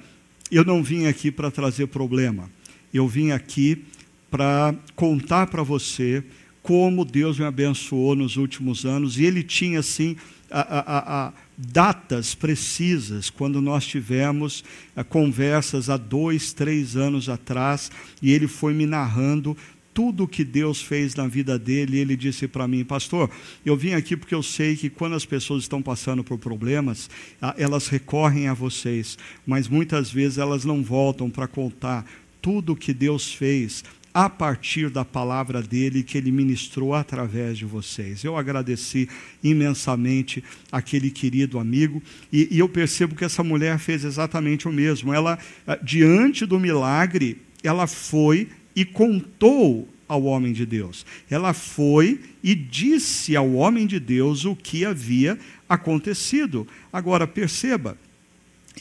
eu 0.51 0.65
não 0.65 0.83
vim 0.83 1.05
aqui 1.05 1.31
para 1.31 1.49
trazer 1.49 1.87
problema, 1.87 2.49
eu 2.93 3.07
vim 3.07 3.31
aqui 3.31 3.81
para 4.29 4.75
contar 4.93 5.47
para 5.47 5.63
você 5.63 6.21
como 6.67 7.05
Deus 7.05 7.39
me 7.39 7.45
abençoou 7.45 8.13
nos 8.13 8.35
últimos 8.35 8.85
anos, 8.85 9.17
e 9.17 9.23
ele 9.23 9.41
tinha, 9.41 9.79
assim, 9.79 10.17
a, 10.51 10.59
a, 10.59 11.27
a, 11.27 11.33
datas 11.57 12.35
precisas, 12.35 13.29
quando 13.29 13.61
nós 13.61 13.87
tivemos 13.87 14.65
eh, 14.93 15.01
conversas 15.01 15.89
há 15.89 15.95
dois, 15.95 16.51
três 16.51 16.97
anos 16.97 17.29
atrás, 17.29 17.89
e 18.21 18.33
ele 18.33 18.49
foi 18.49 18.73
me 18.73 18.85
narrando 18.85 19.55
tudo 19.93 20.25
o 20.25 20.27
que 20.27 20.43
Deus 20.43 20.81
fez 20.81 21.15
na 21.15 21.25
vida 21.25 21.57
dele, 21.57 21.99
ele 21.99 22.17
disse 22.17 22.49
para 22.49 22.67
mim, 22.67 22.83
pastor, 22.83 23.31
eu 23.65 23.77
vim 23.77 23.93
aqui 23.93 24.17
porque 24.17 24.35
eu 24.35 24.43
sei 24.43 24.75
que 24.75 24.89
quando 24.89 25.15
as 25.15 25.25
pessoas 25.25 25.63
estão 25.63 25.81
passando 25.81 26.21
por 26.21 26.37
problemas, 26.37 27.09
elas 27.57 27.87
recorrem 27.87 28.49
a 28.49 28.53
vocês, 28.53 29.17
mas 29.45 29.69
muitas 29.69 30.11
vezes 30.11 30.37
elas 30.37 30.65
não 30.65 30.83
voltam 30.83 31.29
para 31.29 31.47
contar 31.47 32.05
tudo 32.41 32.73
o 32.73 32.75
que 32.75 32.93
Deus 32.93 33.33
fez 33.33 33.83
a 34.17 34.27
partir 34.27 34.89
da 34.89 35.05
palavra 35.05 35.61
dele 35.61 36.01
que 36.01 36.17
ele 36.17 36.31
ministrou 36.31 36.95
através 36.95 37.55
de 37.55 37.65
vocês. 37.65 38.23
Eu 38.23 38.35
agradeci 38.35 39.07
imensamente 39.43 40.43
aquele 40.71 41.11
querido 41.11 41.59
amigo 41.59 42.01
e, 42.33 42.47
e 42.49 42.57
eu 42.57 42.67
percebo 42.67 43.13
que 43.13 43.23
essa 43.23 43.43
mulher 43.43 43.77
fez 43.77 44.03
exatamente 44.03 44.67
o 44.67 44.71
mesmo. 44.71 45.13
Ela, 45.13 45.37
ah, 45.67 45.77
diante 45.83 46.47
do 46.47 46.59
milagre, 46.59 47.37
ela 47.61 47.85
foi 47.85 48.49
e 48.75 48.83
contou 48.83 49.87
ao 50.07 50.23
homem 50.23 50.51
de 50.51 50.65
Deus. 50.65 51.05
Ela 51.29 51.53
foi 51.53 52.19
e 52.43 52.55
disse 52.55 53.35
ao 53.35 53.53
homem 53.53 53.85
de 53.85 53.99
Deus 53.99 54.45
o 54.45 54.55
que 54.55 54.83
havia 54.83 55.37
acontecido. 55.69 56.67
Agora, 56.91 57.27
perceba, 57.27 57.95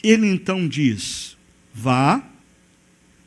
ele 0.03 0.25
então 0.25 0.67
diz: 0.67 1.37
vá, 1.71 2.27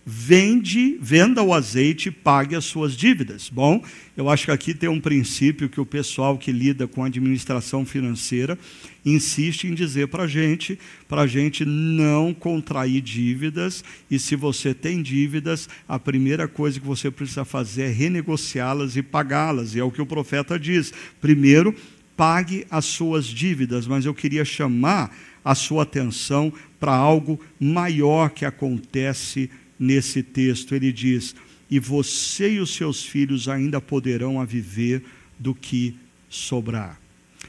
vende, 0.05 0.99
venda 1.01 1.43
o 1.43 1.53
azeite 1.53 2.09
e 2.09 2.13
pague 2.13 2.57
as 2.57 2.65
suas 2.65 2.97
dívidas. 2.97 3.51
Bom, 3.51 3.85
eu 4.17 4.29
acho 4.29 4.47
que 4.47 4.51
aqui 4.51 4.75
tem 4.75 4.89
um 4.89 5.01
princípio 5.01 5.69
que 5.69 5.81
o 5.81 5.87
pessoal 5.87 6.39
que 6.39 6.51
lida 6.51 6.89
com 6.89 7.05
administração 7.05 7.85
financeira 7.85 8.59
insiste 9.05 9.65
em 9.65 9.75
dizer 9.75 10.09
para 10.09 10.25
a 10.25 10.27
gente, 10.27 10.79
para 11.09 11.23
a 11.23 11.27
gente 11.27 11.65
não 11.65 12.35
contrair 12.35 13.01
dívidas, 13.01 13.85
e 14.11 14.19
se 14.19 14.37
você 14.37 14.75
tem 14.75 15.03
dívidas, 15.03 15.69
a 15.89 15.99
primeira 15.99 16.49
coisa 16.49 16.81
que 16.81 16.87
você 16.87 17.11
precisa 17.11 17.45
fazer 17.45 17.83
é 17.83 17.89
renegociá-las 17.89 18.97
e 18.97 19.03
pagá-las, 19.03 19.75
e 19.75 19.81
é 19.81 19.85
o 19.85 19.91
que 19.91 20.03
o 20.03 20.07
profeta 20.07 20.59
diz. 20.59 20.93
Primeiro, 21.21 21.75
pague 22.17 22.67
as 22.71 22.85
suas 22.85 23.25
dívidas, 23.25 23.87
mas 23.87 24.05
eu 24.05 24.13
queria 24.13 24.45
chamar 24.45 25.15
a 25.43 25.55
sua 25.55 25.85
atenção 25.85 26.53
para 26.79 26.95
algo 26.95 27.41
maior 27.59 28.31
que 28.31 28.45
acontece 28.45 29.51
nesse 29.81 30.23
texto. 30.23 30.75
Ele 30.75 30.93
diz: 30.93 31.35
E 31.71 31.81
você 31.81 32.53
e 32.55 32.61
os 32.61 32.75
seus 32.75 33.03
filhos 33.03 33.49
ainda 33.49 33.81
poderão 33.81 34.41
a 34.41 34.45
viver 34.45 35.03
do 35.39 35.55
que 35.55 35.97
sobrar. 36.29 37.01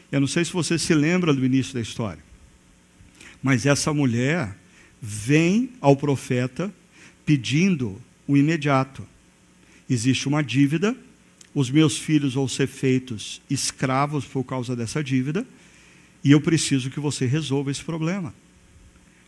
Eu 0.09 0.21
não 0.21 0.27
sei 0.27 0.43
se 0.45 0.53
você 0.53 0.79
se 0.79 0.95
lembra 0.95 1.33
do 1.33 1.45
início 1.45 1.73
da 1.73 1.81
história, 1.81 2.23
mas 3.43 3.65
essa 3.65 3.93
mulher 3.93 4.57
vem 5.01 5.71
ao 5.81 5.97
profeta 5.97 6.73
pedindo 7.25 8.01
o 8.25 8.37
imediato. 8.37 9.05
Existe 9.89 10.27
uma 10.27 10.41
dívida 10.41 10.95
os 11.53 11.69
meus 11.69 11.97
filhos 11.97 12.33
vão 12.33 12.47
ser 12.47 12.67
feitos 12.67 13.41
escravos 13.49 14.25
por 14.25 14.43
causa 14.43 14.75
dessa 14.75 15.03
dívida, 15.03 15.45
e 16.23 16.31
eu 16.31 16.39
preciso 16.39 16.89
que 16.89 16.99
você 16.99 17.25
resolva 17.25 17.71
esse 17.71 17.83
problema. 17.83 18.33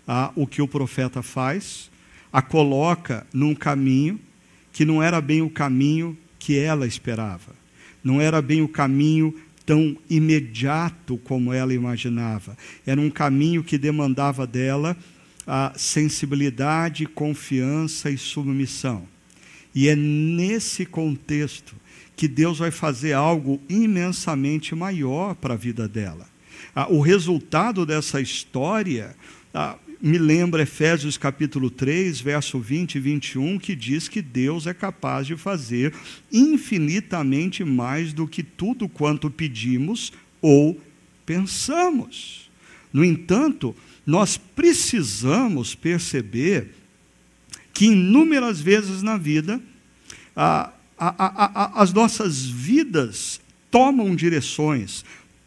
Ah, 0.08 0.32
o 0.36 0.48
que 0.48 0.62
o 0.62 0.68
profeta 0.68 1.22
faz? 1.22 1.90
A 2.34 2.42
coloca 2.42 3.26
num 3.32 3.54
caminho 3.54 4.20
que 4.72 4.84
não 4.84 5.04
era 5.04 5.22
bem 5.22 5.44
o 5.44 5.50
caminho 5.52 6.18
que 6.40 6.58
ela 6.58 6.88
esperava, 6.88 7.54
não 8.04 8.20
era 8.20 8.42
bem 8.42 8.64
o 8.64 8.68
caminho 8.68 9.34
tão 9.66 9.96
imediato 10.10 11.18
como 11.20 11.54
ela 11.54 11.74
imaginava, 11.74 12.58
era 12.86 13.00
um 13.00 13.10
caminho 13.10 13.64
que 13.64 13.78
demandava 13.78 14.48
dela 14.48 14.98
a 15.46 15.74
sensibilidade, 15.76 17.06
confiança 17.06 18.10
e 18.10 18.18
submissão. 18.18 19.08
E 19.76 19.88
é 19.88 19.96
nesse 19.96 20.86
contexto 20.86 21.76
que 22.16 22.28
Deus 22.28 22.60
vai 22.60 22.72
fazer 22.72 23.14
algo 23.14 23.62
imensamente 23.70 24.76
maior 24.76 25.36
para 25.36 25.54
a 25.54 25.58
vida 25.58 25.88
dela. 25.88 26.28
Ah, 26.76 26.88
o 26.90 27.00
resultado 27.00 27.86
dessa 27.86 28.22
história 28.22 29.16
ah, 29.54 29.76
me 30.06 30.18
lembra 30.18 30.64
Efésios 30.64 31.16
capítulo 31.16 31.70
3, 31.70 32.20
verso 32.20 32.60
20 32.60 32.96
e 32.96 33.00
21, 33.00 33.58
que 33.58 33.74
diz 33.74 34.10
que 34.10 34.22
Deus 34.22 34.68
é 34.68 34.74
capaz 34.74 35.26
de 35.26 35.38
fazer 35.38 35.94
infinitamente 36.30 37.64
mais 37.64 38.12
do 38.12 38.28
que 38.28 38.44
tudo 38.44 38.90
quanto 38.90 39.30
pedimos 39.30 40.12
ou 40.42 40.78
pensamos. 41.26 42.52
No 42.92 43.06
entanto, 43.06 43.74
nós 44.06 44.36
precisamos 44.36 45.74
perceber 45.74 46.72
que 47.74 47.86
inúmeras 47.86 48.60
vezes 48.60 49.02
na 49.02 49.16
vida, 49.16 49.62
a, 50.36 50.74
a, 51.00 51.78
a, 51.78 51.82
as 51.82 51.94
nossas 51.94 52.44
vidas 52.44 53.40
tomam 53.72 54.14
direções, 54.14 55.06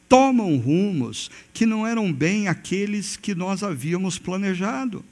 tomam 0.09 0.57
rumos 0.57 1.31
que 1.53 1.67
não 1.67 1.87
eram 1.87 2.13
bem 2.13 2.49
aqueles 2.49 3.17
que 3.17 3.35
nós 3.35 3.63
havíamos 3.63 4.19
planejado. 4.19 5.05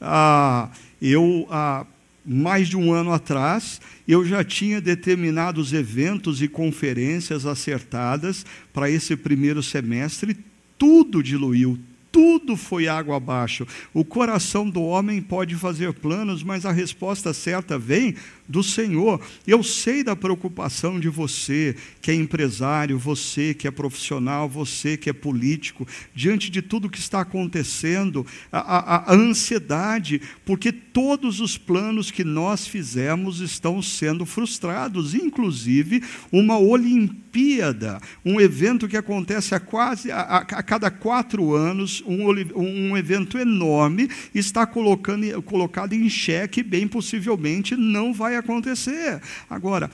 Ah, 0.00 0.70
eu, 1.00 1.46
ah, 1.50 1.86
mais 2.24 2.68
de 2.68 2.76
um 2.76 2.92
ano 2.92 3.12
atrás, 3.12 3.80
eu 4.08 4.24
já 4.24 4.42
tinha 4.42 4.80
determinados 4.80 5.72
eventos 5.72 6.40
e 6.42 6.48
conferências 6.48 7.46
acertadas 7.46 8.44
para 8.72 8.90
esse 8.90 9.16
primeiro 9.16 9.62
semestre, 9.62 10.36
tudo 10.78 11.22
diluiu, 11.22 11.78
tudo 12.10 12.56
foi 12.56 12.86
água 12.86 13.16
abaixo. 13.16 13.66
O 13.92 14.04
coração 14.04 14.70
do 14.70 14.82
homem 14.82 15.20
pode 15.20 15.56
fazer 15.56 15.92
planos, 15.92 16.42
mas 16.42 16.64
a 16.64 16.70
resposta 16.70 17.34
certa 17.34 17.76
vem 17.76 18.14
do 18.48 18.62
Senhor. 18.62 19.20
Eu 19.46 19.62
sei 19.62 20.02
da 20.04 20.14
preocupação 20.14 21.00
de 21.00 21.08
você, 21.08 21.74
que 22.00 22.10
é 22.10 22.14
empresário, 22.14 22.98
você 22.98 23.54
que 23.54 23.66
é 23.66 23.70
profissional, 23.70 24.48
você 24.48 24.96
que 24.96 25.08
é 25.08 25.12
político, 25.12 25.86
diante 26.14 26.50
de 26.50 26.60
tudo 26.60 26.90
que 26.90 26.98
está 26.98 27.20
acontecendo, 27.20 28.26
a, 28.52 28.58
a, 28.58 29.12
a 29.12 29.14
ansiedade, 29.14 30.20
porque 30.44 30.72
todos 30.72 31.40
os 31.40 31.56
planos 31.56 32.10
que 32.10 32.24
nós 32.24 32.66
fizemos 32.66 33.40
estão 33.40 33.80
sendo 33.80 34.26
frustrados, 34.26 35.14
inclusive 35.14 36.02
uma 36.30 36.58
Olimpíada, 36.58 38.00
um 38.24 38.40
evento 38.40 38.86
que 38.86 38.96
acontece 38.96 39.54
a 39.54 39.60
quase 39.60 40.10
a, 40.12 40.20
a 40.20 40.62
cada 40.62 40.90
quatro 40.90 41.54
anos, 41.54 42.02
um, 42.06 42.28
um 42.54 42.96
evento 42.96 43.38
enorme, 43.38 44.08
está 44.34 44.66
colocando, 44.66 45.42
colocado 45.42 45.94
em 45.94 46.08
xeque, 46.08 46.62
bem 46.62 46.86
possivelmente 46.86 47.76
não 47.76 48.12
vai 48.12 48.33
acontecer. 48.34 49.20
Agora, 49.48 49.90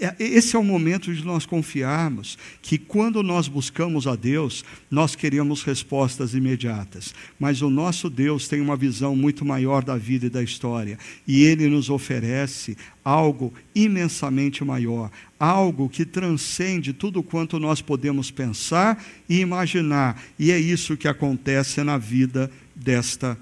é, 0.00 0.14
esse 0.18 0.56
é 0.56 0.58
o 0.58 0.64
momento 0.64 1.14
de 1.14 1.22
nós 1.22 1.44
confiarmos 1.44 2.38
que 2.62 2.78
quando 2.78 3.22
nós 3.22 3.48
buscamos 3.48 4.06
a 4.06 4.16
Deus, 4.16 4.64
nós 4.90 5.14
queremos 5.14 5.62
respostas 5.62 6.32
imediatas. 6.32 7.14
Mas 7.38 7.60
o 7.60 7.68
nosso 7.68 8.08
Deus 8.08 8.48
tem 8.48 8.62
uma 8.62 8.76
visão 8.76 9.14
muito 9.14 9.44
maior 9.44 9.84
da 9.84 9.98
vida 9.98 10.24
e 10.26 10.30
da 10.30 10.42
história. 10.42 10.98
E 11.28 11.42
Ele 11.42 11.68
nos 11.68 11.90
oferece 11.90 12.78
algo 13.04 13.52
imensamente 13.74 14.64
maior, 14.64 15.10
algo 15.38 15.88
que 15.88 16.06
transcende 16.06 16.94
tudo 16.94 17.22
quanto 17.22 17.58
nós 17.58 17.82
podemos 17.82 18.30
pensar 18.30 19.04
e 19.28 19.40
imaginar. 19.40 20.22
E 20.38 20.50
é 20.50 20.58
isso 20.58 20.96
que 20.96 21.08
acontece 21.08 21.82
na 21.82 21.98
vida 21.98 22.50
desta 22.74 23.36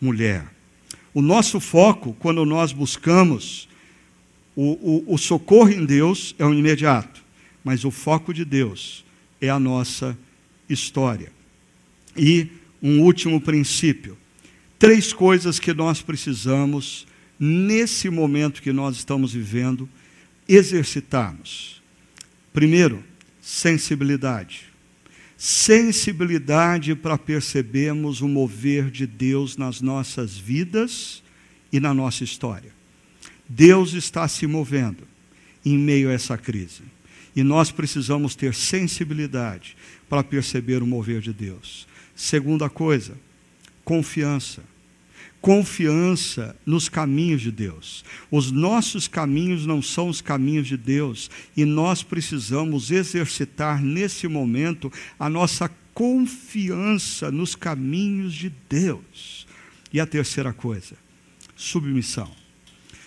mulher. 0.00 0.44
O 1.14 1.22
nosso 1.22 1.60
foco, 1.60 2.16
quando 2.18 2.44
nós 2.44 2.72
buscamos 2.72 3.68
o, 4.54 5.04
o, 5.08 5.14
o 5.14 5.18
socorro 5.18 5.70
em 5.70 5.84
Deus 5.84 6.34
é 6.38 6.44
o 6.44 6.52
imediato, 6.52 7.22
mas 7.64 7.84
o 7.84 7.90
foco 7.90 8.34
de 8.34 8.44
Deus 8.44 9.04
é 9.40 9.48
a 9.48 9.58
nossa 9.58 10.16
história. 10.68 11.32
E 12.16 12.48
um 12.82 13.00
último 13.00 13.40
princípio: 13.40 14.16
três 14.78 15.12
coisas 15.12 15.58
que 15.58 15.72
nós 15.72 16.02
precisamos, 16.02 17.06
nesse 17.38 18.10
momento 18.10 18.62
que 18.62 18.72
nós 18.72 18.96
estamos 18.96 19.32
vivendo, 19.32 19.88
exercitarmos. 20.48 21.80
Primeiro, 22.52 23.02
sensibilidade. 23.40 24.64
Sensibilidade 25.36 26.94
para 26.94 27.18
percebermos 27.18 28.20
o 28.20 28.28
mover 28.28 28.90
de 28.90 29.06
Deus 29.06 29.56
nas 29.56 29.80
nossas 29.80 30.36
vidas 30.36 31.22
e 31.72 31.80
na 31.80 31.92
nossa 31.92 32.22
história. 32.22 32.81
Deus 33.54 33.92
está 33.92 34.26
se 34.28 34.46
movendo 34.46 35.06
em 35.62 35.76
meio 35.76 36.08
a 36.08 36.12
essa 36.14 36.38
crise. 36.38 36.82
E 37.36 37.42
nós 37.42 37.70
precisamos 37.70 38.34
ter 38.34 38.54
sensibilidade 38.54 39.76
para 40.08 40.24
perceber 40.24 40.82
o 40.82 40.86
mover 40.86 41.20
de 41.20 41.34
Deus. 41.34 41.86
Segunda 42.16 42.70
coisa, 42.70 43.14
confiança. 43.84 44.62
Confiança 45.40 46.56
nos 46.64 46.88
caminhos 46.88 47.42
de 47.42 47.50
Deus. 47.50 48.04
Os 48.30 48.50
nossos 48.50 49.06
caminhos 49.06 49.66
não 49.66 49.82
são 49.82 50.08
os 50.08 50.22
caminhos 50.22 50.68
de 50.68 50.76
Deus, 50.76 51.30
e 51.56 51.64
nós 51.64 52.02
precisamos 52.02 52.90
exercitar 52.90 53.82
nesse 53.82 54.28
momento 54.28 54.90
a 55.18 55.28
nossa 55.28 55.70
confiança 55.92 57.30
nos 57.30 57.54
caminhos 57.54 58.32
de 58.32 58.52
Deus. 58.68 59.46
E 59.92 60.00
a 60.00 60.06
terceira 60.06 60.52
coisa, 60.52 60.96
submissão 61.56 62.41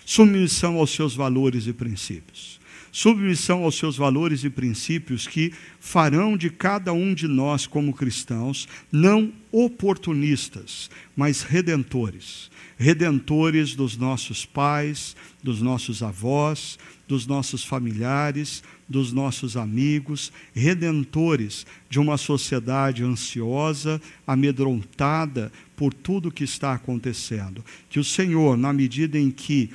submissão 0.06 0.78
aos 0.78 0.92
seus 0.92 1.16
valores 1.16 1.68
e 1.68 1.74
princípios. 1.74 2.64
Submissão 2.92 3.66
aos 3.66 3.76
seus 3.76 3.98
valores 3.98 4.46
e 4.46 4.50
princípios 4.50 5.28
que 5.28 5.52
farão 5.82 6.38
de 6.38 6.50
cada 6.50 6.94
um 6.94 7.14
de 7.14 7.28
nós, 7.28 7.68
como 7.68 7.94
cristãos, 7.94 8.70
não 8.90 9.34
oportunistas, 9.52 10.90
mas 11.14 11.42
redentores. 11.42 12.50
Redentores 12.78 13.76
dos 13.76 13.98
nossos 13.98 14.46
pais, 14.46 15.14
dos 15.44 15.62
nossos 15.62 16.02
avós, 16.02 16.80
dos 17.06 17.28
nossos 17.28 17.66
familiares, 17.66 18.64
dos 18.88 19.12
nossos 19.12 19.58
amigos, 19.58 20.32
redentores 20.54 21.66
de 21.90 22.00
uma 22.00 22.18
sociedade 22.18 23.04
ansiosa, 23.04 24.02
amedrontada 24.26 25.52
por 25.76 25.94
tudo 25.94 26.32
que 26.32 26.46
está 26.46 26.74
acontecendo. 26.74 27.64
Que 27.90 28.00
o 28.00 28.06
Senhor, 28.06 28.58
na 28.58 28.72
medida 28.72 29.20
em 29.20 29.30
que 29.30 29.70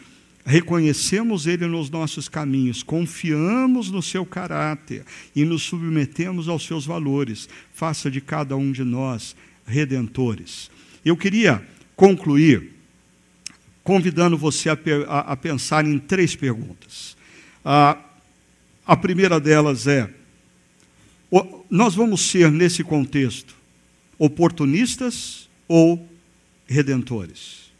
reconhecemos 0.45 1.47
Ele 1.47 1.67
nos 1.67 1.91
nossos 1.91 2.29
caminhos, 2.29 2.83
confiamos 2.83 3.91
no 3.91 4.03
seu 4.03 4.25
caráter 4.25 5.05
e 5.35 5.45
nos 5.45 5.63
submetemos 5.63 6.49
aos 6.49 6.67
seus 6.67 6.87
valores. 6.87 7.49
Faça 7.73 8.11
de 8.11 8.21
cada 8.21 8.57
um 8.57 8.73
de 8.73 8.85
nós 8.85 9.37
redentores. 9.67 10.71
Eu 11.05 11.17
queria 11.17 11.67
concluir 11.95 12.73
convidando 13.83 14.37
você 14.37 14.69
a, 14.69 14.79
a, 15.09 15.19
a 15.33 15.37
pensar 15.37 15.87
em 15.87 15.99
três 15.99 16.35
perguntas. 16.37 17.17
A, 17.65 17.99
a 18.87 18.97
primeira 18.97 19.41
delas 19.41 19.87
é: 19.87 20.11
nós 21.69 21.95
vamos 21.95 22.23
ser, 22.23 22.51
nesse 22.51 22.83
contexto, 22.83 23.55
oportunistas 24.19 25.49
ou 25.69 26.09
redentores? 26.67 27.71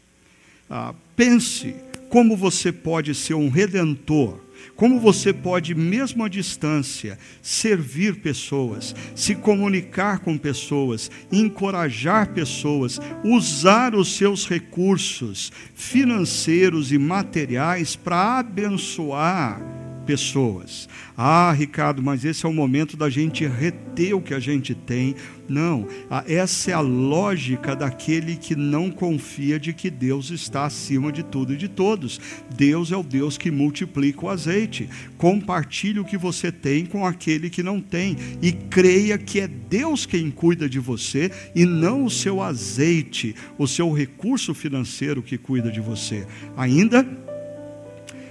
Ah, 0.69 0.93
pense 1.15 1.75
como 2.11 2.35
você 2.35 2.73
pode 2.73 3.15
ser 3.15 3.35
um 3.35 3.47
redentor, 3.47 4.37
como 4.75 4.99
você 4.99 5.31
pode, 5.31 5.73
mesmo 5.73 6.25
à 6.25 6.27
distância, 6.27 7.17
servir 7.41 8.17
pessoas, 8.17 8.93
se 9.15 9.33
comunicar 9.33 10.19
com 10.19 10.37
pessoas, 10.37 11.09
encorajar 11.31 12.33
pessoas, 12.33 12.99
usar 13.23 13.95
os 13.95 14.17
seus 14.17 14.45
recursos 14.45 15.53
financeiros 15.73 16.91
e 16.91 16.97
materiais 16.97 17.95
para 17.95 18.39
abençoar 18.39 19.61
pessoas. 20.05 20.89
Ah, 21.15 21.51
Ricardo, 21.51 22.01
mas 22.01 22.25
esse 22.25 22.45
é 22.45 22.49
o 22.49 22.53
momento 22.53 22.97
da 22.97 23.09
gente 23.09 23.45
reter 23.45 24.13
o 24.13 24.21
que 24.21 24.33
a 24.33 24.39
gente 24.39 24.73
tem. 24.73 25.15
Não, 25.47 25.87
essa 26.27 26.71
é 26.71 26.73
a 26.73 26.79
lógica 26.79 27.75
daquele 27.75 28.35
que 28.35 28.55
não 28.55 28.89
confia 28.89 29.59
de 29.59 29.73
que 29.73 29.89
Deus 29.89 30.29
está 30.31 30.65
acima 30.65 31.11
de 31.11 31.23
tudo 31.23 31.53
e 31.53 31.57
de 31.57 31.67
todos. 31.67 32.19
Deus 32.55 32.91
é 32.91 32.97
o 32.97 33.03
Deus 33.03 33.37
que 33.37 33.51
multiplica 33.51 34.25
o 34.25 34.29
azeite. 34.29 34.89
Compartilhe 35.17 35.99
o 35.99 36.05
que 36.05 36.17
você 36.17 36.51
tem 36.51 36.85
com 36.85 37.05
aquele 37.05 37.49
que 37.49 37.61
não 37.61 37.81
tem 37.81 38.15
e 38.41 38.51
creia 38.51 39.17
que 39.17 39.39
é 39.39 39.47
Deus 39.47 40.05
quem 40.05 40.31
cuida 40.31 40.69
de 40.69 40.79
você 40.79 41.31
e 41.53 41.65
não 41.65 42.05
o 42.05 42.09
seu 42.09 42.41
azeite, 42.41 43.35
o 43.57 43.67
seu 43.67 43.91
recurso 43.91 44.53
financeiro 44.53 45.21
que 45.21 45.37
cuida 45.37 45.71
de 45.71 45.79
você. 45.79 46.25
Ainda 46.55 47.05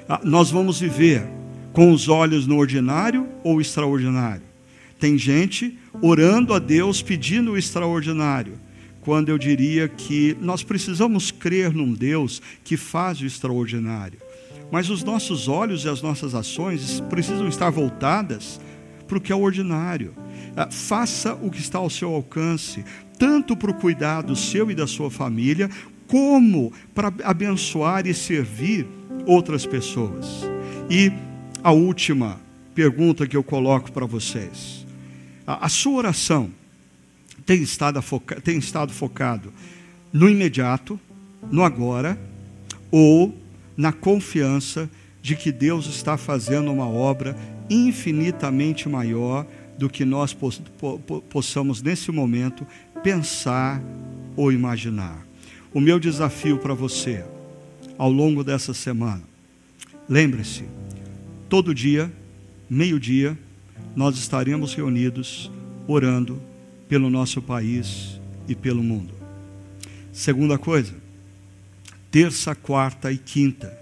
ah, 0.09 0.21
nós 0.25 0.51
vamos 0.51 0.81
viver 0.81 1.40
com 1.73 1.93
os 1.93 2.09
olhos 2.09 2.47
no 2.47 2.57
ordinário 2.57 3.29
ou 3.45 3.61
extraordinário. 3.61 4.43
Tem 4.99 5.17
gente 5.17 5.79
orando 6.03 6.53
a 6.53 6.59
Deus 6.59 7.01
pedindo 7.01 7.53
o 7.53 7.59
extraordinário, 7.59 8.61
quando 9.01 9.31
eu 9.31 9.39
diria 9.39 9.89
que 9.89 10.37
nós 10.41 10.63
precisamos 10.63 11.31
crer 11.31 11.73
num 11.73 11.93
Deus 11.93 12.43
que 12.63 12.77
faz 12.77 13.21
o 13.21 13.27
extraordinário. 13.27 14.19
Mas 14.71 14.91
os 14.91 15.03
nossos 15.03 15.49
olhos 15.49 15.85
e 15.85 15.89
as 15.89 16.03
nossas 16.03 16.35
ações 16.35 17.01
precisam 17.09 17.49
estar 17.49 17.71
voltadas 17.71 18.61
para 19.09 19.19
o 19.19 19.21
que 19.21 19.33
é 19.33 19.35
ordinário. 19.35 20.15
Ah, 20.57 20.71
faça 20.71 21.35
o 21.35 21.51
que 21.51 21.61
está 21.61 21.79
ao 21.79 21.91
seu 21.91 22.15
alcance, 22.15 22.85
tanto 23.19 23.57
para 23.57 23.71
o 23.71 23.75
cuidado 23.75 24.37
seu 24.37 24.71
e 24.71 24.75
da 24.75 24.87
sua 24.87 25.11
família, 25.11 25.69
como 26.07 26.73
para 26.95 27.13
abençoar 27.25 28.07
e 28.07 28.13
servir 28.13 28.87
outras 29.27 29.65
pessoas. 29.65 30.27
E 30.89 31.11
a 31.63 31.73
última 31.73 32.41
pergunta 32.75 33.27
que 33.27 33.37
eu 33.37 33.43
coloco 33.43 33.93
para 33.93 34.07
vocês. 34.07 34.87
A, 35.47 35.67
a, 35.67 35.69
sua 35.69 35.99
oração 35.99 36.51
tem 37.45 37.63
estado, 37.63 38.01
foca, 38.01 38.41
tem 38.41 38.59
estado 38.59 38.93
focado 38.93 39.53
no 40.13 40.29
imediato, 40.29 40.99
no 41.51 41.63
agora, 41.63 42.19
ou 42.91 43.35
na 43.77 43.93
confiança 43.93 44.91
de 45.23 45.37
que 45.37 45.53
Deus 45.53 45.87
está 45.87 46.17
fazendo 46.17 46.73
uma 46.73 46.89
obra 46.89 47.37
infinitamente 47.69 48.89
maior 48.89 49.47
do 49.79 49.89
que 49.89 50.05
nós 50.05 50.37
possamos, 51.31 51.83
nesse 51.83 52.11
momento, 52.11 52.67
pensar 53.03 53.81
ou 54.37 54.53
imaginar. 54.53 55.27
O 55.73 55.81
meu 55.81 55.99
desafio 55.99 56.59
para 56.59 56.75
você, 56.75 57.25
ao 57.97 58.11
longo 58.11 58.43
dessa 58.43 58.75
semana, 58.75 59.23
lembre-se, 60.09 60.65
todo 61.51 61.75
dia, 61.75 62.11
meio-dia, 62.71 63.37
nós 63.97 64.17
estaremos 64.17 64.73
reunidos 64.73 65.51
orando 65.89 66.41
pelo 66.89 67.11
nosso 67.11 67.43
país 67.43 68.21
e 68.47 68.55
pelo 68.55 68.85
mundo. 68.85 69.13
Segunda 70.13 70.57
coisa, 70.57 70.95
terça, 72.09 72.55
quarta 72.55 73.11
e 73.11 73.19
quinta, 73.19 73.77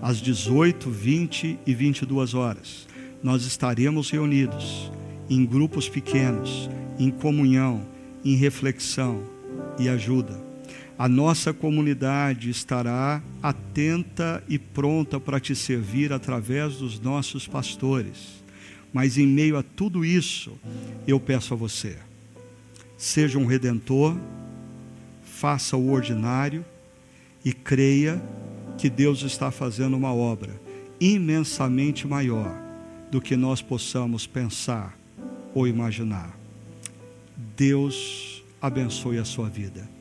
às 0.00 0.22
18, 0.22 0.90
20 0.90 1.58
e 1.66 1.74
22 1.74 2.32
horas, 2.32 2.88
nós 3.22 3.44
estaremos 3.44 4.10
reunidos 4.10 4.90
em 5.28 5.44
grupos 5.44 5.90
pequenos, 5.90 6.70
em 6.98 7.10
comunhão, 7.10 7.86
em 8.24 8.36
reflexão 8.36 9.22
e 9.78 9.86
ajuda 9.86 10.41
a 11.02 11.08
nossa 11.08 11.52
comunidade 11.52 12.48
estará 12.48 13.20
atenta 13.42 14.40
e 14.48 14.56
pronta 14.56 15.18
para 15.18 15.40
te 15.40 15.52
servir 15.52 16.12
através 16.12 16.76
dos 16.76 17.00
nossos 17.00 17.44
pastores. 17.44 18.40
Mas 18.92 19.18
em 19.18 19.26
meio 19.26 19.58
a 19.58 19.64
tudo 19.64 20.04
isso, 20.04 20.56
eu 21.04 21.18
peço 21.18 21.54
a 21.54 21.56
você: 21.56 21.98
seja 22.96 23.36
um 23.36 23.46
redentor, 23.46 24.16
faça 25.24 25.76
o 25.76 25.90
ordinário 25.90 26.64
e 27.44 27.52
creia 27.52 28.22
que 28.78 28.88
Deus 28.88 29.22
está 29.22 29.50
fazendo 29.50 29.96
uma 29.96 30.14
obra 30.14 30.52
imensamente 31.00 32.06
maior 32.06 32.56
do 33.10 33.20
que 33.20 33.34
nós 33.34 33.60
possamos 33.60 34.24
pensar 34.24 34.96
ou 35.52 35.66
imaginar. 35.66 36.38
Deus 37.56 38.44
abençoe 38.60 39.18
a 39.18 39.24
sua 39.24 39.48
vida. 39.48 39.91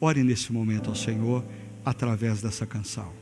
Ore 0.00 0.24
nesse 0.24 0.52
momento 0.52 0.88
ao 0.88 0.96
Senhor 0.96 1.44
através 1.84 2.40
dessa 2.40 2.66
canção. 2.66 3.19